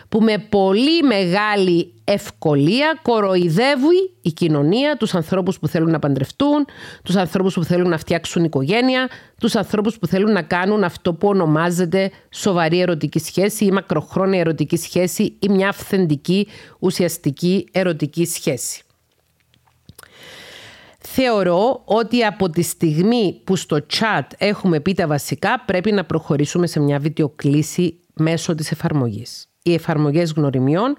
που 0.09 0.21
με 0.21 0.39
πολύ 0.49 1.03
μεγάλη 1.03 1.93
ευκολία 2.05 2.99
κοροϊδεύει 3.03 4.11
η 4.23 4.33
κοινωνία 4.33 4.97
τους 4.97 5.15
ανθρώπους 5.15 5.59
που 5.59 5.69
θέλουν 5.69 5.91
να 5.91 5.99
παντρευτούν, 5.99 6.67
τους 7.03 7.17
ανθρώπους 7.17 7.55
που 7.55 7.65
θέλουν 7.65 7.89
να 7.89 7.99
φτιάξουν 7.99 8.45
οικογένεια, 8.45 9.09
τους 9.41 9.55
ανθρώπους 9.57 9.99
που 9.99 10.07
θέλουν 10.07 10.33
να 10.33 10.43
κάνουν 10.43 10.85
αυτό 10.85 11.15
που 11.15 11.29
ονομάζεται 11.29 12.11
σοβαρή 12.31 12.81
ερωτική 12.81 13.19
σχέση 13.19 13.65
ή 13.65 13.71
μακροχρόνια 13.71 14.41
ερωτική 14.41 14.77
σχέση 14.77 15.37
ή 15.39 15.49
μια 15.49 15.69
αυθεντική 15.69 16.49
ουσιαστική 16.79 17.69
ερωτική 17.73 18.25
σχέση. 18.25 18.83
Θεωρώ 21.07 21.83
ότι 21.85 22.25
από 22.25 22.51
τη 22.51 22.63
στιγμή 22.63 23.41
που 23.45 23.57
στο 23.57 23.79
chat 23.93 24.23
έχουμε 24.39 24.81
πει 24.81 24.95
τα 24.95 25.07
βασικά 25.07 25.63
πρέπει 25.67 25.93
να 25.93 26.05
προχωρήσουμε 26.05 26.67
σε 26.67 26.81
μια 26.81 26.99
βιντεοκλήση 26.99 28.01
μέσω 28.15 28.55
της 28.55 28.71
εφαρμογής. 28.71 29.49
Οι 29.63 29.75
εφαρμογές 29.75 30.33
γνωριμιών 30.33 30.97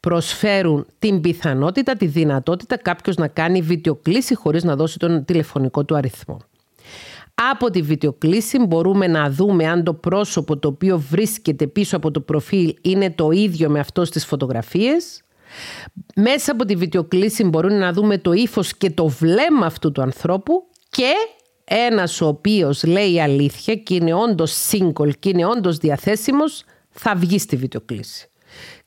προσφέρουν 0.00 0.86
την 0.98 1.20
πιθανότητα, 1.20 1.96
τη 1.96 2.06
δυνατότητα 2.06 2.76
κάποιος 2.76 3.16
να 3.16 3.28
κάνει 3.28 3.60
βιντεοκλήση 3.60 4.34
χωρίς 4.34 4.64
να 4.64 4.76
δώσει 4.76 4.98
τον 4.98 5.24
τηλεφωνικό 5.24 5.84
του 5.84 5.96
αριθμό. 5.96 6.38
Από 7.52 7.70
τη 7.70 7.82
βιντεοκλήση 7.82 8.58
μπορούμε 8.66 9.06
να 9.06 9.30
δούμε 9.30 9.66
αν 9.66 9.84
το 9.84 9.94
πρόσωπο 9.94 10.56
το 10.58 10.68
οποίο 10.68 10.98
βρίσκεται 10.98 11.66
πίσω 11.66 11.96
από 11.96 12.10
το 12.10 12.20
προφίλ 12.20 12.74
είναι 12.82 13.10
το 13.10 13.30
ίδιο 13.30 13.70
με 13.70 13.78
αυτό 13.78 14.04
στις 14.04 14.26
φωτογραφίες. 14.26 15.22
Μέσα 16.14 16.52
από 16.52 16.64
τη 16.64 16.76
βιντεοκλήση 16.76 17.44
μπορούμε 17.44 17.78
να 17.78 17.92
δούμε 17.92 18.18
το 18.18 18.32
ύφος 18.32 18.76
και 18.76 18.90
το 18.90 19.06
βλέμμα 19.06 19.66
αυτού 19.66 19.92
του 19.92 20.02
ανθρώπου 20.02 20.66
και 20.88 21.12
ένας 21.64 22.20
ο 22.20 22.26
οποίος 22.26 22.84
λέει 22.84 23.20
αλήθεια 23.20 23.74
και 23.74 23.94
είναι 23.94 24.14
όντως 24.14 24.70
single 24.70 25.18
και 25.18 25.28
είναι 25.28 25.46
όντως 25.46 25.76
διαθέσιμος 25.76 26.64
θα 26.90 27.14
βγει 27.14 27.38
στη 27.38 27.56
βιντεοκλήση. 27.56 28.28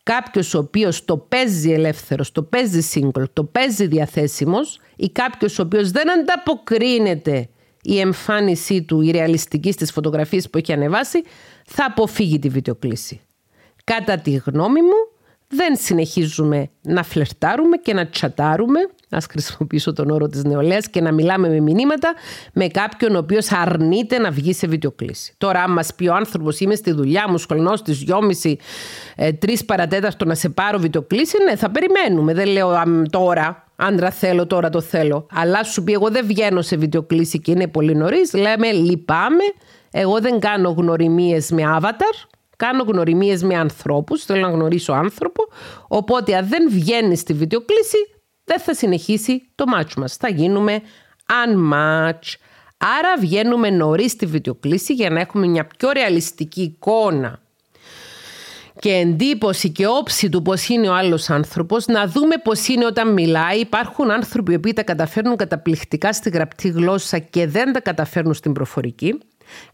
Κάποιος 0.03 0.53
ο 0.53 0.57
οποίος 0.57 1.05
το 1.05 1.17
παίζει 1.17 1.71
ελεύθερος, 1.71 2.31
το 2.31 2.43
παίζει 2.43 2.89
single, 2.93 3.23
το 3.33 3.43
παίζει 3.43 3.87
διαθέσιμος 3.87 4.79
ή 4.95 5.09
κάποιος 5.09 5.59
ο 5.59 5.61
οποίος 5.61 5.91
δεν 5.91 6.11
ανταποκρίνεται 6.11 7.49
η 7.81 7.99
εμφάνισή 7.99 8.83
του, 8.83 9.01
η 9.01 9.11
ρεαλιστική 9.11 9.71
στις 9.71 9.91
φωτογραφίες 9.91 10.49
που 10.49 10.57
έχει 10.57 10.73
ανεβάσει, 10.73 11.23
θα 11.65 11.85
αποφύγει 11.85 12.39
τη 12.39 12.49
βιντεοκλήση. 12.49 13.21
Κατά 13.83 14.17
τη 14.17 14.31
γνώμη 14.31 14.81
μου, 14.81 15.16
δεν 15.47 15.75
συνεχίζουμε 15.75 16.69
να 16.81 17.03
φλερτάρουμε 17.03 17.77
και 17.77 17.93
να 17.93 18.07
τσατάρουμε, 18.07 18.79
να 19.09 19.21
χρησιμοποιήσω 19.21 19.93
τον 19.93 20.09
όρο 20.09 20.27
της 20.27 20.43
νεολαίας 20.43 20.89
και 20.89 21.01
να 21.01 21.11
μιλάμε 21.11 21.49
με 21.49 21.59
μηνύματα 21.59 22.13
με 22.53 22.67
κάποιον 22.67 23.15
ο 23.15 23.17
οποίος 23.17 23.51
αρνείται 23.51 24.17
να 24.17 24.31
βγει 24.31 24.53
σε 24.53 24.67
βιντεοκλήση. 24.67 25.33
Τώρα, 25.37 25.63
αν 25.63 25.71
μας 25.71 25.93
πει 25.95 26.07
ο 26.07 26.13
άνθρωπος 26.13 26.59
είμαι 26.59 26.75
στη 26.75 26.91
δουλειά 26.91 27.25
μου, 27.29 27.37
σχολνώ 27.37 27.75
στις 27.75 28.03
2.30, 28.07 28.55
ε, 29.15 29.31
3 29.45 29.65
παρατέταρτο 29.65 30.25
να 30.25 30.35
σε 30.35 30.49
πάρω 30.49 30.79
βιντεοκλήση, 30.79 31.43
ναι, 31.43 31.55
θα 31.55 31.71
περιμένουμε. 31.71 32.33
Δεν 32.33 32.47
λέω 32.47 32.83
τώρα, 33.09 33.67
άντρα 33.75 34.11
θέλω, 34.11 34.47
τώρα 34.47 34.69
το 34.69 34.81
θέλω. 34.81 35.27
Αλλά 35.33 35.63
σου 35.63 35.83
πει 35.83 35.93
εγώ 35.93 36.09
δεν 36.09 36.25
βγαίνω 36.25 36.61
σε 36.61 36.75
βιντεοκλήση 36.75 37.39
και 37.39 37.51
είναι 37.51 37.67
πολύ 37.67 37.95
νωρίς, 37.95 38.33
λέμε 38.33 38.71
λυπάμαι, 38.71 39.43
εγώ 39.91 40.19
δεν 40.19 40.39
κάνω 40.39 40.69
γνωριμίες 40.69 41.51
με 41.51 41.63
avatar, 41.79 42.36
κάνω 42.57 42.83
γνωριμίες 42.83 43.43
με 43.43 43.55
ανθρώπους, 43.55 44.23
θέλω 44.23 44.41
να 44.41 44.49
γνωρίσω 44.49 44.93
άνθρωπο, 44.93 45.47
οπότε 45.87 46.35
αν 46.35 46.47
δεν 46.47 46.69
βγαίνει 46.69 47.15
στη 47.15 47.33
βιντεοκλήση 47.33 47.97
δεν 48.43 48.59
θα 48.59 48.73
συνεχίσει 48.73 49.49
το 49.55 49.65
μάτσο 49.67 49.99
μας. 49.99 50.15
Θα 50.15 50.29
γίνουμε 50.29 50.81
unmatch. 51.27 52.35
Άρα 52.77 53.17
βγαίνουμε 53.19 53.69
νωρίς 53.69 54.11
στη 54.11 54.25
βιντεοκλήση 54.25 54.93
για 54.93 55.09
να 55.09 55.19
έχουμε 55.19 55.47
μια 55.47 55.67
πιο 55.77 55.91
ρεαλιστική 55.91 56.61
εικόνα 56.61 57.39
και 58.79 58.91
εντύπωση 58.91 59.69
και 59.69 59.87
όψη 59.87 60.29
του 60.29 60.41
πώς 60.41 60.67
είναι 60.67 60.89
ο 60.89 60.93
άλλος 60.93 61.29
άνθρωπος, 61.29 61.85
να 61.85 62.07
δούμε 62.07 62.35
πώς 62.43 62.67
είναι 62.67 62.85
όταν 62.85 63.13
μιλάει. 63.13 63.59
Υπάρχουν 63.59 64.11
άνθρωποι 64.11 64.59
που 64.59 64.73
τα 64.73 64.83
καταφέρνουν 64.83 65.35
καταπληκτικά 65.35 66.13
στη 66.13 66.29
γραπτή 66.29 66.69
γλώσσα 66.69 67.19
και 67.19 67.47
δεν 67.47 67.73
τα 67.73 67.79
καταφέρνουν 67.79 68.33
στην 68.33 68.53
προφορική. 68.53 69.19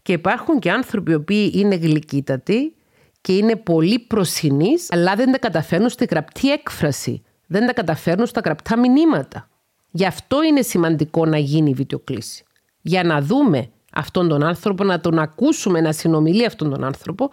Και 0.01 0.13
υπάρχουν 0.13 0.59
και 0.59 0.71
άνθρωποι 0.71 1.11
οι 1.11 1.15
οποίοι 1.15 1.51
είναι 1.55 1.75
γλυκύτατοι 1.75 2.75
και 3.21 3.35
είναι 3.35 3.55
πολύ 3.55 3.99
προσινείς, 3.99 4.91
αλλά 4.91 5.15
δεν 5.15 5.31
τα 5.31 5.37
καταφέρνουν 5.37 5.89
στη 5.89 6.05
γραπτή 6.09 6.51
έκφραση. 6.51 7.23
Δεν 7.47 7.65
τα 7.65 7.73
καταφέρνουν 7.73 8.25
στα 8.25 8.41
γραπτά 8.45 8.79
μηνύματα. 8.79 9.49
Γι' 9.91 10.05
αυτό 10.05 10.43
είναι 10.43 10.61
σημαντικό 10.61 11.25
να 11.25 11.37
γίνει 11.37 11.69
η 11.69 11.73
βιντεοκλήση. 11.73 12.43
Για 12.81 13.03
να 13.03 13.21
δούμε 13.21 13.69
αυτόν 13.93 14.27
τον 14.27 14.43
άνθρωπο, 14.43 14.83
να 14.83 14.99
τον 14.99 15.19
ακούσουμε 15.19 15.81
να 15.81 15.91
συνομιλεί 15.91 16.45
αυτόν 16.45 16.69
τον 16.69 16.83
άνθρωπο 16.83 17.29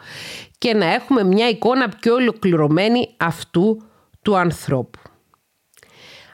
και 0.58 0.74
να 0.74 0.86
έχουμε 0.86 1.24
μια 1.24 1.48
εικόνα 1.48 1.88
πιο 1.88 2.14
ολοκληρωμένη 2.14 3.14
αυτού 3.16 3.82
του 4.22 4.36
ανθρώπου. 4.36 4.98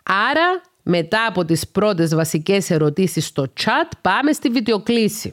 Άρα, 0.02 0.60
μετά 0.82 1.26
από 1.26 1.44
τις 1.44 1.68
πρώτες 1.68 2.14
βασικές 2.14 2.70
ερωτήσεις 2.70 3.26
στο 3.26 3.46
chat, 3.60 3.90
πάμε 4.00 4.32
στη 4.32 4.48
βιντεοκλήση. 4.48 5.32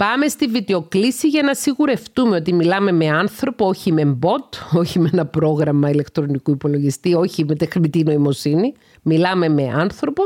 Πάμε 0.00 0.28
στη 0.28 0.46
βιντεοκλήση 0.46 1.28
για 1.28 1.42
να 1.42 1.54
σιγουρευτούμε 1.54 2.36
ότι 2.36 2.52
μιλάμε 2.52 2.92
με 2.92 3.08
άνθρωπο, 3.08 3.66
όχι 3.66 3.92
με 3.92 4.18
bot, 4.22 4.78
όχι 4.80 4.98
με 4.98 5.10
ένα 5.12 5.26
πρόγραμμα 5.26 5.90
ηλεκτρονικού 5.90 6.50
υπολογιστή, 6.50 7.14
όχι 7.14 7.44
με 7.44 7.54
τεχνητή 7.54 8.02
νοημοσύνη. 8.02 8.72
Μιλάμε 9.02 9.48
με 9.48 9.68
άνθρωπο 9.68 10.22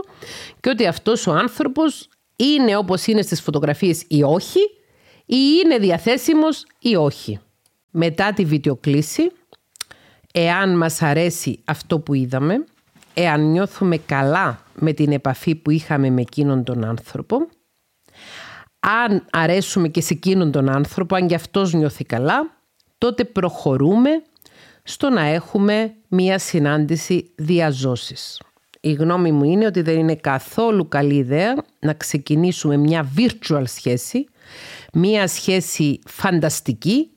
και 0.61 0.69
ότι 0.69 0.87
αυτός 0.87 1.27
ο 1.27 1.33
άνθρωπος 1.33 2.09
είναι 2.37 2.77
όπως 2.77 3.07
είναι 3.07 3.23
στις 3.23 3.41
φωτογραφίες 3.41 4.05
ή 4.09 4.23
όχι 4.23 4.61
ή 5.27 5.37
είναι 5.65 5.79
διαθέσιμος 5.79 6.67
ή 6.79 6.97
όχι. 6.97 7.39
Μετά 7.91 8.33
τη 8.33 8.45
βιντεοκλήση, 8.45 9.31
εάν 10.33 10.77
μας 10.77 11.03
αρέσει 11.03 11.61
αυτό 11.65 11.99
που 11.99 12.15
είδαμε, 12.15 12.65
εάν 13.15 13.51
νιώθουμε 13.51 13.97
καλά 13.97 14.63
με 14.75 14.93
την 14.93 15.13
επαφή 15.13 15.55
που 15.55 15.71
είχαμε 15.71 16.11
με 16.11 16.21
εκείνον 16.21 16.65
τον 16.65 16.85
άνθρωπο, 16.85 17.37
αν 18.87 19.25
αρέσουμε 19.31 19.89
και 19.89 20.01
σε 20.01 20.15
εκείνον 20.15 20.51
τον 20.51 20.69
άνθρωπο, 20.69 21.17
αν 21.17 21.27
και 21.27 21.35
αυτός 21.35 21.73
νιώθει 21.73 22.05
καλά, 22.05 22.57
τότε 22.99 23.25
προχωρούμε 23.25 24.11
στο 24.83 25.11
να 25.11 25.23
έχουμε 25.23 25.95
μία 26.09 26.39
συνάντηση 26.39 27.31
διαζώσης. 27.35 28.41
Η 28.81 28.93
γνώμη 28.93 29.33
μου 29.33 29.45
είναι 29.45 29.67
ότι 29.67 29.83
δεν 29.83 29.99
είναι 29.99 30.15
καθόλου 30.15 30.89
καλή 30.89 31.15
ιδέα 31.15 31.55
να 31.79 31.95
ξεκινήσουμε 31.95 32.77
μια 32.77 33.11
virtual 33.17 33.63
σχέση, 33.65 34.27
μια 34.93 35.27
σχέση 35.27 35.99
φανταστική, 36.07 37.11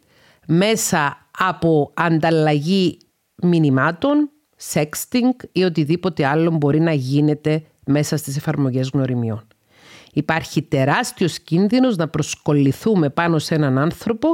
μέσα 0.48 1.28
από 1.38 1.92
ανταλλαγή 1.94 2.98
μηνυμάτων, 3.36 4.30
sexting 4.74 5.46
ή 5.52 5.64
οτιδήποτε 5.64 6.26
άλλο 6.26 6.52
μπορεί 6.52 6.80
να 6.80 6.94
γίνεται 6.94 7.64
μέσα 7.86 8.18
στις 8.18 8.38
εφαρμογές 8.38 8.90
γνωριμιών. 8.94 9.48
Υπάρχει 10.18 10.62
τεράστιος 10.62 11.40
κίνδυνος 11.40 11.96
να 11.96 12.08
προσκοληθούμε 12.08 13.10
πάνω 13.10 13.40
σε 13.40 13.56
έναν 13.56 13.78
άνθρωπο 13.78 14.28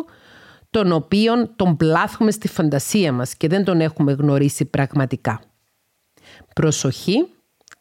τον 0.70 0.92
οποίον 0.92 1.52
τον 1.56 1.78
πλάθουμε 1.78 2.32
στη 2.32 2.48
φαντασία 2.48 3.12
μας 3.12 3.36
και 3.36 3.48
δεν 3.48 3.64
τον 3.64 3.82
έχουμε 3.82 4.12
γνωρίσει 4.12 4.66
πραγματικά. 4.66 5.42
Προσοχή, 6.56 7.26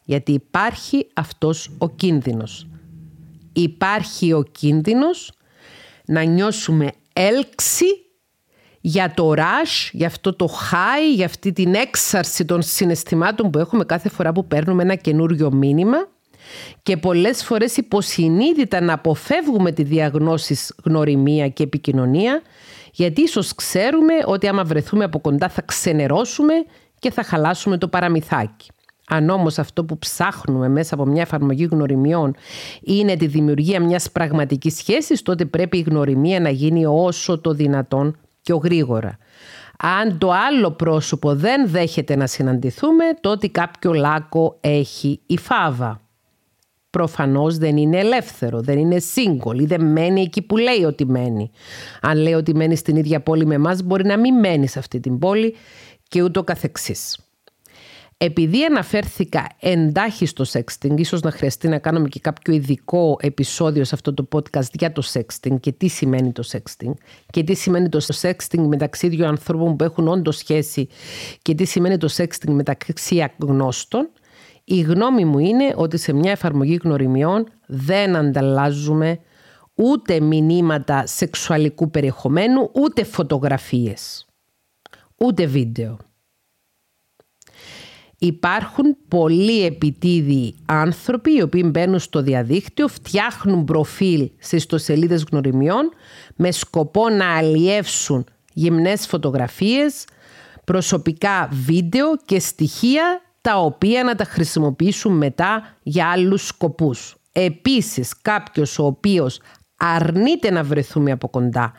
γιατί 0.03 0.31
υπάρχει 0.31 1.07
αυτός 1.13 1.71
ο 1.77 1.89
κίνδυνος. 1.89 2.67
Υπάρχει 3.53 4.33
ο 4.33 4.43
κίνδυνος 4.43 5.31
να 6.05 6.23
νιώσουμε 6.23 6.91
έλξη 7.13 7.85
για 8.81 9.13
το 9.13 9.33
rush, 9.37 9.89
για 9.91 10.07
αυτό 10.07 10.33
το 10.33 10.49
high, 10.71 11.15
για 11.15 11.25
αυτή 11.25 11.53
την 11.53 11.73
έξαρση 11.73 12.45
των 12.45 12.61
συναισθημάτων 12.61 13.49
που 13.49 13.59
έχουμε 13.59 13.85
κάθε 13.85 14.09
φορά 14.09 14.31
που 14.31 14.47
παίρνουμε 14.47 14.83
ένα 14.83 14.95
καινούριο 14.95 15.51
μήνυμα 15.51 15.97
και 16.83 16.97
πολλές 16.97 17.43
φορές 17.43 17.77
υποσυνείδητα 17.77 18.81
να 18.81 18.93
αποφεύγουμε 18.93 19.71
τη 19.71 19.83
διαγνώση 19.83 20.57
γνωριμία 20.83 21.47
και 21.47 21.63
επικοινωνία 21.63 22.41
γιατί 22.91 23.21
ίσως 23.21 23.55
ξέρουμε 23.55 24.13
ότι 24.25 24.47
άμα 24.47 24.63
βρεθούμε 24.63 25.03
από 25.03 25.19
κοντά 25.19 25.49
θα 25.49 25.61
ξενερώσουμε 25.61 26.53
και 26.99 27.11
θα 27.11 27.23
χαλάσουμε 27.23 27.77
το 27.77 27.87
παραμυθάκι. 27.87 28.71
Αν 29.07 29.29
όμως 29.29 29.59
αυτό 29.59 29.85
που 29.85 29.97
ψάχνουμε 29.97 30.69
μέσα 30.69 30.95
από 30.95 31.05
μια 31.05 31.21
εφαρμογή 31.21 31.67
γνωριμιών 31.71 32.35
είναι 32.81 33.15
τη 33.15 33.27
δημιουργία 33.27 33.79
μιας 33.79 34.11
πραγματικής 34.11 34.75
σχέσης, 34.75 35.21
τότε 35.21 35.45
πρέπει 35.45 35.77
η 35.77 35.81
γνωριμία 35.81 36.39
να 36.39 36.49
γίνει 36.49 36.85
όσο 36.85 37.39
το 37.39 37.53
δυνατόν 37.53 38.17
πιο 38.41 38.57
γρήγορα. 38.57 39.17
Αν 39.77 40.17
το 40.17 40.31
άλλο 40.31 40.71
πρόσωπο 40.71 41.35
δεν 41.35 41.69
δέχεται 41.69 42.15
να 42.15 42.27
συναντηθούμε, 42.27 43.03
τότε 43.21 43.47
κάποιο 43.47 43.93
λάκκο 43.93 44.57
έχει 44.61 45.19
η 45.25 45.37
φάβα. 45.37 46.01
Προφανώς 46.93 47.57
δεν 47.57 47.77
είναι 47.77 47.99
ελεύθερο, 47.99 48.61
δεν 48.61 48.77
είναι 48.77 48.97
single 49.15 49.59
ή 49.59 49.65
δεν 49.65 49.85
μένει 49.85 50.21
εκεί 50.21 50.41
που 50.41 50.57
λέει 50.57 50.83
ότι 50.83 51.05
μένει. 51.05 51.51
Αν 52.01 52.17
λέει 52.17 52.33
ότι 52.33 52.55
μένει 52.55 52.75
στην 52.75 52.95
ίδια 52.95 53.21
πόλη 53.21 53.45
με 53.45 53.55
εμάς, 53.55 53.83
μπορεί 53.83 54.05
να 54.05 54.17
μην 54.17 54.39
μένει 54.39 54.67
σε 54.67 54.79
αυτή 54.79 54.99
την 54.99 55.19
πόλη 55.19 55.55
και 56.07 56.21
ούτω 56.21 56.43
καθεξής. 56.43 57.17
Επειδή 58.17 58.63
αναφέρθηκα 58.63 59.47
εντάχει 59.59 60.25
στο 60.25 60.45
sexting, 60.51 60.93
ίσως 60.95 61.21
να 61.21 61.31
χρειαστεί 61.31 61.67
να 61.67 61.77
κάνουμε 61.77 62.07
και 62.07 62.19
κάποιο 62.19 62.53
ειδικό 62.53 63.17
επεισόδιο 63.21 63.83
σε 63.83 63.95
αυτό 63.95 64.13
το 64.13 64.27
podcast 64.31 64.71
για 64.73 64.91
το 64.91 65.03
sexting 65.13 65.59
και 65.59 65.71
τι 65.71 65.87
σημαίνει 65.87 66.31
το 66.31 66.43
sexting 66.51 66.91
και 67.29 67.43
τι 67.43 67.53
σημαίνει 67.53 67.89
το 67.89 68.05
sexting 68.21 68.65
μεταξύ 68.67 69.07
δύο 69.07 69.27
ανθρώπων 69.27 69.75
που 69.75 69.83
έχουν 69.83 70.07
όντως 70.07 70.37
σχέση 70.37 70.87
και 71.41 71.55
τι 71.55 71.65
σημαίνει 71.65 71.97
το 71.97 72.13
sexting 72.17 72.49
μεταξύ 72.49 73.21
αγνώστων, 73.21 74.09
η 74.63 74.81
γνώμη 74.81 75.25
μου 75.25 75.39
είναι 75.39 75.73
ότι 75.75 75.97
σε 75.97 76.13
μια 76.13 76.31
εφαρμογή 76.31 76.79
γνωριμιών 76.83 77.47
δεν 77.67 78.15
ανταλλάζουμε 78.15 79.19
ούτε 79.73 80.19
μηνύματα 80.19 81.05
σεξουαλικού 81.05 81.89
περιεχομένου, 81.89 82.69
ούτε 82.73 83.03
φωτογραφίες, 83.03 84.25
ούτε 85.17 85.45
βίντεο. 85.45 85.97
Υπάρχουν 88.17 88.97
πολλοί 89.07 89.65
επιτίδιοι 89.65 90.55
άνθρωποι 90.65 91.35
οι 91.35 91.41
οποίοι 91.41 91.63
μπαίνουν 91.65 91.99
στο 91.99 92.21
διαδίκτυο, 92.21 92.87
φτιάχνουν 92.87 93.65
προφίλ 93.65 94.31
σε 94.39 94.55
ιστοσελίδες 94.55 95.25
γνωριμιών 95.31 95.91
με 96.35 96.51
σκοπό 96.51 97.09
να 97.09 97.35
αλλιεύσουν 97.35 98.25
γυμνές 98.53 99.07
φωτογραφίες, 99.07 100.05
προσωπικά 100.63 101.49
βίντεο 101.51 102.07
και 102.25 102.39
στοιχεία 102.39 103.21
τα 103.43 103.59
οποία 103.59 104.03
να 104.03 104.15
τα 104.15 104.23
χρησιμοποιήσουν 104.23 105.17
μετά 105.17 105.77
για 105.83 106.09
άλλους 106.09 106.47
σκοπούς. 106.47 107.15
Επίσης 107.31 108.21
κάποιος 108.21 108.79
ο 108.79 108.85
οποίος 108.85 109.39
αρνείται 109.77 110.51
να 110.51 110.63
βρεθούμε 110.63 111.11
από 111.11 111.29
κοντά, 111.29 111.71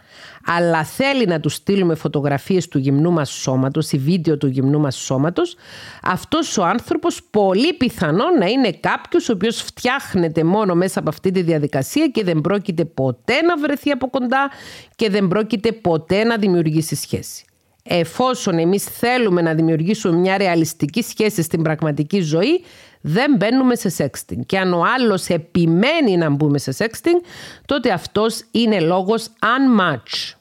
αλλά 0.44 0.84
θέλει 0.84 1.26
να 1.26 1.40
τους 1.40 1.54
στείλουμε 1.54 1.94
φωτογραφίες 1.94 2.68
του 2.68 2.78
γυμνού 2.78 3.12
μας 3.12 3.30
σώματος 3.30 3.92
ή 3.92 3.98
βίντεο 3.98 4.36
του 4.36 4.46
γυμνού 4.46 4.80
μας 4.80 4.96
σώματος, 4.96 5.56
αυτός 6.02 6.58
ο 6.58 6.64
άνθρωπος 6.64 7.22
πολύ 7.30 7.74
πιθανό 7.74 8.24
να 8.38 8.46
είναι 8.46 8.72
κάποιος 8.72 9.28
ο 9.28 9.32
οποίος 9.32 9.62
φτιάχνεται 9.62 10.44
μόνο 10.44 10.74
μέσα 10.74 10.98
από 11.00 11.08
αυτή 11.08 11.30
τη 11.30 11.42
διαδικασία 11.42 12.08
και 12.08 12.24
δεν 12.24 12.40
πρόκειται 12.40 12.84
ποτέ 12.84 13.40
να 13.40 13.56
βρεθεί 13.56 13.90
από 13.90 14.10
κοντά 14.10 14.50
και 14.96 15.10
δεν 15.10 15.28
πρόκειται 15.28 15.72
ποτέ 15.72 16.24
να 16.24 16.36
δημιουργήσει 16.36 16.94
σχέση 16.94 17.44
εφόσον 17.88 18.58
εμείς 18.58 18.84
θέλουμε 18.84 19.42
να 19.42 19.54
δημιουργήσουμε 19.54 20.16
μια 20.16 20.36
ρεαλιστική 20.36 21.02
σχέση 21.02 21.42
στην 21.42 21.62
πραγματική 21.62 22.20
ζωή, 22.20 22.64
δεν 23.00 23.36
μπαίνουμε 23.36 23.74
σε 23.74 23.94
sexting. 23.98 24.40
Και 24.46 24.58
αν 24.58 24.72
ο 24.72 24.82
άλλος 24.96 25.28
επιμένει 25.28 26.16
να 26.16 26.30
μπούμε 26.30 26.58
σε 26.58 26.74
sexting, 26.78 27.24
τότε 27.64 27.92
αυτός 27.92 28.44
είναι 28.50 28.80
λόγος 28.80 29.28
unmatch. 29.28 30.34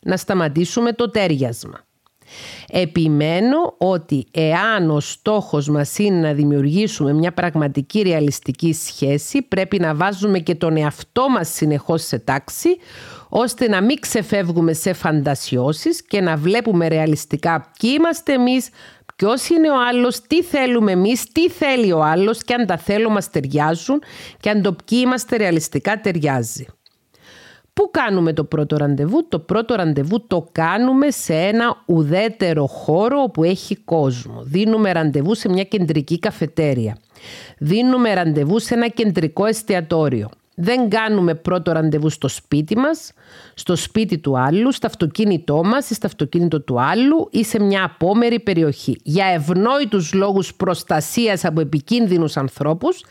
Να 0.00 0.16
σταματήσουμε 0.16 0.92
το 0.92 1.10
τέριασμα. 1.10 1.85
Επιμένω 2.70 3.74
ότι 3.78 4.26
εάν 4.30 4.90
ο 4.90 5.00
στόχος 5.00 5.68
μας 5.68 5.98
είναι 5.98 6.20
να 6.20 6.32
δημιουργήσουμε 6.32 7.12
μια 7.12 7.32
πραγματική 7.32 8.02
ρεαλιστική 8.02 8.72
σχέση 8.72 9.42
πρέπει 9.42 9.78
να 9.78 9.94
βάζουμε 9.94 10.38
και 10.38 10.54
τον 10.54 10.76
εαυτό 10.76 11.28
μας 11.28 11.48
συνεχώς 11.48 12.02
σε 12.02 12.18
τάξη 12.18 12.68
ώστε 13.28 13.68
να 13.68 13.82
μην 13.82 14.00
ξεφεύγουμε 14.00 14.72
σε 14.72 14.92
φαντασιώσεις 14.92 16.02
και 16.02 16.20
να 16.20 16.36
βλέπουμε 16.36 16.88
ρεαλιστικά 16.88 17.70
ποιοι 17.78 17.94
είμαστε 17.98 18.32
εμείς, 18.32 18.68
ποιος 19.16 19.48
είναι 19.48 19.70
ο 19.70 19.74
άλλος, 19.88 20.20
τι 20.20 20.42
θέλουμε 20.42 20.92
εμείς, 20.92 21.32
τι 21.32 21.50
θέλει 21.50 21.92
ο 21.92 22.02
άλλος 22.02 22.42
και 22.42 22.54
αν 22.54 22.66
τα 22.66 22.76
θέλω 22.76 23.10
μας 23.10 23.30
ταιριάζουν 23.30 24.02
και 24.40 24.50
αν 24.50 24.62
το 24.62 24.72
ποιοι 24.72 25.00
είμαστε 25.04 25.36
ρεαλιστικά 25.36 26.00
ταιριάζει. 26.00 26.66
Πού 27.76 27.90
κάνουμε 27.90 28.32
το 28.32 28.44
πρώτο 28.44 28.76
ραντεβού; 28.76 29.28
Το 29.28 29.38
πρώτο 29.38 29.74
ραντεβού 29.74 30.26
το 30.26 30.48
κάνουμε 30.52 31.10
σε 31.10 31.34
ένα 31.34 31.82
ουδέτερο 31.86 32.66
χώρο 32.66 33.22
όπου 33.22 33.44
έχει 33.44 33.76
κόσμο. 33.76 34.42
Δίνουμε 34.42 34.92
ραντεβού 34.92 35.34
σε 35.34 35.48
μια 35.48 35.64
κεντρική 35.64 36.18
καφετέρια. 36.18 36.96
Δίνουμε 37.58 38.14
ραντεβού 38.14 38.58
σε 38.58 38.74
ένα 38.74 38.88
κεντρικό 38.88 39.44
εστιατόριο. 39.44 40.28
Δεν 40.58 40.88
κάνουμε 40.88 41.34
πρώτο 41.34 41.72
ραντεβού 41.72 42.10
στο 42.10 42.28
σπίτι 42.28 42.76
μας, 42.76 43.12
στο 43.54 43.76
σπίτι 43.76 44.18
του 44.18 44.38
άλλου, 44.38 44.72
στο 44.72 44.86
αυτοκίνητό 44.86 45.64
μας 45.64 45.90
ή 45.90 45.94
στο 45.94 46.06
αυτοκίνητο 46.06 46.60
του 46.60 46.80
άλλου 46.80 47.28
ή 47.30 47.44
σε 47.44 47.60
μια 47.60 47.84
απόμερη 47.84 48.40
περιοχή. 48.40 48.96
Για 49.02 49.26
ευνόητους 49.26 50.12
λόγους 50.12 50.54
προστασίας 50.54 51.44
από 51.44 51.60
επικίνδυνους 51.60 52.36
ανθρώπους, 52.36 53.04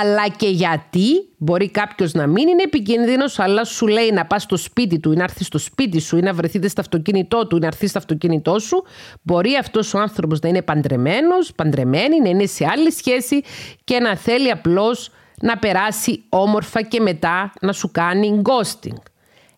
αλλά 0.00 0.28
και 0.28 0.48
γιατί 0.48 1.28
μπορεί 1.36 1.70
κάποιος 1.70 2.12
να 2.12 2.26
μην 2.26 2.48
είναι 2.48 2.62
επικίνδυνος, 2.62 3.38
αλλά 3.38 3.64
σου 3.64 3.86
λέει 3.86 4.10
να 4.10 4.26
πας 4.26 4.42
στο 4.42 4.56
σπίτι 4.56 4.98
του 4.98 5.12
ή 5.12 5.16
να 5.16 5.22
έρθει 5.22 5.44
στο 5.44 5.58
σπίτι 5.58 6.00
σου 6.00 6.16
ή 6.16 6.20
να 6.20 6.32
βρεθείτε 6.32 6.68
στο 6.68 6.80
αυτοκίνητό 6.80 7.46
του 7.46 7.56
ή 7.56 7.58
να 7.58 7.66
έρθει 7.66 7.86
στο 7.86 7.98
αυτοκίνητό 7.98 8.58
σου. 8.58 8.84
Μπορεί 9.22 9.56
αυτός 9.60 9.94
ο 9.94 9.98
άνθρωπος 9.98 10.40
να 10.40 10.48
είναι 10.48 10.62
παντρεμένος, 10.62 11.52
παντρεμένη, 11.54 12.20
να 12.20 12.28
είναι 12.28 12.46
σε 12.46 12.66
άλλη 12.66 12.92
σχέση 12.92 13.40
και 13.84 13.98
να 13.98 14.16
θέλει 14.16 14.50
απλώς 14.50 15.10
να 15.40 15.58
περάσει 15.58 16.24
όμορφα 16.28 16.82
και 16.82 17.00
μετά 17.00 17.52
να 17.60 17.72
σου 17.72 17.90
κάνει 17.90 18.42
ghosting. 18.44 18.96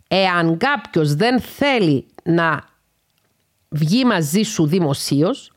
Εάν 0.09 0.57
κάποιος 0.57 1.15
δεν 1.15 1.41
θέλει 1.41 2.07
να 2.25 2.65
βγει 3.69 4.05
μαζί 4.05 4.43
σου 4.43 4.67
δημοσίως 4.67 5.53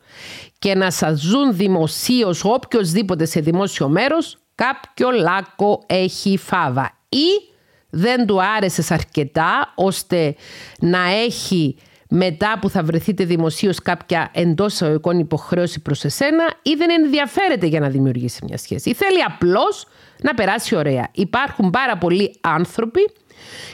και 0.59 0.75
να 0.75 0.91
σας 0.91 1.19
ζουν 1.19 1.55
δημοσίως 1.55 2.43
οποιοδήποτε 2.45 3.25
σε 3.25 3.39
δημόσιο 3.39 3.89
μέρος, 3.89 4.37
κάποιο 4.55 5.11
λάκκο 5.11 5.83
έχει 5.85 6.37
φάβα 6.37 6.97
ή 7.09 7.51
δεν 7.89 8.25
του 8.25 8.43
άρεσες 8.43 8.91
αρκετά 8.91 9.73
ώστε 9.75 10.35
να 10.79 11.09
έχει 11.09 11.75
μετά 12.09 12.57
που 12.61 12.69
θα 12.69 12.83
βρεθείτε 12.83 13.23
δημοσίως 13.23 13.79
κάποια 13.79 14.31
εντός 14.33 14.79
εικόνη 14.81 15.19
υποχρέωση 15.19 15.79
προς 15.81 16.03
εσένα 16.03 16.53
ή 16.61 16.75
δεν 16.75 16.89
ενδιαφέρεται 16.89 17.65
για 17.65 17.79
να 17.79 17.89
δημιουργήσει 17.89 18.45
μια 18.47 18.57
σχέση 18.57 18.89
ή 18.89 18.93
θέλει 18.93 19.23
απλώς 19.23 19.85
να 20.21 20.33
περάσει 20.33 20.75
ωραία. 20.75 21.09
Υπάρχουν 21.11 21.69
πάρα 21.69 21.97
πολλοί 21.97 22.35
άνθρωποι 22.41 23.11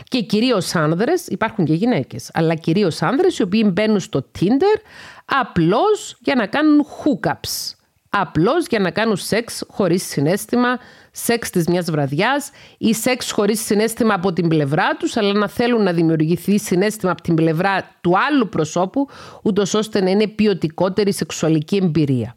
και 0.04 0.22
κυρίως 0.22 0.76
άνδρες, 0.76 1.28
υπάρχουν 1.28 1.66
και 1.66 1.74
γυναίκες, 1.74 2.30
αλλά 2.34 2.56
κυρίως 2.56 3.02
άνδρες 3.02 3.38
οι 3.38 3.42
οποίοι 3.42 3.70
μπαίνουν 3.74 4.00
στο 4.00 4.26
Tinder 4.40 4.82
απλώς 5.26 6.18
για 6.20 6.36
να 6.36 6.46
κάνουν 6.46 6.86
hookups. 6.86 7.76
Απλώς 8.10 8.66
για 8.68 8.80
να 8.80 8.92
κάνουν 8.92 9.18
σεξ 9.18 9.64
χωρίς 9.68 10.04
συνέστημα, 10.04 10.78
σεξ 11.12 11.50
της 11.50 11.68
μιας 11.68 11.92
βραδιάς 11.92 12.50
ή 12.78 12.94
σεξ 12.94 13.32
χωρίς 13.32 13.66
συνέστημα 13.66 14.14
από 14.14 14.34
την 14.34 14.48
πλευρά 14.48 14.96
τους, 15.00 15.18
αλλά 15.18 15.34
να 15.34 15.48
θέλουν 15.48 15.84
να 15.84 15.94
δημιουργηθεί 15.94 16.60
συνέστημα 16.60 17.12
από 17.12 17.22
την 17.22 17.36
πλευρά 17.36 17.98
του 18.02 18.14
άλλου 18.30 18.50
προσώπου, 18.50 19.08
ούτως 19.44 19.74
ώστε 19.74 20.02
να 20.02 20.10
είναι 20.10 20.28
ποιοτικότερη 20.28 21.14
σεξουαλική 21.14 21.76
εμπειρία. 21.76 22.36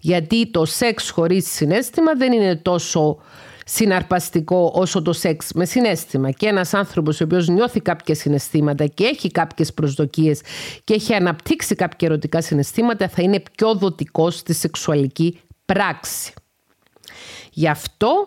Γιατί 0.00 0.50
το 0.50 0.64
σεξ 0.64 1.10
χωρίς 1.10 1.50
συνέστημα 1.50 2.14
δεν 2.14 2.32
είναι 2.32 2.56
τόσο 2.56 3.18
συναρπαστικό 3.64 4.72
όσο 4.74 5.02
το 5.02 5.12
σεξ 5.12 5.52
με 5.52 5.64
συνέστημα. 5.64 6.30
Και 6.30 6.46
ένας 6.46 6.74
άνθρωπος 6.74 7.20
ο 7.20 7.24
οποίος 7.24 7.48
νιώθει 7.48 7.80
κάποια 7.80 8.14
συναισθήματα 8.14 8.86
και 8.86 9.04
έχει 9.04 9.30
κάποιες 9.30 9.74
προσδοκίες 9.74 10.40
και 10.84 10.94
έχει 10.94 11.14
αναπτύξει 11.14 11.74
κάποια 11.74 12.08
ερωτικά 12.08 12.42
συναισθήματα 12.42 13.08
θα 13.08 13.22
είναι 13.22 13.42
πιο 13.56 13.74
δοτικός 13.74 14.36
στη 14.36 14.54
σεξουαλική 14.54 15.40
πράξη. 15.66 16.32
Γι' 17.52 17.68
αυτό 17.68 18.26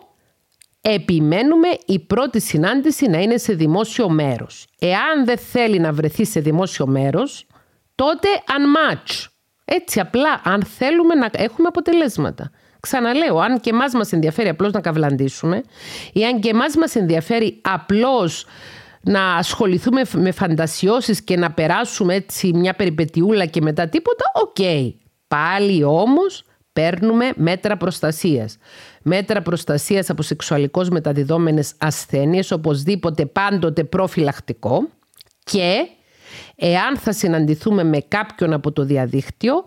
επιμένουμε 0.82 1.68
η 1.86 2.00
πρώτη 2.00 2.42
συνάντηση 2.42 3.08
να 3.08 3.22
είναι 3.22 3.38
σε 3.38 3.54
δημόσιο 3.54 4.10
μέρος. 4.10 4.68
Εάν 4.80 5.26
δεν 5.26 5.38
θέλει 5.38 5.80
να 5.80 5.92
βρεθεί 5.94 6.26
σε 6.26 6.40
δημόσιο 6.40 6.88
μέρος, 6.88 7.48
τότε 7.96 8.28
unmatch. 8.48 9.26
Έτσι 9.66 10.00
απλά, 10.00 10.42
αν 10.44 10.64
θέλουμε 10.64 11.16
να 11.16 11.30
έχουμε 11.32 11.68
αποτελέσματα. 11.68 12.52
Ξαναλέω, 12.80 13.38
αν 13.38 13.60
και 13.60 13.70
εμάς 13.70 13.94
μας 13.94 14.12
ενδιαφέρει 14.12 14.50
απλώς 14.50 14.72
να 14.72 14.82
καυλαντήσουμε, 14.82 15.64
ή 16.14 16.26
αν 16.26 16.40
και 16.40 16.50
εμάς 16.50 16.76
μας 16.76 16.96
ενδιαφέρει 16.96 17.62
απλώς 17.62 18.46
να 19.02 19.36
ασχοληθούμε 19.36 20.02
με 20.14 20.32
φαντασιώσεις 20.32 21.22
και 21.22 21.38
να 21.38 21.52
περάσουμε 21.52 22.16
έτσι 22.16 22.52
μια 22.54 22.74
περιπετιούλα 22.74 23.46
και 23.46 23.62
μετά 23.62 23.88
τίποτα, 23.88 24.24
οκ. 24.34 24.58
Πάλι 25.28 25.84
όμως 25.84 26.44
παίρνουμε 26.74 27.32
μέτρα 27.36 27.78
προστασίας. 27.78 28.58
Μέτρα 29.02 29.42
προστασίας 29.42 30.10
από 30.10 30.22
σεξουαλικώς 30.22 30.90
μεταδιδόμενες 30.90 31.74
ασθένειες, 31.78 32.52
οπωσδήποτε 32.52 33.26
πάντοτε 33.26 33.84
προφυλακτικό 33.84 34.88
και 35.44 35.88
εάν 36.56 36.98
θα 36.98 37.14
συναντηθούμε 37.14 37.84
με 37.84 38.00
κάποιον 38.08 38.54
από 38.54 38.72
το 38.72 38.84
διαδίκτυο, 38.84 39.66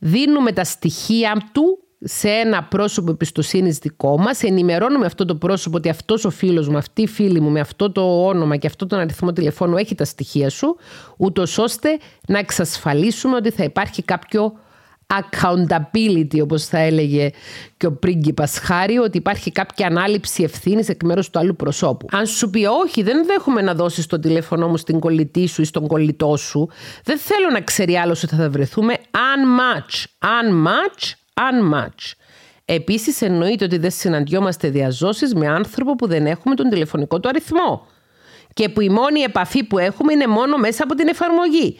δίνουμε 0.00 0.52
τα 0.52 0.64
στοιχεία 0.64 1.50
του 1.52 1.78
σε 2.00 2.28
ένα 2.28 2.64
πρόσωπο 2.64 3.10
εμπιστοσύνης 3.10 3.78
δικό 3.78 4.18
μας, 4.18 4.42
ενημερώνουμε 4.42 5.06
αυτό 5.06 5.24
το 5.24 5.34
πρόσωπο 5.34 5.76
ότι 5.76 5.88
αυτός 5.88 6.24
ο 6.24 6.30
φίλος 6.30 6.68
μου, 6.68 6.76
αυτή 6.76 7.02
η 7.02 7.06
φίλη 7.06 7.40
μου 7.40 7.50
με 7.50 7.60
αυτό 7.60 7.92
το 7.92 8.26
όνομα 8.26 8.56
και 8.56 8.66
αυτό 8.66 8.86
τον 8.86 8.98
αριθμό 8.98 9.32
τηλεφώνου 9.32 9.76
έχει 9.76 9.94
τα 9.94 10.04
στοιχεία 10.04 10.50
σου, 10.50 10.76
ούτως 11.16 11.58
ώστε 11.58 11.98
να 12.28 12.38
εξασφαλίσουμε 12.38 13.36
ότι 13.36 13.50
θα 13.50 13.64
υπάρχει 13.64 14.02
κάποιο 14.02 14.52
accountability 15.14 16.40
όπως 16.42 16.66
θα 16.66 16.78
έλεγε 16.78 17.30
και 17.76 17.86
ο 17.86 17.92
πρίγκιπας 17.92 18.58
Χάρη 18.58 18.98
ότι 18.98 19.18
υπάρχει 19.18 19.52
κάποια 19.52 19.86
ανάληψη 19.86 20.42
ευθύνης 20.42 20.88
εκ 20.88 21.02
μέρους 21.02 21.30
του 21.30 21.38
άλλου 21.38 21.56
προσώπου. 21.56 22.06
Αν 22.10 22.26
σου 22.26 22.50
πει 22.50 22.64
όχι 22.64 23.02
δεν 23.02 23.26
δέχομαι 23.26 23.62
να 23.62 23.74
δώσεις 23.74 24.06
το 24.06 24.18
τηλέφωνο 24.18 24.68
μου 24.68 24.76
στην 24.76 24.98
κολλητή 24.98 25.46
σου 25.46 25.62
ή 25.62 25.64
στον 25.64 25.86
κολλητό 25.86 26.36
σου 26.36 26.68
δεν 27.04 27.18
θέλω 27.18 27.50
να 27.52 27.60
ξέρει 27.60 27.96
άλλος 27.96 28.22
ότι 28.22 28.34
θα 28.34 28.50
βρεθούμε 28.50 28.94
unmatch, 29.12 30.04
unmatch, 30.20 31.12
unmatch. 31.34 32.12
Επίσης 32.64 33.22
εννοείται 33.22 33.64
ότι 33.64 33.78
δεν 33.78 33.90
συναντιόμαστε 33.90 34.68
διαζώσεις 34.68 35.34
με 35.34 35.46
άνθρωπο 35.48 35.94
που 35.94 36.06
δεν 36.06 36.26
έχουμε 36.26 36.54
τον 36.54 36.68
τηλεφωνικό 36.68 37.20
του 37.20 37.28
αριθμό 37.28 37.86
και 38.54 38.68
που 38.68 38.80
η 38.80 38.88
μόνη 38.88 39.20
επαφή 39.20 39.64
που 39.64 39.78
έχουμε 39.78 40.12
είναι 40.12 40.26
μόνο 40.26 40.56
μέσα 40.56 40.84
από 40.84 40.94
την 40.94 41.08
εφαρμογή. 41.08 41.78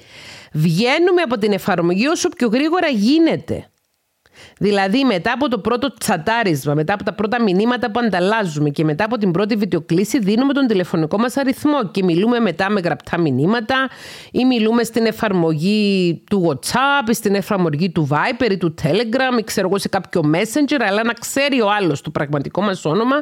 Βγαίνουμε 0.57 1.23
από 1.23 1.39
την 1.39 1.53
εφαρμογή 1.53 2.07
όσο 2.07 2.29
πιο 2.29 2.49
γρήγορα 2.49 2.89
γίνεται. 2.89 3.71
Δηλαδή 4.59 5.05
μετά 5.05 5.33
από 5.33 5.49
το 5.49 5.59
πρώτο 5.59 5.95
τσατάρισμα, 5.99 6.75
μετά 6.75 6.95
από 6.95 7.05
τα 7.05 7.13
πρώτα 7.13 7.43
μηνύματα 7.43 7.91
που 7.91 8.01
ανταλλάζουμε 8.05 8.71
και 8.71 8.85
μετά 8.85 9.05
από 9.05 9.19
την 9.19 9.31
πρώτη 9.31 9.57
βιντεοκλήση 9.57 10.19
δίνουμε 10.19 10.53
τον 10.53 10.67
τηλεφωνικό 10.67 11.19
μας 11.19 11.37
αριθμό. 11.37 11.91
Και 11.91 12.03
μιλούμε 12.05 12.39
μετά 12.39 12.71
με 12.71 12.81
γραπτά 12.81 13.19
μηνύματα 13.21 13.89
ή 14.33 14.45
μιλούμε 14.45 14.85
στην 14.85 15.07
εφαρμογή 15.07 16.23
του 16.31 16.49
WhatsApp 16.49 17.09
ή 17.09 17.13
στην 17.13 17.35
εφαρμογή 17.35 17.91
του 17.91 18.09
Viper 18.11 18.51
ή 18.51 18.57
του 18.57 18.75
Telegram 18.83 19.39
ή 19.39 19.45
ξέρω 19.45 19.67
εγώ 19.67 19.79
σε 19.79 19.89
κάποιο 19.89 20.31
Messenger. 20.35 20.81
Αλλά 20.89 21.05
να 21.05 21.13
ξέρει 21.13 21.61
ο 21.61 21.71
άλλος 21.71 22.01
το 22.01 22.11
πραγματικό 22.11 22.63
μας 22.63 22.85
όνομα, 22.85 23.17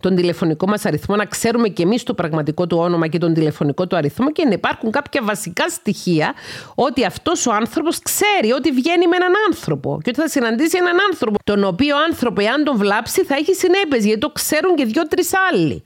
τον 0.00 0.14
τηλεφωνικό 0.14 0.66
μας 0.66 0.84
αριθμό, 0.84 1.16
να 1.16 1.24
ξέρουμε 1.24 1.68
και 1.68 1.82
εμείς 1.82 2.02
το 2.02 2.14
πραγματικό 2.14 2.66
του 2.66 2.78
όνομα 2.78 3.06
και 3.06 3.18
τον 3.18 3.34
τηλεφωνικό 3.34 3.86
του 3.86 3.96
αριθμό 3.96 4.32
και 4.32 4.44
να 4.44 4.52
υπάρχουν 4.52 4.90
κάποια 4.90 5.22
βασικά 5.24 5.68
στοιχεία 5.68 6.34
ότι 6.74 7.04
αυτός 7.04 7.46
ο 7.46 7.52
άνθρωπος 7.52 7.98
ξέρει 7.98 8.52
ότι 8.52 8.70
βγαίνει 8.70 9.06
με 9.06 9.16
έναν 9.16 9.32
άνθρωπο 9.48 9.98
και 10.02 10.10
ότι 10.10 10.20
θα 10.20 10.28
συναντήσει 10.28 10.57
συναντήσει 10.58 10.76
έναν 10.76 11.06
άνθρωπο, 11.10 11.36
τον 11.44 11.64
οποίο 11.64 11.96
άνθρωπο, 11.96 12.40
εάν 12.40 12.64
τον 12.64 12.76
βλάψει, 12.76 13.24
θα 13.24 13.34
έχει 13.34 13.54
συνέπειες, 13.54 14.04
γιατί 14.04 14.20
το 14.20 14.30
ξέρουν 14.30 14.74
και 14.74 14.84
δύο-τρει 14.84 15.22
άλλοι. 15.52 15.84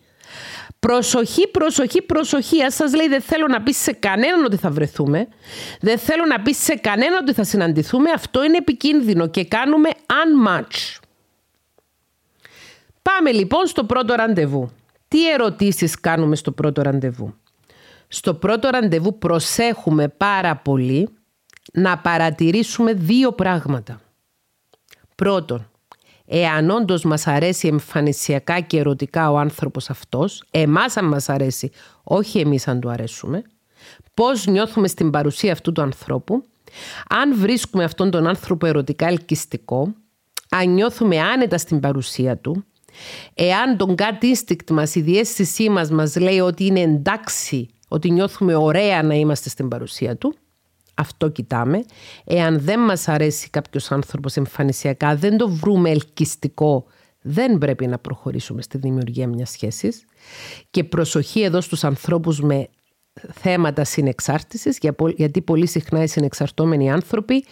Προσοχή, 0.78 1.48
προσοχή, 1.48 2.02
προσοχή. 2.02 2.62
Αν 2.62 2.70
σας 2.70 2.94
λέει 2.94 3.08
δεν 3.08 3.20
θέλω 3.20 3.46
να 3.46 3.62
πεις 3.62 3.76
σε 3.76 3.92
κανέναν 3.92 4.44
ότι 4.44 4.56
θα 4.56 4.70
βρεθούμε, 4.70 5.28
δεν 5.80 5.98
θέλω 5.98 6.24
να 6.26 6.40
πεις 6.40 6.62
σε 6.62 6.74
κανέναν 6.74 7.18
ότι 7.22 7.32
θα 7.32 7.44
συναντηθούμε, 7.44 8.10
αυτό 8.10 8.44
είναι 8.44 8.56
επικίνδυνο 8.56 9.26
και 9.26 9.44
κάνουμε 9.44 9.88
unmatch. 10.06 10.98
Πάμε 13.02 13.32
λοιπόν 13.32 13.66
στο 13.66 13.84
πρώτο 13.84 14.14
ραντεβού. 14.14 14.70
Τι 15.08 15.30
ερωτήσεις 15.30 16.00
κάνουμε 16.00 16.36
στο 16.36 16.52
πρώτο 16.52 16.82
ραντεβού; 16.82 17.34
Στο 18.08 18.34
πρώτο 18.34 18.68
ραντεβού 18.68 19.18
προσέχουμε 19.18 20.08
πάρα 20.08 20.56
πολύ 20.56 21.08
να 21.72 21.98
παρατηρήσουμε 21.98 22.92
δύο 22.92 23.32
πράγματα. 23.32 24.00
Πρώτον, 25.22 25.70
εάν 26.26 26.70
όντως 26.70 27.04
μας 27.04 27.26
αρέσει 27.26 27.68
εμφανισιακά 27.68 28.60
και 28.60 28.78
ερωτικά 28.78 29.30
ο 29.30 29.38
άνθρωπος 29.38 29.90
αυτός, 29.90 30.44
εμάς 30.50 30.96
αν 30.96 31.04
μας 31.04 31.28
αρέσει, 31.28 31.70
όχι 32.02 32.38
εμείς 32.38 32.68
αν 32.68 32.80
του 32.80 32.90
αρέσουμε, 32.90 33.42
πώς 34.14 34.46
νιώθουμε 34.46 34.88
στην 34.88 35.10
παρουσία 35.10 35.52
αυτού 35.52 35.72
του 35.72 35.82
ανθρώπου, 35.82 36.44
αν 37.08 37.36
βρίσκουμε 37.36 37.84
αυτόν 37.84 38.10
τον 38.10 38.26
άνθρωπο 38.26 38.66
ερωτικά 38.66 39.06
ελκυστικό, 39.06 39.94
αν 40.50 40.72
νιώθουμε 40.72 41.20
άνετα 41.20 41.58
στην 41.58 41.80
παρουσία 41.80 42.36
του, 42.36 42.64
εάν 43.34 43.76
τον 43.76 43.94
κάτι 43.94 44.36
instinct 44.36 44.70
μας, 44.70 44.94
η 44.94 45.00
διέστησή 45.00 45.68
μας 45.68 45.90
μας 45.90 46.16
λέει 46.16 46.40
ότι 46.40 46.64
είναι 46.64 46.80
εντάξει, 46.80 47.68
ότι 47.88 48.10
νιώθουμε 48.10 48.54
ωραία 48.54 49.02
να 49.02 49.14
είμαστε 49.14 49.48
στην 49.48 49.68
παρουσία 49.68 50.16
του, 50.16 50.34
αυτό 51.02 51.28
κοιτάμε. 51.28 51.84
Εάν 52.24 52.60
δεν 52.60 52.80
μας 52.80 53.08
αρέσει 53.08 53.50
κάποιος 53.50 53.92
άνθρωπος 53.92 54.36
εμφανισιακά, 54.36 55.16
δεν 55.16 55.36
το 55.36 55.48
βρούμε 55.48 55.90
ελκυστικό, 55.90 56.84
δεν 57.22 57.58
πρέπει 57.58 57.86
να 57.86 57.98
προχωρήσουμε 57.98 58.62
στη 58.62 58.78
δημιουργία 58.78 59.26
μιας 59.28 59.50
σχέσης. 59.50 60.04
Και 60.70 60.84
προσοχή 60.84 61.40
εδώ 61.40 61.60
στους 61.60 61.84
ανθρώπους 61.84 62.40
με 62.40 62.68
θέματα 63.32 63.84
συνεξάρτησης, 63.84 64.78
γιατί 65.16 65.42
πολύ 65.42 65.66
συχνά 65.66 66.02
οι 66.02 66.06
συνεξαρτώμενοι 66.06 66.92
άνθρωποι 66.92 67.44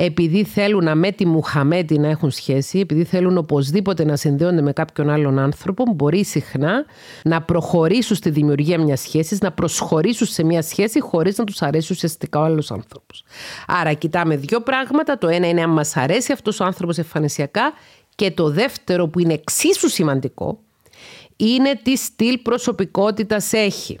επειδή 0.00 0.44
θέλουν 0.44 0.88
αμέτη 0.88 1.26
μουχαμέτη 1.26 1.98
να 1.98 2.08
έχουν 2.08 2.30
σχέση, 2.30 2.78
επειδή 2.78 3.04
θέλουν 3.04 3.38
οπωσδήποτε 3.38 4.04
να 4.04 4.16
συνδέονται 4.16 4.62
με 4.62 4.72
κάποιον 4.72 5.10
άλλον 5.10 5.38
άνθρωπο, 5.38 5.84
μπορεί 5.94 6.24
συχνά 6.24 6.84
να 7.24 7.42
προχωρήσουν 7.42 8.16
στη 8.16 8.30
δημιουργία 8.30 8.78
μιας 8.78 9.00
σχέσης, 9.00 9.40
να 9.40 9.52
προσχωρήσουν 9.52 10.26
σε 10.26 10.44
μια 10.44 10.62
σχέση 10.62 11.00
χωρίς 11.00 11.38
να 11.38 11.44
τους 11.44 11.62
αρέσει 11.62 11.92
ουσιαστικά 11.92 12.40
ο 12.40 12.42
άλλος 12.42 12.70
άνθρωπος. 12.70 13.24
Άρα, 13.66 13.92
κοιτάμε 13.92 14.36
δύο 14.36 14.60
πράγματα. 14.60 15.18
Το 15.18 15.28
ένα 15.28 15.48
είναι 15.48 15.62
αν 15.62 15.70
μας 15.70 15.96
αρέσει 15.96 16.32
αυτός 16.32 16.60
ο 16.60 16.64
άνθρωπος 16.64 16.98
εμφανισιακά, 16.98 17.72
και 18.14 18.30
το 18.30 18.50
δεύτερο 18.50 19.08
που 19.08 19.18
είναι 19.18 19.32
εξίσου 19.32 19.88
σημαντικό 19.88 20.58
είναι 21.36 21.80
τι 21.82 21.96
στυλ 21.96 22.38
προσωπικότητας 22.38 23.52
έχει. 23.52 23.98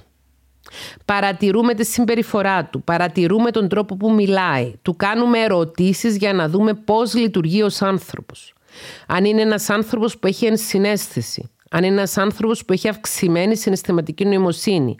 Παρατηρούμε 1.04 1.74
τη 1.74 1.84
συμπεριφορά 1.84 2.64
του, 2.64 2.82
παρατηρούμε 2.82 3.50
τον 3.50 3.68
τρόπο 3.68 3.96
που 3.96 4.12
μιλάει, 4.12 4.72
του 4.82 4.96
κάνουμε 4.96 5.38
ερωτήσεις 5.38 6.16
για 6.16 6.32
να 6.32 6.48
δούμε 6.48 6.74
πώς 6.74 7.14
λειτουργεί 7.14 7.62
ως 7.62 7.82
άνθρωπος. 7.82 8.52
Αν 9.06 9.24
είναι 9.24 9.40
ένας 9.40 9.70
άνθρωπος 9.70 10.18
που 10.18 10.26
έχει 10.26 10.46
ενσυναίσθηση, 10.46 11.50
αν 11.70 11.84
είναι 11.84 11.94
ένας 11.94 12.16
άνθρωπος 12.16 12.64
που 12.64 12.72
έχει 12.72 12.88
αυξημένη 12.88 13.56
συναισθηματική 13.56 14.24
νοημοσύνη, 14.24 14.96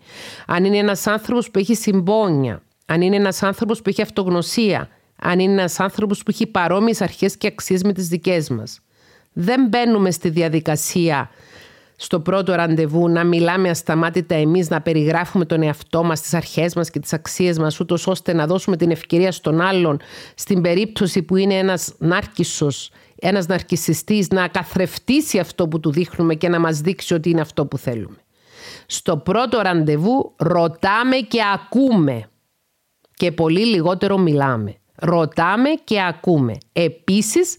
αν 0.46 0.64
είναι 0.64 0.76
ένας 0.76 1.06
άνθρωπος 1.06 1.50
που 1.50 1.58
έχει 1.58 1.74
συμπόνια, 1.74 2.62
αν 2.86 3.00
είναι 3.00 3.16
ένας 3.16 3.42
άνθρωπος 3.42 3.82
που 3.82 3.88
έχει 3.88 4.02
αυτογνωσία, 4.02 4.88
αν 5.20 5.38
είναι 5.38 5.52
ένας 5.52 5.80
άνθρωπος 5.80 6.22
που 6.22 6.30
έχει 6.30 6.46
παρόμοιες 6.46 7.00
αρχές 7.00 7.36
και 7.36 7.46
αξίες 7.46 7.82
με 7.82 7.92
τις 7.92 8.08
δικές 8.08 8.48
μας. 8.48 8.80
Δεν 9.32 9.66
μπαίνουμε 9.68 10.10
στη 10.10 10.28
διαδικασία 10.28 11.30
στο 12.00 12.20
πρώτο 12.20 12.54
ραντεβού 12.54 13.08
να 13.08 13.24
μιλάμε 13.24 13.68
ασταμάτητα 13.68 14.34
εμείς, 14.34 14.68
να 14.68 14.80
περιγράφουμε 14.80 15.44
τον 15.44 15.62
εαυτό 15.62 16.04
μας, 16.04 16.20
τις 16.20 16.34
αρχές 16.34 16.74
μας 16.74 16.90
και 16.90 16.98
τις 16.98 17.12
αξίες 17.12 17.58
μας, 17.58 17.80
ούτως 17.80 18.06
ώστε 18.06 18.32
να 18.32 18.46
δώσουμε 18.46 18.76
την 18.76 18.90
ευκαιρία 18.90 19.32
στον 19.32 19.60
άλλον, 19.60 20.00
στην 20.34 20.60
περίπτωση 20.62 21.22
που 21.22 21.36
είναι 21.36 21.54
ένας 21.54 21.94
νάρκισσος, 21.98 22.90
ένας 23.18 23.46
ναρκισιστής, 23.46 24.28
να 24.28 24.48
καθρεφτήσει 24.48 25.38
αυτό 25.38 25.68
που 25.68 25.80
του 25.80 25.90
δείχνουμε 25.90 26.34
και 26.34 26.48
να 26.48 26.60
μας 26.60 26.80
δείξει 26.80 27.14
ότι 27.14 27.30
είναι 27.30 27.40
αυτό 27.40 27.66
που 27.66 27.78
θέλουμε. 27.78 28.16
Στο 28.86 29.16
πρώτο 29.16 29.60
ραντεβού 29.60 30.34
ρωτάμε 30.36 31.16
και 31.16 31.40
ακούμε 31.54 32.28
και 33.14 33.32
πολύ 33.32 33.64
λιγότερο 33.64 34.18
μιλάμε. 34.18 34.74
Ρωτάμε 34.94 35.68
και 35.84 36.02
ακούμε. 36.02 36.54
Επίσης, 36.72 37.56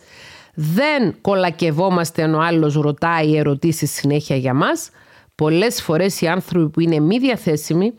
δεν 0.62 1.16
κολακευόμαστε 1.22 2.24
αν 2.24 2.34
ο 2.34 2.39
άλλος 2.39 2.74
ρωτάει 2.74 3.38
ερωτήσεις 3.38 3.91
συνέχεια 3.91 4.36
για 4.36 4.53
μας. 4.53 4.89
Πολλές 5.36 5.82
φορές 5.82 6.22
οι 6.22 6.28
άνθρωποι 6.28 6.70
που 6.70 6.80
είναι 6.80 6.99
μη 6.99 7.20
διαθέσιμοι, 7.20 7.93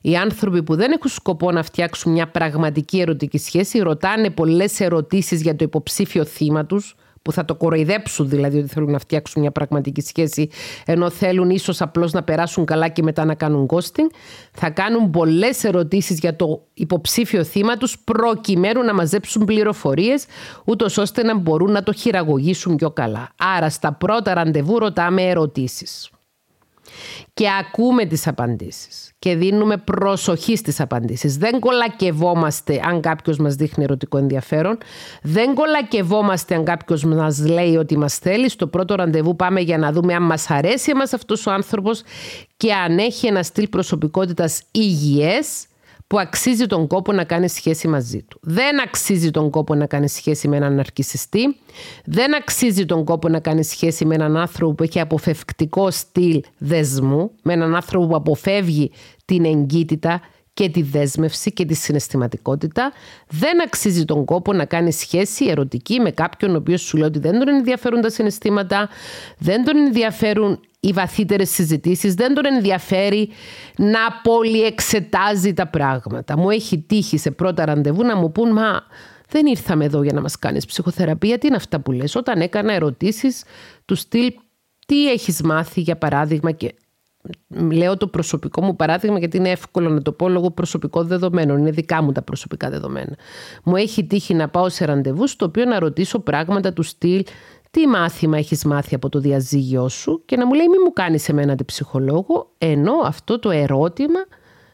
οι 0.00 0.16
άνθρωποι 0.16 0.62
που 0.62 0.76
δεν 0.76 0.92
έχουν 0.92 1.10
σκοπό 1.10 1.52
να 1.52 1.62
φτιάξουν 1.62 2.12
μια 2.12 2.28
πραγματική 2.28 3.00
ερωτική 3.00 3.38
σχέση, 3.38 3.78
ρωτάνε 3.78 4.30
πολλές 4.30 4.80
ερωτήσεις 4.80 5.42
για 5.42 5.56
το 5.56 5.64
υποψήφιο 5.64 6.24
θύμα 6.24 6.66
τους, 6.66 6.94
που 7.22 7.32
θα 7.32 7.44
το 7.44 7.54
κοροϊδέψουν 7.54 8.28
δηλαδή 8.28 8.58
ότι 8.58 8.68
θέλουν 8.68 8.90
να 8.90 8.98
φτιάξουν 8.98 9.42
μια 9.42 9.50
πραγματική 9.50 10.00
σχέση 10.00 10.48
ενώ 10.86 11.10
θέλουν 11.10 11.50
ίσως 11.50 11.80
απλώς 11.80 12.12
να 12.12 12.22
περάσουν 12.22 12.64
καλά 12.64 12.88
και 12.88 13.02
μετά 13.02 13.24
να 13.24 13.34
κάνουν 13.34 13.66
ghosting. 13.70 14.10
Θα 14.52 14.70
κάνουν 14.70 15.10
πολλές 15.10 15.64
ερωτήσεις 15.64 16.18
για 16.18 16.36
το 16.36 16.66
υποψήφιο 16.74 17.44
θύμα 17.44 17.76
τους 17.76 17.98
προκειμένου 17.98 18.82
να 18.82 18.94
μαζέψουν 18.94 19.44
πληροφορίες 19.44 20.24
ούτως 20.64 20.98
ώστε 20.98 21.22
να 21.22 21.38
μπορούν 21.38 21.72
να 21.72 21.82
το 21.82 21.92
χειραγωγήσουν 21.92 22.76
πιο 22.76 22.90
καλά. 22.90 23.28
Άρα 23.56 23.70
στα 23.70 23.92
πρώτα 23.92 24.34
ραντεβού 24.34 24.78
ρωτάμε 24.78 25.22
ερωτήσεις. 25.22 26.10
Και 27.34 27.46
ακούμε 27.60 28.04
τις 28.04 28.26
απαντήσεις 28.26 29.09
και 29.20 29.34
δίνουμε 29.36 29.76
προσοχή 29.76 30.56
στις 30.56 30.80
απαντήσεις. 30.80 31.36
Δεν 31.36 31.58
κολακευόμαστε 31.58 32.80
αν 32.84 33.00
κάποιος 33.00 33.38
μας 33.38 33.54
δείχνει 33.54 33.84
ερωτικό 33.84 34.18
ενδιαφέρον. 34.18 34.78
Δεν 35.22 35.54
κολακευόμαστε 35.54 36.54
αν 36.54 36.64
κάποιος 36.64 37.04
μας 37.04 37.46
λέει 37.46 37.76
ότι 37.76 37.98
μας 37.98 38.18
θέλει. 38.18 38.48
Στο 38.48 38.66
πρώτο 38.66 38.94
ραντεβού 38.94 39.36
πάμε 39.36 39.60
για 39.60 39.78
να 39.78 39.92
δούμε 39.92 40.14
αν 40.14 40.22
μας 40.22 40.50
αρέσει 40.50 40.90
εμάς 40.90 41.12
αυτός 41.12 41.46
ο 41.46 41.50
άνθρωπος 41.50 42.02
και 42.56 42.72
αν 42.72 42.98
έχει 42.98 43.26
ένα 43.26 43.42
στυλ 43.42 43.68
προσωπικότητας 43.68 44.62
υγιές 44.70 45.66
που 46.10 46.18
αξίζει 46.18 46.66
τον 46.66 46.86
κόπο 46.86 47.12
να 47.12 47.24
κάνει 47.24 47.48
σχέση 47.48 47.88
μαζί 47.88 48.22
του. 48.22 48.38
Δεν 48.42 48.80
αξίζει 48.80 49.30
τον 49.30 49.50
κόπο 49.50 49.74
να 49.74 49.86
κάνει 49.86 50.08
σχέση 50.08 50.48
με 50.48 50.56
έναν 50.56 50.78
αρκισιστή. 50.78 51.56
Δεν 52.04 52.34
αξίζει 52.34 52.84
τον 52.84 53.04
κόπο 53.04 53.28
να 53.28 53.40
κάνει 53.40 53.64
σχέση 53.64 54.04
με 54.04 54.14
έναν 54.14 54.36
άνθρωπο 54.36 54.74
που 54.74 54.82
έχει 54.82 55.00
αποφευκτικό 55.00 55.90
στυλ 55.90 56.42
δεσμού, 56.58 57.30
με 57.42 57.52
έναν 57.52 57.74
άνθρωπο 57.74 58.06
που 58.06 58.16
αποφεύγει 58.16 58.90
την 59.24 59.44
εγκύτητα 59.44 60.20
και 60.60 60.68
τη 60.68 60.82
δέσμευση 60.82 61.52
και 61.52 61.64
τη 61.64 61.74
συναισθηματικότητα, 61.74 62.92
δεν 63.28 63.62
αξίζει 63.62 64.04
τον 64.04 64.24
κόπο 64.24 64.52
να 64.52 64.64
κάνει 64.64 64.92
σχέση 64.92 65.46
ερωτική 65.46 66.00
με 66.00 66.10
κάποιον 66.10 66.54
ο 66.54 66.56
οποίος 66.56 66.80
σου 66.80 66.96
λέει 66.96 67.06
ότι 67.06 67.18
δεν 67.18 67.38
τον 67.38 67.48
ενδιαφέρουν 67.48 68.00
τα 68.00 68.10
συναισθήματα, 68.10 68.88
δεν 69.38 69.64
τον 69.64 69.76
ενδιαφέρουν 69.76 70.60
οι 70.80 70.92
βαθύτερες 70.92 71.50
συζητήσεις, 71.50 72.14
δεν 72.14 72.34
τον 72.34 72.44
ενδιαφέρει 72.46 73.28
να 73.76 73.98
πολυεξετάζει 74.22 75.52
τα 75.54 75.66
πράγματα. 75.66 76.38
Μου 76.38 76.50
έχει 76.50 76.78
τύχει 76.78 77.18
σε 77.18 77.30
πρώτα 77.30 77.64
ραντεβού 77.64 78.02
να 78.02 78.16
μου 78.16 78.32
πούν, 78.32 78.52
Μα 78.52 78.82
δεν 79.28 79.46
ήρθαμε 79.46 79.84
εδώ 79.84 80.02
για 80.02 80.12
να 80.12 80.20
μας 80.20 80.38
κάνεις 80.38 80.66
ψυχοθεραπεία. 80.66 81.38
Τι 81.38 81.46
είναι 81.46 81.56
αυτά 81.56 81.80
που 81.80 81.92
λες, 81.92 82.14
όταν 82.14 82.40
έκανα 82.40 82.72
ερωτήσεις 82.72 83.44
τους 83.84 84.00
στυλ 84.00 84.32
τι 84.90 85.10
έχεις 85.10 85.42
μάθει 85.42 85.80
για 85.80 85.96
παράδειγμα 85.96 86.50
και 86.50 86.74
λέω 87.48 87.96
το 87.96 88.06
προσωπικό 88.06 88.62
μου 88.62 88.76
παράδειγμα 88.76 89.18
γιατί 89.18 89.36
είναι 89.36 89.50
εύκολο 89.50 89.88
να 89.88 90.02
το 90.02 90.12
πω 90.12 90.28
λόγω 90.28 90.50
προσωπικών 90.50 91.06
δεδομένων. 91.06 91.58
Είναι 91.58 91.70
δικά 91.70 92.02
μου 92.02 92.12
τα 92.12 92.22
προσωπικά 92.22 92.70
δεδομένα. 92.70 93.16
Μου 93.64 93.76
έχει 93.76 94.04
τύχει 94.04 94.34
να 94.34 94.48
πάω 94.48 94.68
σε 94.68 94.84
ραντεβού 94.84 95.26
στο 95.26 95.44
οποίο 95.44 95.64
να 95.64 95.78
ρωτήσω 95.78 96.18
πράγματα 96.18 96.72
του 96.72 96.82
στυλ 96.82 97.24
τι 97.70 97.86
μάθημα 97.86 98.38
έχεις 98.38 98.64
μάθει 98.64 98.94
από 98.94 99.08
το 99.08 99.18
διαζύγιο 99.18 99.88
σου; 99.88 100.22
και 100.24 100.36
να 100.36 100.46
μου 100.46 100.52
λέει 100.52 100.68
μη 100.68 100.78
μου 100.84 100.92
κάνεις 100.92 101.28
εμένα 101.28 101.54
την 101.54 101.66
ψυχολόγο 101.66 102.50
ενώ 102.58 102.92
αυτό 103.04 103.38
το 103.38 103.50
ερώτημα 103.50 104.20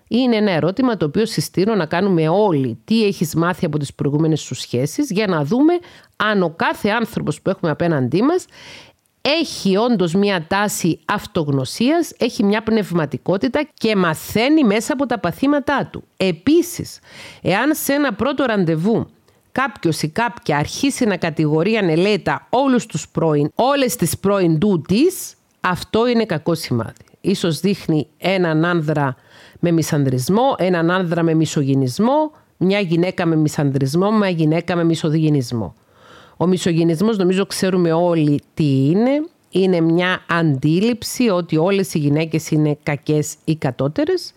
είναι 0.09 0.37
ένα 0.37 0.51
ερώτημα 0.51 0.97
το 0.97 1.07
οποίο 1.07 1.27
συστήνω 1.27 1.75
να 1.75 1.87
κάνουμε 1.87 2.29
όλοι 2.29 2.79
τι 2.85 3.05
έχεις 3.05 3.35
μάθει 3.35 3.65
από 3.67 3.79
τις 3.79 3.95
προηγούμενες 3.95 4.41
σου 4.41 4.55
σχέσεις 4.55 5.11
για 5.11 5.27
να 5.27 5.45
δούμε 5.45 5.73
αν 6.17 6.43
ο 6.43 6.51
κάθε 6.51 6.89
άνθρωπος 6.89 7.43
που 7.43 7.51
έχουμε 7.51 7.71
απέναντί 7.71 8.23
μας 8.23 8.45
έχει 9.29 9.77
όντως 9.77 10.15
μια 10.15 10.47
τάση 10.49 10.99
αυτογνωσίας, 11.05 12.13
έχει 12.19 12.45
μια 12.45 12.63
πνευματικότητα 12.63 13.69
και 13.75 13.97
μαθαίνει 13.97 14.65
μέσα 14.65 14.93
από 14.93 15.07
τα 15.07 15.19
παθήματά 15.19 15.89
του. 15.93 16.03
Επίσης, 16.17 16.99
εάν 17.43 17.75
σε 17.75 17.93
ένα 17.93 18.13
πρώτο 18.13 18.45
ραντεβού 18.45 19.07
κάποιος 19.53 20.03
ή 20.03 20.09
κάποια 20.09 20.57
αρχίσει 20.57 21.05
να 21.05 21.17
κατηγορεί 21.17 21.77
ανελέτα 21.77 22.47
όλους 22.51 22.87
τους 22.87 23.09
πρώην, 23.09 23.51
όλες 23.55 23.97
τις 23.97 24.19
πρώην 24.19 24.59
του 24.59 24.83
αυτό 25.61 26.07
είναι 26.07 26.25
κακό 26.25 26.55
σημάδι. 26.55 27.05
Ίσως 27.21 27.61
δείχνει 27.61 28.07
έναν 28.19 28.65
άνδρα 28.65 29.17
με 29.61 29.71
μισανδρισμό, 29.71 30.55
έναν 30.59 30.91
άνδρα 30.91 31.23
με 31.23 31.35
μισογυνισμό, 31.35 32.33
μια 32.57 32.81
γυναίκα 32.81 33.27
με 33.27 33.37
μισανδρισμό, 33.37 34.11
μια 34.11 34.29
γυναίκα 34.29 34.77
με 34.77 34.85
μισοδυγυνισμό. 34.85 35.75
Ο 36.37 36.47
μισογενισμός 36.47 37.17
νομίζω 37.17 37.47
ξέρουμε 37.47 37.93
όλοι 37.93 38.41
τι 38.55 38.87
είναι. 38.87 39.11
Είναι 39.51 39.81
μια 39.81 40.25
αντίληψη 40.29 41.29
ότι 41.29 41.57
όλες 41.57 41.95
οι 41.95 41.99
γυναίκες 41.99 42.51
είναι 42.51 42.79
κακές 42.83 43.35
ή 43.45 43.57
κατώτερες 43.57 44.33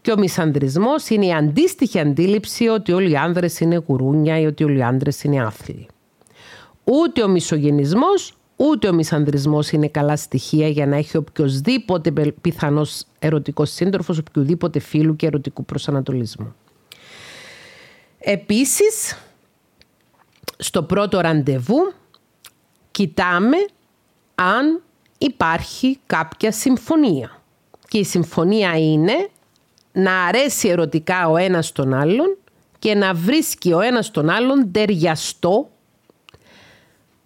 και 0.00 0.12
ο 0.12 0.18
μισανδρισμός 0.18 1.08
είναι 1.08 1.26
η 1.26 1.32
αντίστοιχη 1.32 1.98
αντίληψη 1.98 2.68
ότι 2.68 2.92
όλοι 2.92 3.10
οι 3.10 3.16
άνδρες 3.16 3.60
είναι 3.60 3.82
γουρούνια 3.86 4.40
ή 4.40 4.46
ότι 4.46 4.64
όλοι 4.64 4.78
οι 4.78 4.82
άνδρες 4.82 5.22
είναι 5.22 5.42
άθλοι. 5.44 5.86
Ούτε 6.84 7.22
ο 7.22 7.28
μισογενισμός 7.28 8.36
ούτε 8.56 8.88
ο 8.88 8.92
μισανδρισμός 8.92 9.70
είναι 9.70 9.88
καλά 9.88 10.16
στοιχεία 10.16 10.68
για 10.68 10.86
να 10.86 10.96
έχει 10.96 11.16
οποιοδήποτε 11.16 12.12
πιθανός 12.40 13.04
ερωτικός 13.18 13.70
σύντροφος, 13.70 14.18
οποιοδήποτε 14.18 14.78
φίλου 14.78 15.16
και 15.16 15.26
ερωτικού 15.26 15.64
προσανατολισμού. 15.64 16.54
Επίσης, 18.18 19.18
στο 20.62 20.82
πρώτο 20.82 21.20
ραντεβού 21.20 21.92
κοιτάμε 22.90 23.56
αν 24.34 24.82
υπάρχει 25.18 25.98
κάποια 26.06 26.52
συμφωνία. 26.52 27.42
Και 27.88 27.98
η 27.98 28.04
συμφωνία 28.04 28.78
είναι 28.78 29.28
να 29.92 30.24
αρέσει 30.24 30.68
ερωτικά 30.68 31.28
ο 31.28 31.36
ένας 31.36 31.72
τον 31.72 31.94
άλλον 31.94 32.36
και 32.78 32.94
να 32.94 33.14
βρίσκει 33.14 33.72
ο 33.72 33.80
ένας 33.80 34.10
τον 34.10 34.28
άλλον 34.30 34.72
ταιριαστό 34.72 35.70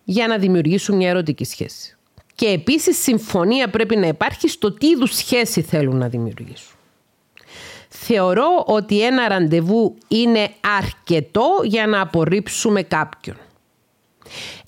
για 0.05 0.27
να 0.27 0.39
δημιουργήσουν 0.39 0.97
μια 0.97 1.09
ερωτική 1.09 1.45
σχέση. 1.45 1.97
Και 2.35 2.47
επίσης 2.47 3.03
συμφωνία 3.03 3.71
πρέπει 3.71 3.97
να 3.97 4.07
υπάρχει 4.07 4.49
στο 4.49 4.73
τι 4.73 4.87
είδους 4.87 5.17
σχέση 5.17 5.63
θέλουν 5.63 5.97
να 5.97 6.09
δημιουργήσουν. 6.09 6.76
Θεωρώ 8.09 8.65
ότι 8.67 9.03
ένα 9.05 9.29
ραντεβού 9.29 9.97
είναι 10.09 10.51
αρκετό 10.79 11.49
για 11.65 11.87
να 11.87 12.01
απορρίψουμε 12.01 12.83
κάποιον. 12.83 13.37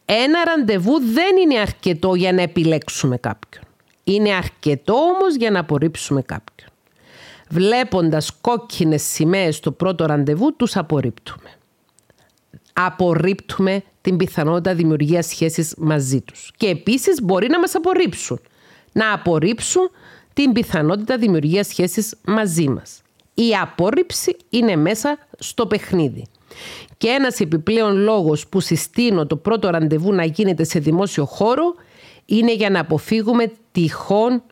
Ένα 0.04 0.44
ραντεβού 0.44 1.00
δεν 1.00 1.36
είναι 1.36 1.58
αρκετό 1.58 2.14
για 2.14 2.32
να 2.32 2.42
επιλέξουμε 2.42 3.16
κάποιον. 3.16 3.64
Είναι 4.04 4.34
αρκετό 4.34 4.94
όμως 4.94 5.34
για 5.34 5.50
να 5.50 5.60
απορρίψουμε 5.60 6.22
κάποιον. 6.22 6.68
Βλέποντας 7.48 8.30
κόκκινες 8.40 9.02
σημαίες 9.02 9.56
στο 9.56 9.72
πρώτο 9.72 10.06
ραντεβού, 10.06 10.56
τους 10.56 10.76
απορρίπτουμε. 10.76 11.50
Απορρίπτουμε 12.72 13.82
την 14.00 14.16
πιθανότητα 14.16 14.74
δημιουργίας 14.74 15.26
σχέσης 15.26 15.74
μαζί 15.76 16.20
τους. 16.20 16.52
Και 16.56 16.66
επίσης 16.66 17.22
μπορεί 17.22 17.48
να 17.48 17.58
μας 17.58 17.74
απορρίψουν. 17.74 18.40
Να 18.92 19.12
απορρίψουν 19.12 19.90
την 20.32 20.52
πιθανότητα 20.52 21.16
δημιουργίας 21.16 21.66
σχέσης 21.66 22.14
μαζί 22.24 22.68
μας 22.68 23.02
η 23.42 23.54
απόρριψη 23.62 24.36
είναι 24.48 24.76
μέσα 24.76 25.18
στο 25.38 25.66
παιχνίδι. 25.66 26.26
Και 26.96 27.08
ένας 27.08 27.40
επιπλέον 27.40 27.96
λόγος 27.96 28.46
που 28.46 28.60
συστήνω 28.60 29.26
το 29.26 29.36
πρώτο 29.36 29.70
ραντεβού 29.70 30.12
να 30.12 30.24
γίνεται 30.24 30.64
σε 30.64 30.78
δημόσιο 30.78 31.24
χώρο 31.24 31.74
είναι 32.24 32.54
για 32.54 32.70
να 32.70 32.80
αποφύγουμε 32.80 33.52
τυχόν 33.72 34.42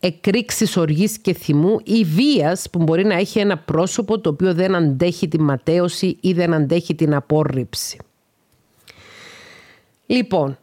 εκρήξεις 0.00 0.76
οργής 0.76 1.18
και 1.18 1.32
θυμού 1.32 1.80
ή 1.84 2.04
βίας 2.04 2.70
που 2.70 2.82
μπορεί 2.82 3.04
να 3.04 3.14
έχει 3.14 3.38
ένα 3.38 3.58
πρόσωπο 3.58 4.18
το 4.18 4.30
οποίο 4.30 4.54
δεν 4.54 4.74
αντέχει 4.74 5.28
την 5.28 5.42
ματέωση 5.42 6.16
ή 6.20 6.32
δεν 6.32 6.54
αντέχει 6.54 6.94
την 6.94 7.14
απόρριψη. 7.14 7.98
Λοιπόν, 10.06 10.58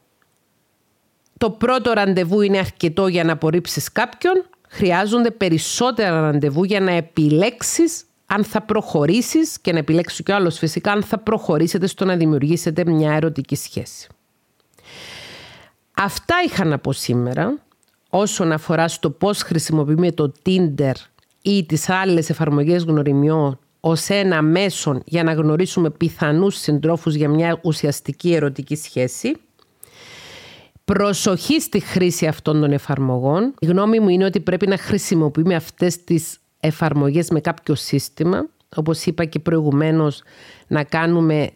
το 1.38 1.50
πρώτο 1.50 1.92
ραντεβού 1.94 2.42
είναι 2.42 2.58
αρκετό 2.58 3.08
για 3.08 3.24
να 3.24 3.34
απορρίψεις 3.34 3.92
κάποιον 3.92 4.46
χρειάζονται 4.74 5.32
περισσότερα 5.32 6.20
ραντεβού 6.22 6.64
για 6.64 6.80
να 6.80 6.92
επιλέξεις 6.92 8.06
αν 8.26 8.44
θα 8.44 8.62
προχωρήσεις 8.62 9.60
και 9.60 9.72
να 9.72 9.78
επιλέξει 9.78 10.24
και 10.24 10.34
άλλος 10.34 10.58
φυσικά 10.58 10.92
αν 10.92 11.04
θα 11.04 11.18
προχωρήσετε 11.18 11.88
στο 11.88 12.06
να 12.06 12.16
δημιουργήσετε 12.16 12.86
μια 12.86 13.14
ερωτική 13.14 13.56
σχέση. 13.56 14.08
Αυτά 15.94 16.36
είχα 16.46 16.66
να 16.66 16.80
πω 16.80 16.92
σήμερα 16.92 17.58
όσον 18.10 18.52
αφορά 18.52 18.88
στο 18.88 19.10
πώς 19.10 19.42
χρησιμοποιούμε 19.42 20.12
το 20.12 20.32
Tinder 20.46 20.94
ή 21.42 21.66
τις 21.66 21.90
άλλες 21.90 22.30
εφαρμογές 22.30 22.84
γνωριμιών 22.84 23.60
ως 23.80 24.10
ένα 24.10 24.42
μέσο 24.42 25.02
για 25.06 25.24
να 25.24 25.34
γνωρίσουμε 25.34 25.90
πιθανούς 25.90 26.56
συντρόφους 26.56 27.14
για 27.14 27.30
μια 27.30 27.60
ουσιαστική 27.64 28.34
ερωτική 28.34 28.76
σχέση. 28.76 29.34
Προσοχή 30.86 31.62
στη 31.62 31.80
χρήση 31.80 32.28
αυτών 32.28 32.62
των 32.62 32.72
εφαρμογών. 32.72 33.54
Η 33.60 33.66
γνώμη 33.66 34.00
μου 34.00 34.10
είναι 34.10 34.26
ότι 34.26 34.40
πρέπει 34.40 34.68
να 34.68 34.78
χρησιμοποιούμε 34.78 35.56
αυτές 35.56 36.04
τις 36.04 36.40
εφαρμογές 36.60 37.30
με 37.30 37.40
κάποιο 37.40 37.76
σύστημα. 37.76 38.48
Όπως 38.76 39.06
είπα 39.06 39.26
και 39.26 39.40
προηγουμένως, 39.40 40.24
να 40.68 40.84
κάνουμε 40.84 41.50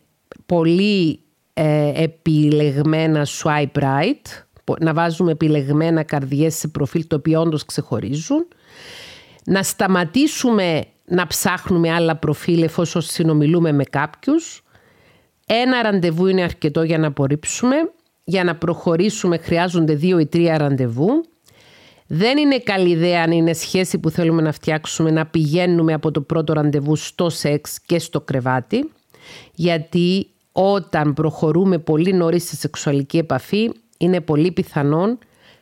πολύ 0.46 1.20
ε, 1.54 2.04
επιλεγμένα 2.04 3.26
swipe 3.26 3.80
right, 3.82 4.44
να 4.80 4.94
βάζουμε 4.94 5.32
επιλεγμένα 5.32 6.04
καρδιές 6.04 6.56
σε 6.56 6.68
προφίλ 6.68 7.08
το 7.08 7.16
οποίο 7.16 7.42
όντως 7.42 7.66
ξεχωρίζουν, 7.66 8.48
να 9.46 9.64
σταματήσουμε 9.64 10.84
να 11.06 11.28
ψάχνουμε 11.28 11.94
άλλα 11.94 12.16
προφίλ 12.16 12.62
εφόσον 12.62 13.02
συνομιλούμε 13.02 13.72
με 13.72 13.84
κάποιους. 13.84 14.64
Ένα 15.46 15.82
ραντεβού 15.82 16.28
είναι 16.28 16.44
αρκετό 16.44 16.84
για 16.84 16.98
να 16.98 17.08
απορρίψουμε 17.08 17.76
για 18.30 18.44
να 18.44 18.56
προχωρήσουμε 18.56 19.38
χρειάζονται 19.38 19.94
δύο 19.94 20.20
ή 20.20 20.26
τρία 20.26 20.58
ραντεβού. 20.58 21.10
Δεν 22.08 22.38
είναι 22.38 22.60
καλή 22.60 22.90
ιδέα 22.90 23.24
αν 23.24 23.32
είναι 23.32 23.54
σχέση 23.54 23.98
που 23.98 24.10
θέλουμε 24.10 24.42
να 24.42 24.52
φτιάξουμε 24.52 25.12
να 25.12 25.26
πηγαίνουμε 25.26 25.94
από 25.94 26.12
το 26.12 26.22
πρώτο 26.22 26.54
ραντεβού 26.54 26.96
στο 26.96 27.30
σεξ 27.30 27.80
και 27.86 28.00
στο 28.00 28.22
κρεβάτι 28.22 28.92
γιατί 29.54 30.28
όταν 30.52 31.14
προχωρούμε 31.14 31.78
πολύ 31.78 32.14
νωρίς 32.14 32.44
στη 32.44 32.56
σεξουαλική 32.56 33.18
επαφή 33.18 33.72
είναι 33.98 34.22
πολύ 34.22 34.52
πιθανόν 34.52 35.18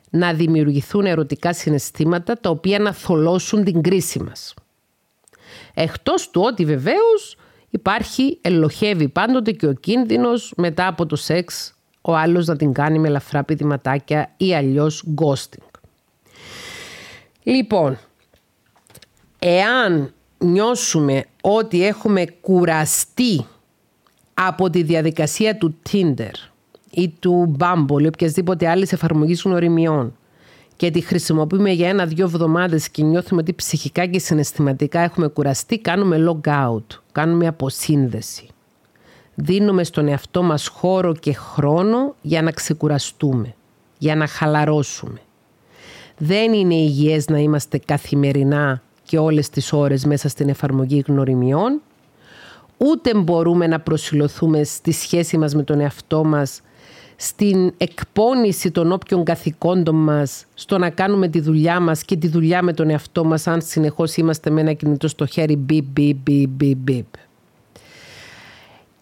να 0.09 0.33
δημιουργηθούν 0.33 1.05
ερωτικά 1.05 1.53
συναισθήματα 1.53 2.39
τα 2.39 2.49
οποία 2.49 2.79
να 2.79 2.93
θολώσουν 2.93 3.63
την 3.63 3.81
κρίση 3.81 4.19
μας. 4.23 4.53
Εκτός 5.73 6.29
του 6.29 6.41
ότι 6.45 6.65
βεβαίως 6.65 7.37
υπάρχει, 7.69 8.37
ελοχεύει 8.41 9.09
πάντοτε 9.09 9.51
και 9.51 9.67
ο 9.67 9.73
κίνδυνος 9.73 10.53
μετά 10.57 10.87
από 10.87 11.05
το 11.05 11.15
σεξ 11.15 11.74
ο 12.07 12.15
άλλος 12.15 12.45
να 12.45 12.55
την 12.55 12.73
κάνει 12.73 12.99
με 12.99 13.07
ελαφρά 13.07 13.43
πηδηματάκια 13.43 14.33
ή 14.37 14.55
αλλιώς 14.55 15.03
ghosting. 15.15 15.79
Λοιπόν, 17.43 17.97
εάν 19.39 20.13
νιώσουμε 20.37 21.25
ότι 21.41 21.85
έχουμε 21.85 22.25
κουραστεί 22.41 23.45
από 24.33 24.69
τη 24.69 24.83
διαδικασία 24.83 25.57
του 25.57 25.75
Tinder 25.91 26.33
ή 26.89 27.09
του 27.09 27.55
Bumble 27.59 28.01
ή 28.01 28.07
οποιασδήποτε 28.07 28.69
άλλης 28.69 28.91
εφαρμογής 28.93 29.41
γνωριμιών 29.41 30.17
και 30.75 30.91
τη 30.91 31.01
χρησιμοποιούμε 31.01 31.71
για 31.71 31.89
ένα-δυο 31.89 32.25
εβδομάδες 32.25 32.89
και 32.89 33.03
νιώθουμε 33.03 33.41
ότι 33.41 33.53
ψυχικά 33.53 34.05
και 34.05 34.19
συναισθηματικά 34.19 34.99
έχουμε 34.99 35.27
κουραστεί, 35.27 35.79
κάνουμε 35.79 36.25
log 36.27 36.49
out, 36.49 36.85
κάνουμε 37.11 37.47
αποσύνδεση. 37.47 38.49
Δίνουμε 39.35 39.83
στον 39.83 40.07
εαυτό 40.07 40.43
μας 40.43 40.67
χώρο 40.67 41.13
και 41.13 41.33
χρόνο 41.33 42.15
για 42.21 42.41
να 42.41 42.51
ξεκουραστούμε, 42.51 43.55
για 43.97 44.15
να 44.15 44.27
χαλαρώσουμε. 44.27 45.19
Δεν 46.17 46.53
είναι 46.53 46.75
υγιές 46.75 47.27
να 47.27 47.39
είμαστε 47.39 47.77
καθημερινά 47.77 48.81
και 49.03 49.17
όλες 49.17 49.49
τις 49.49 49.73
ώρες 49.73 50.05
μέσα 50.05 50.29
στην 50.29 50.49
εφαρμογή 50.49 51.03
γνωριμιών, 51.07 51.81
ούτε 52.77 53.13
μπορούμε 53.15 53.67
να 53.67 53.79
προσιλωθούμε 53.79 54.63
στη 54.63 54.91
σχέση 54.91 55.37
μας 55.37 55.55
με 55.55 55.63
τον 55.63 55.79
εαυτό 55.79 56.23
μας 56.23 56.61
στην 57.15 57.73
εκπόνηση 57.77 58.71
των 58.71 58.91
όποιων 58.91 59.23
καθηκόντων 59.23 59.95
μας, 59.95 60.45
στο 60.53 60.77
να 60.77 60.89
κάνουμε 60.89 61.27
τη 61.27 61.39
δουλειά 61.39 61.79
μας 61.79 62.03
και 62.03 62.15
τη 62.15 62.27
δουλειά 62.27 62.61
με 62.61 62.73
τον 62.73 62.89
εαυτό 62.89 63.23
μας 63.23 63.47
αν 63.47 63.61
συνεχώς 63.61 64.15
είμαστε 64.15 64.49
με 64.49 64.61
ένα 64.61 64.73
κινητό 64.73 65.07
στο 65.07 65.25
χέρι 65.25 65.55
μπιπ, 65.55 65.85
μπιπ, 65.85 66.17
μπιπ, 66.23 66.49
μπιπ, 66.49 66.77
μπιπ. 66.77 67.05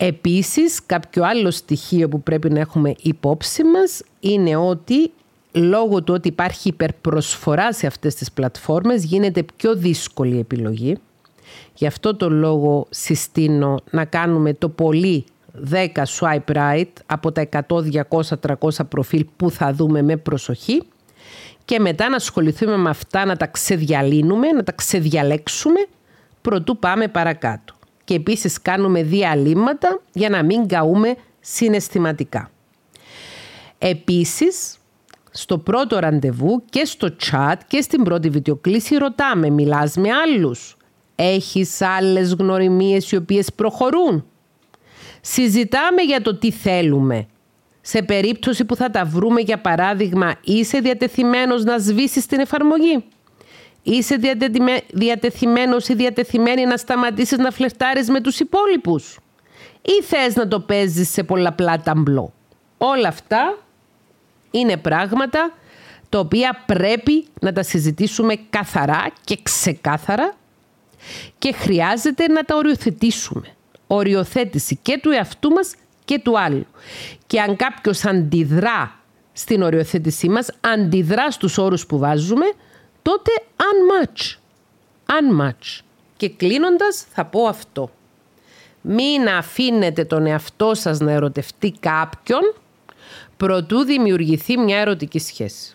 Επίσης, 0.06 0.86
κάποιο 0.86 1.24
άλλο 1.24 1.52
στοιχείο 1.52 2.10
που 2.10 2.22
πρέπει 2.22 2.50
να 2.50 2.60
έχουμε 2.60 2.94
υπόψη 3.02 3.64
μας 3.64 4.02
είναι 4.20 4.56
ότι 4.56 5.12
λόγω 5.52 6.04
του 6.04 6.14
ότι 6.14 6.28
υπάρχει 6.28 6.68
υπερπροσφορά 6.68 7.74
σε 7.74 7.88
αυτές 7.88 8.16
τις 8.16 8.32
πλατφόρμες 8.32 9.04
γίνεται 9.04 9.46
πιο 9.56 9.76
δύσκολη 9.76 10.36
η 10.36 10.40
επιλογή. 10.40 10.98
Γι' 11.74 11.86
αυτό 11.86 12.16
το 12.16 12.30
λόγο 12.30 12.88
συστήνω 12.90 13.80
να 13.90 14.06
κάνουμε 14.06 14.54
το 14.54 14.70
πολύ 14.70 15.26
10 15.72 15.88
swipe 16.20 16.56
right 16.56 16.92
από 17.06 17.32
τα 17.32 17.50
100, 17.52 17.60
200, 18.10 18.56
300 18.60 18.70
προφίλ 18.90 19.26
που 19.38 19.52
θα 19.52 19.74
δούμε 19.74 20.02
με 20.02 20.18
προσοχή 20.18 20.84
και 21.66 21.80
μετά 21.80 22.10
να 22.10 22.16
ασχοληθούμε 22.16 22.78
με 22.78 22.90
αυτά, 22.90 23.26
να 23.26 23.36
τα 23.36 23.48
ξεδιαλύνουμε, 23.48 24.48
να 24.48 24.64
τα 24.64 24.72
ξεδιαλέξουμε 24.72 25.86
προτού 26.42 26.78
πάμε 26.78 27.08
παρακάτω. 27.08 27.74
Και 28.04 28.14
επίσης 28.14 28.62
κάνουμε 28.62 29.04
διαλύματα 29.04 30.02
για 30.14 30.30
να 30.30 30.44
μην 30.44 30.68
καούμε 30.68 31.16
συναισθηματικά. 31.40 32.52
Επίσης, 33.78 34.78
στο 35.32 35.58
πρώτο 35.58 36.00
ραντεβού 36.00 36.64
και 36.70 36.86
στο 36.86 37.16
chat 37.32 37.56
και 37.68 37.82
στην 37.82 38.04
πρώτη 38.04 38.30
βιντεοκλήση 38.30 38.96
ρωτάμε, 38.96 39.50
μιλάς 39.50 39.96
με 39.96 40.10
άλλους; 40.12 40.78
Έχεις 41.16 41.82
άλλες 41.82 42.34
γνωριμίες 42.34 43.12
οι 43.12 43.16
οποίες 43.16 43.54
προχωρούν; 43.54 44.26
Συζητάμε 45.22 46.02
για 46.02 46.22
το 46.22 46.36
τι 46.36 46.52
θέλουμε. 46.52 47.28
Σε 47.82 48.02
περίπτωση 48.02 48.66
που 48.66 48.76
θα 48.76 48.90
τα 48.90 49.06
βρούμε, 49.06 49.42
για 49.42 49.62
παράδειγμα, 49.62 50.36
είσαι 50.44 50.80
διατεθειμένος 50.80 51.64
να 51.64 51.78
σβήσεις 51.78 52.26
την 52.26 52.40
εφαρμογή. 52.40 53.04
Είσαι 53.84 54.20
διατεθειμένος 54.94 55.88
ή 55.88 55.94
διατεθειμένη 55.94 56.66
να 56.66 56.78
σταματήσεις 56.78 57.38
να 57.38 57.52
φλερτάρεις 57.52 58.10
με 58.10 58.22
τους 58.22 58.40
υπόλοιπους. 58.40 59.20
Ή 59.82 60.04
θες 60.04 60.36
να 60.36 60.48
το 60.48 60.60
παίζεις 60.60 61.10
σε 61.10 61.24
πολλαπλά 61.24 61.82
ταμπλό. 61.82 62.34
Όλα 62.78 63.08
αυτά 63.08 63.58
είναι 64.52 64.78
πράγματα 64.78 65.54
τα 66.10 66.20
οποία 66.20 66.64
πρέπει 66.66 67.26
να 67.42 67.54
τα 67.54 67.64
συζητήσουμε 67.64 68.36
καθαρά 68.50 69.12
και 69.24 69.38
ξεκάθαρα 69.44 70.34
και 71.38 71.54
χρειάζεται 71.54 72.28
να 72.28 72.44
τα 72.44 72.56
οριοθετήσουμε 72.56 73.56
οριοθέτηση 73.88 74.80
και 74.82 75.00
του 75.02 75.10
εαυτού 75.10 75.50
μας 75.50 75.76
και 76.06 76.20
του 76.20 76.40
άλλου. 76.40 76.66
Και 77.28 77.42
αν 77.42 77.56
κάποιος 77.56 78.06
αντιδρά 78.06 79.00
στην 79.34 79.62
οριοθέτησή 79.62 80.30
μας, 80.30 80.50
αντιδρά 80.62 81.32
στους 81.32 81.58
όρους 81.58 81.86
που 81.86 81.98
βάζουμε, 81.98 82.46
τότε 83.04 83.32
unmatch. 83.58 84.36
Unmatch. 85.06 85.80
Και 86.18 86.30
κλείνοντας 86.30 87.06
θα 87.14 87.26
πω 87.26 87.46
αυτό. 87.46 87.92
Μην 88.82 89.28
αφήνετε 89.28 90.06
τον 90.06 90.26
εαυτό 90.26 90.74
σας 90.74 91.00
να 91.00 91.12
ερωτευτεί 91.12 91.74
κάποιον 91.80 92.42
προτού 93.38 93.84
δημιουργηθεί 93.84 94.58
μια 94.58 94.78
ερωτική 94.80 95.20
σχέση. 95.20 95.74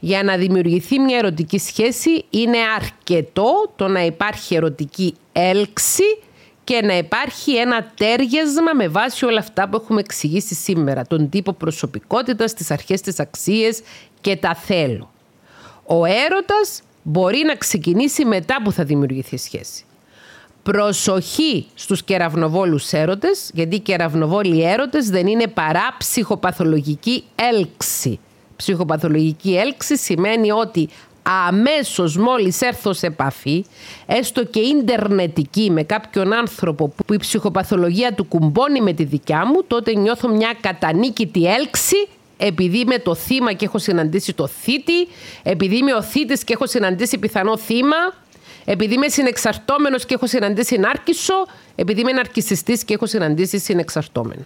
Για 0.00 0.22
να 0.22 0.36
δημιουργηθεί 0.36 0.98
μια 0.98 1.18
ερωτική 1.18 1.58
σχέση 1.58 2.24
είναι 2.30 2.58
αρκετό 2.76 3.72
το 3.76 3.88
να 3.88 4.04
υπάρχει 4.04 4.54
ερωτική 4.54 5.14
έλξη 5.32 6.18
και 6.64 6.80
να 6.82 6.96
υπάρχει 6.96 7.56
ένα 7.56 7.92
τέριασμα 7.96 8.72
με 8.74 8.88
βάση 8.88 9.24
όλα 9.24 9.38
αυτά 9.38 9.68
που 9.68 9.80
έχουμε 9.82 10.00
εξηγήσει 10.00 10.54
σήμερα. 10.54 11.06
Τον 11.06 11.28
τύπο 11.28 11.52
προσωπικότητας, 11.52 12.54
τις 12.54 12.70
αρχές, 12.70 13.00
τις 13.00 13.20
αξίες 13.20 13.80
και 14.20 14.36
τα 14.36 14.54
θέλω. 14.54 15.10
Ο 15.94 16.04
έρωτας 16.04 16.82
μπορεί 17.02 17.42
να 17.46 17.54
ξεκινήσει 17.54 18.24
μετά 18.24 18.62
που 18.64 18.72
θα 18.72 18.84
δημιουργηθεί 18.84 19.36
σχέση. 19.36 19.84
Προσοχή 20.62 21.66
στους 21.74 22.02
κεραυνοβόλους 22.02 22.92
έρωτες, 22.92 23.50
γιατί 23.54 23.76
οι 23.76 23.80
κεραυνοβόλοι 23.80 24.62
έρωτες 24.62 25.10
δεν 25.10 25.26
είναι 25.26 25.46
παρά 25.46 25.94
ψυχοπαθολογική 25.98 27.24
έλξη. 27.34 28.20
Ψυχοπαθολογική 28.56 29.56
έλξη 29.56 29.96
σημαίνει 29.96 30.50
ότι 30.50 30.88
αμέσως 31.46 32.16
μόλις 32.16 32.60
έρθω 32.60 32.92
σε 32.92 33.06
επαφή, 33.06 33.64
έστω 34.06 34.44
και 34.44 34.60
ίντερνετική 34.60 35.70
με 35.70 35.82
κάποιον 35.82 36.32
άνθρωπο 36.32 36.88
που 36.88 37.14
η 37.14 37.16
ψυχοπαθολογία 37.16 38.14
του 38.14 38.24
κουμπώνει 38.24 38.80
με 38.80 38.92
τη 38.92 39.04
δικιά 39.04 39.46
μου, 39.46 39.64
τότε 39.66 39.94
νιώθω 39.94 40.28
μια 40.28 40.56
κατανίκητη 40.60 41.46
έλξη 41.46 41.96
επειδή 42.44 42.78
είμαι 42.78 42.98
το 42.98 43.14
θύμα 43.14 43.52
και 43.52 43.64
έχω 43.64 43.78
συναντήσει 43.78 44.32
το 44.32 44.46
θήτη, 44.46 45.08
επειδή 45.42 45.76
είμαι 45.76 45.94
ο 45.94 46.02
θήτης 46.02 46.44
και 46.44 46.52
έχω 46.52 46.66
συναντήσει 46.66 47.18
πιθανό 47.18 47.56
θύμα, 47.56 47.96
επειδή 48.64 48.94
είμαι 48.94 49.08
συνεξαρτώμενος 49.08 50.06
και 50.06 50.14
έχω 50.14 50.26
συναντήσει 50.26 50.76
νάρκισο, 50.78 51.34
επειδή 51.74 52.00
είμαι 52.00 52.12
ναρκισιστής 52.12 52.84
και 52.84 52.94
έχω 52.94 53.06
συναντήσει 53.06 53.58
συνεξαρτώμενο. 53.58 54.44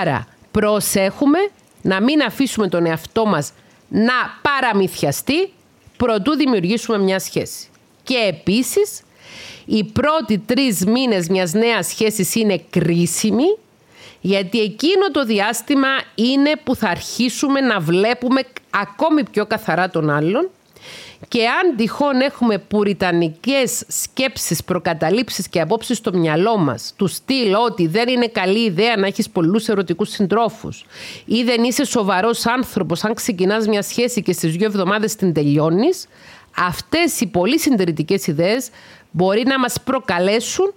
Άρα 0.00 0.26
προσέχουμε 0.50 1.38
να 1.82 2.02
μην 2.02 2.22
αφήσουμε 2.22 2.68
τον 2.68 2.86
εαυτό 2.86 3.26
μας 3.26 3.52
να 3.88 4.12
παραμυθιαστεί 4.42 5.52
προτού 5.96 6.36
δημιουργήσουμε 6.36 6.98
μια 6.98 7.18
σχέση. 7.18 7.68
Και 8.02 8.16
επίσης, 8.28 9.02
οι 9.64 9.84
πρώτοι 9.84 10.38
τρεις 10.38 10.84
μήνες 10.86 11.28
μιας 11.28 11.52
νέας 11.52 11.86
σχέσης 11.86 12.34
είναι 12.34 12.64
κρίσιμοι 12.70 13.56
γιατί 14.26 14.60
εκείνο 14.60 15.10
το 15.12 15.24
διάστημα 15.24 15.88
είναι 16.14 16.52
που 16.64 16.76
θα 16.76 16.88
αρχίσουμε 16.88 17.60
να 17.60 17.80
βλέπουμε 17.80 18.40
ακόμη 18.70 19.22
πιο 19.30 19.46
καθαρά 19.46 19.90
τον 19.90 20.10
άλλον. 20.10 20.50
Και 21.28 21.46
αν 21.46 21.76
τυχόν 21.76 22.20
έχουμε 22.20 22.58
πουριτανικές 22.58 23.84
σκέψεις, 23.88 24.64
προκαταλήψεις 24.64 25.48
και 25.48 25.60
απόψεις 25.60 25.96
στο 25.96 26.12
μυαλό 26.12 26.58
μας, 26.58 26.92
του 26.96 27.06
στυλ 27.06 27.54
ότι 27.54 27.86
δεν 27.86 28.08
είναι 28.08 28.26
καλή 28.26 28.64
ιδέα 28.64 28.96
να 28.96 29.06
έχεις 29.06 29.30
πολλούς 29.30 29.68
ερωτικούς 29.68 30.08
συντρόφους 30.08 30.84
ή 31.24 31.42
δεν 31.42 31.62
είσαι 31.62 31.84
σοβαρός 31.84 32.46
άνθρωπος 32.46 33.04
αν 33.04 33.14
ξεκινάς 33.14 33.66
μια 33.66 33.82
σχέση 33.82 34.22
και 34.22 34.32
στις 34.32 34.56
δύο 34.56 34.66
εβδομάδες 34.66 35.16
την 35.16 35.32
τελειώνεις, 35.32 36.06
αυτές 36.56 37.20
οι 37.20 37.26
πολύ 37.26 37.58
συντηρητικές 37.58 38.26
ιδέες 38.26 38.68
μπορεί 39.10 39.42
να 39.46 39.58
μας 39.58 39.80
προκαλέσουν 39.84 40.72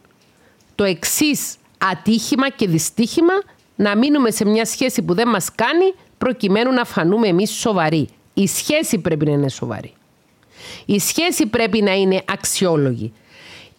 το 0.76 0.84
εξής 0.84 1.56
ατύχημα 1.78 2.50
και 2.50 2.68
δυστύχημα 2.68 3.34
να 3.76 3.98
μείνουμε 3.98 4.32
σε 4.32 4.46
μια 4.46 4.66
σχέση 4.66 5.02
που 5.02 5.14
δεν 5.14 5.28
μας 5.28 5.52
κάνει 5.56 5.94
προκειμένου 6.18 6.72
να 6.72 6.86
φανούμε 6.86 7.28
εμείς 7.28 7.52
σοβαροί. 7.52 8.08
Η 8.34 8.48
σχέση 8.48 8.98
πρέπει 8.98 9.26
να 9.26 9.32
είναι 9.32 9.50
σοβαρή. 9.50 9.94
Η 10.86 11.00
σχέση 11.00 11.46
πρέπει 11.46 11.82
να 11.82 11.94
είναι 11.94 12.22
αξιόλογη. 12.26 13.14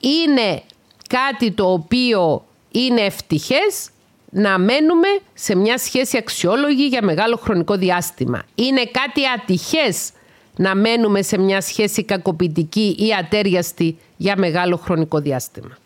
Είναι 0.00 0.62
κάτι 1.08 1.50
το 1.50 1.72
οποίο 1.72 2.44
είναι 2.70 3.00
ευτυχές 3.00 3.90
να 4.30 4.58
μένουμε 4.58 5.08
σε 5.34 5.54
μια 5.54 5.78
σχέση 5.78 6.16
αξιόλογη 6.16 6.86
για 6.86 7.04
μεγάλο 7.04 7.36
χρονικό 7.36 7.76
διάστημα. 7.76 8.42
Είναι 8.54 8.84
κάτι 8.84 9.20
ατυχές 9.36 10.10
να 10.56 10.74
μένουμε 10.74 11.22
σε 11.22 11.38
μια 11.38 11.60
σχέση 11.60 12.04
κακοποιητική 12.04 12.96
ή 12.98 13.14
ατέριαστη 13.18 13.98
για 14.16 14.38
μεγάλο 14.38 14.76
χρονικό 14.76 15.18
διάστημα. 15.18 15.76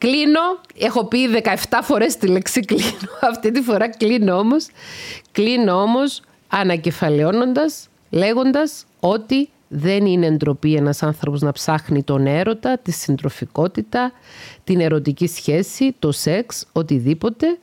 Κλείνω, 0.00 0.40
έχω 0.78 1.04
πει 1.04 1.18
17 1.42 1.54
φορές 1.82 2.16
τη 2.16 2.26
λέξη 2.26 2.60
κλείνω, 2.60 3.10
αυτή 3.30 3.50
τη 3.50 3.60
φορά 3.60 3.88
κλείνω 3.88 4.38
όμως, 4.38 4.66
κλείνω 5.32 5.82
όμως 5.82 6.22
ανακεφαλαιώνοντας, 6.48 7.88
λέγοντας 8.10 8.84
ότι 9.00 9.48
δεν 9.68 10.06
είναι 10.06 10.30
ντροπή 10.30 10.74
ένας 10.74 11.02
άνθρωπος 11.02 11.40
να 11.40 11.52
ψάχνει 11.52 12.02
τον 12.02 12.26
έρωτα, 12.26 12.78
τη 12.78 12.90
συντροφικότητα, 12.92 14.12
την 14.64 14.80
ερωτική 14.80 15.26
σχέση, 15.26 15.94
το 15.98 16.12
σεξ, 16.12 16.66
οτιδήποτε. 16.72 17.58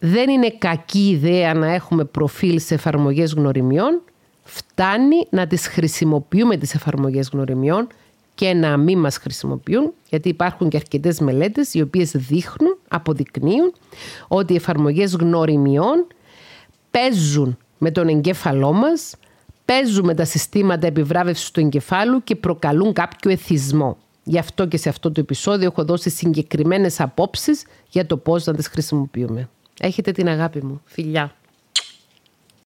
Δεν 0.00 0.28
είναι 0.28 0.50
κακή 0.58 1.08
ιδέα 1.08 1.54
να 1.54 1.72
έχουμε 1.72 2.04
προφίλ 2.04 2.60
σε 2.60 2.74
εφαρμογές 2.74 3.32
γνωριμιών. 3.32 4.02
Φτάνει 4.42 5.26
να 5.30 5.46
τις 5.46 5.66
χρησιμοποιούμε 5.66 6.56
τις 6.56 6.74
εφαρμογές 6.74 7.28
γνωριμιών 7.32 7.88
και 8.36 8.54
να 8.54 8.76
μην 8.76 8.98
μας 8.98 9.16
χρησιμοποιούν, 9.16 9.92
γιατί 10.08 10.28
υπάρχουν 10.28 10.68
και 10.68 10.76
αρκετές 10.76 11.20
μελέτες 11.20 11.74
οι 11.74 11.80
οποίες 11.80 12.10
δείχνουν, 12.10 12.78
αποδεικνύουν 12.88 13.72
ότι 14.28 14.52
οι 14.52 14.56
εφαρμογές 14.56 15.14
γνωριμιών 15.14 16.06
παίζουν 16.90 17.58
με 17.78 17.90
τον 17.90 18.08
εγκέφαλό 18.08 18.72
μας, 18.72 19.14
παίζουν 19.64 20.04
με 20.04 20.14
τα 20.14 20.24
συστήματα 20.24 20.86
επιβράβευσης 20.86 21.50
του 21.50 21.60
εγκεφάλου 21.60 22.24
και 22.24 22.36
προκαλούν 22.36 22.92
κάποιο 22.92 23.30
εθισμό. 23.30 23.96
Γι' 24.24 24.38
αυτό 24.38 24.66
και 24.66 24.76
σε 24.76 24.88
αυτό 24.88 25.12
το 25.12 25.20
επεισόδιο 25.20 25.66
έχω 25.66 25.84
δώσει 25.84 26.10
συγκεκριμένες 26.10 27.00
απόψεις 27.00 27.64
για 27.88 28.06
το 28.06 28.16
πώς 28.16 28.44
να 28.44 28.54
τις 28.54 28.68
χρησιμοποιούμε. 28.68 29.48
Έχετε 29.80 30.12
την 30.12 30.28
αγάπη 30.28 30.64
μου. 30.64 30.80
Φιλιά. 30.84 31.34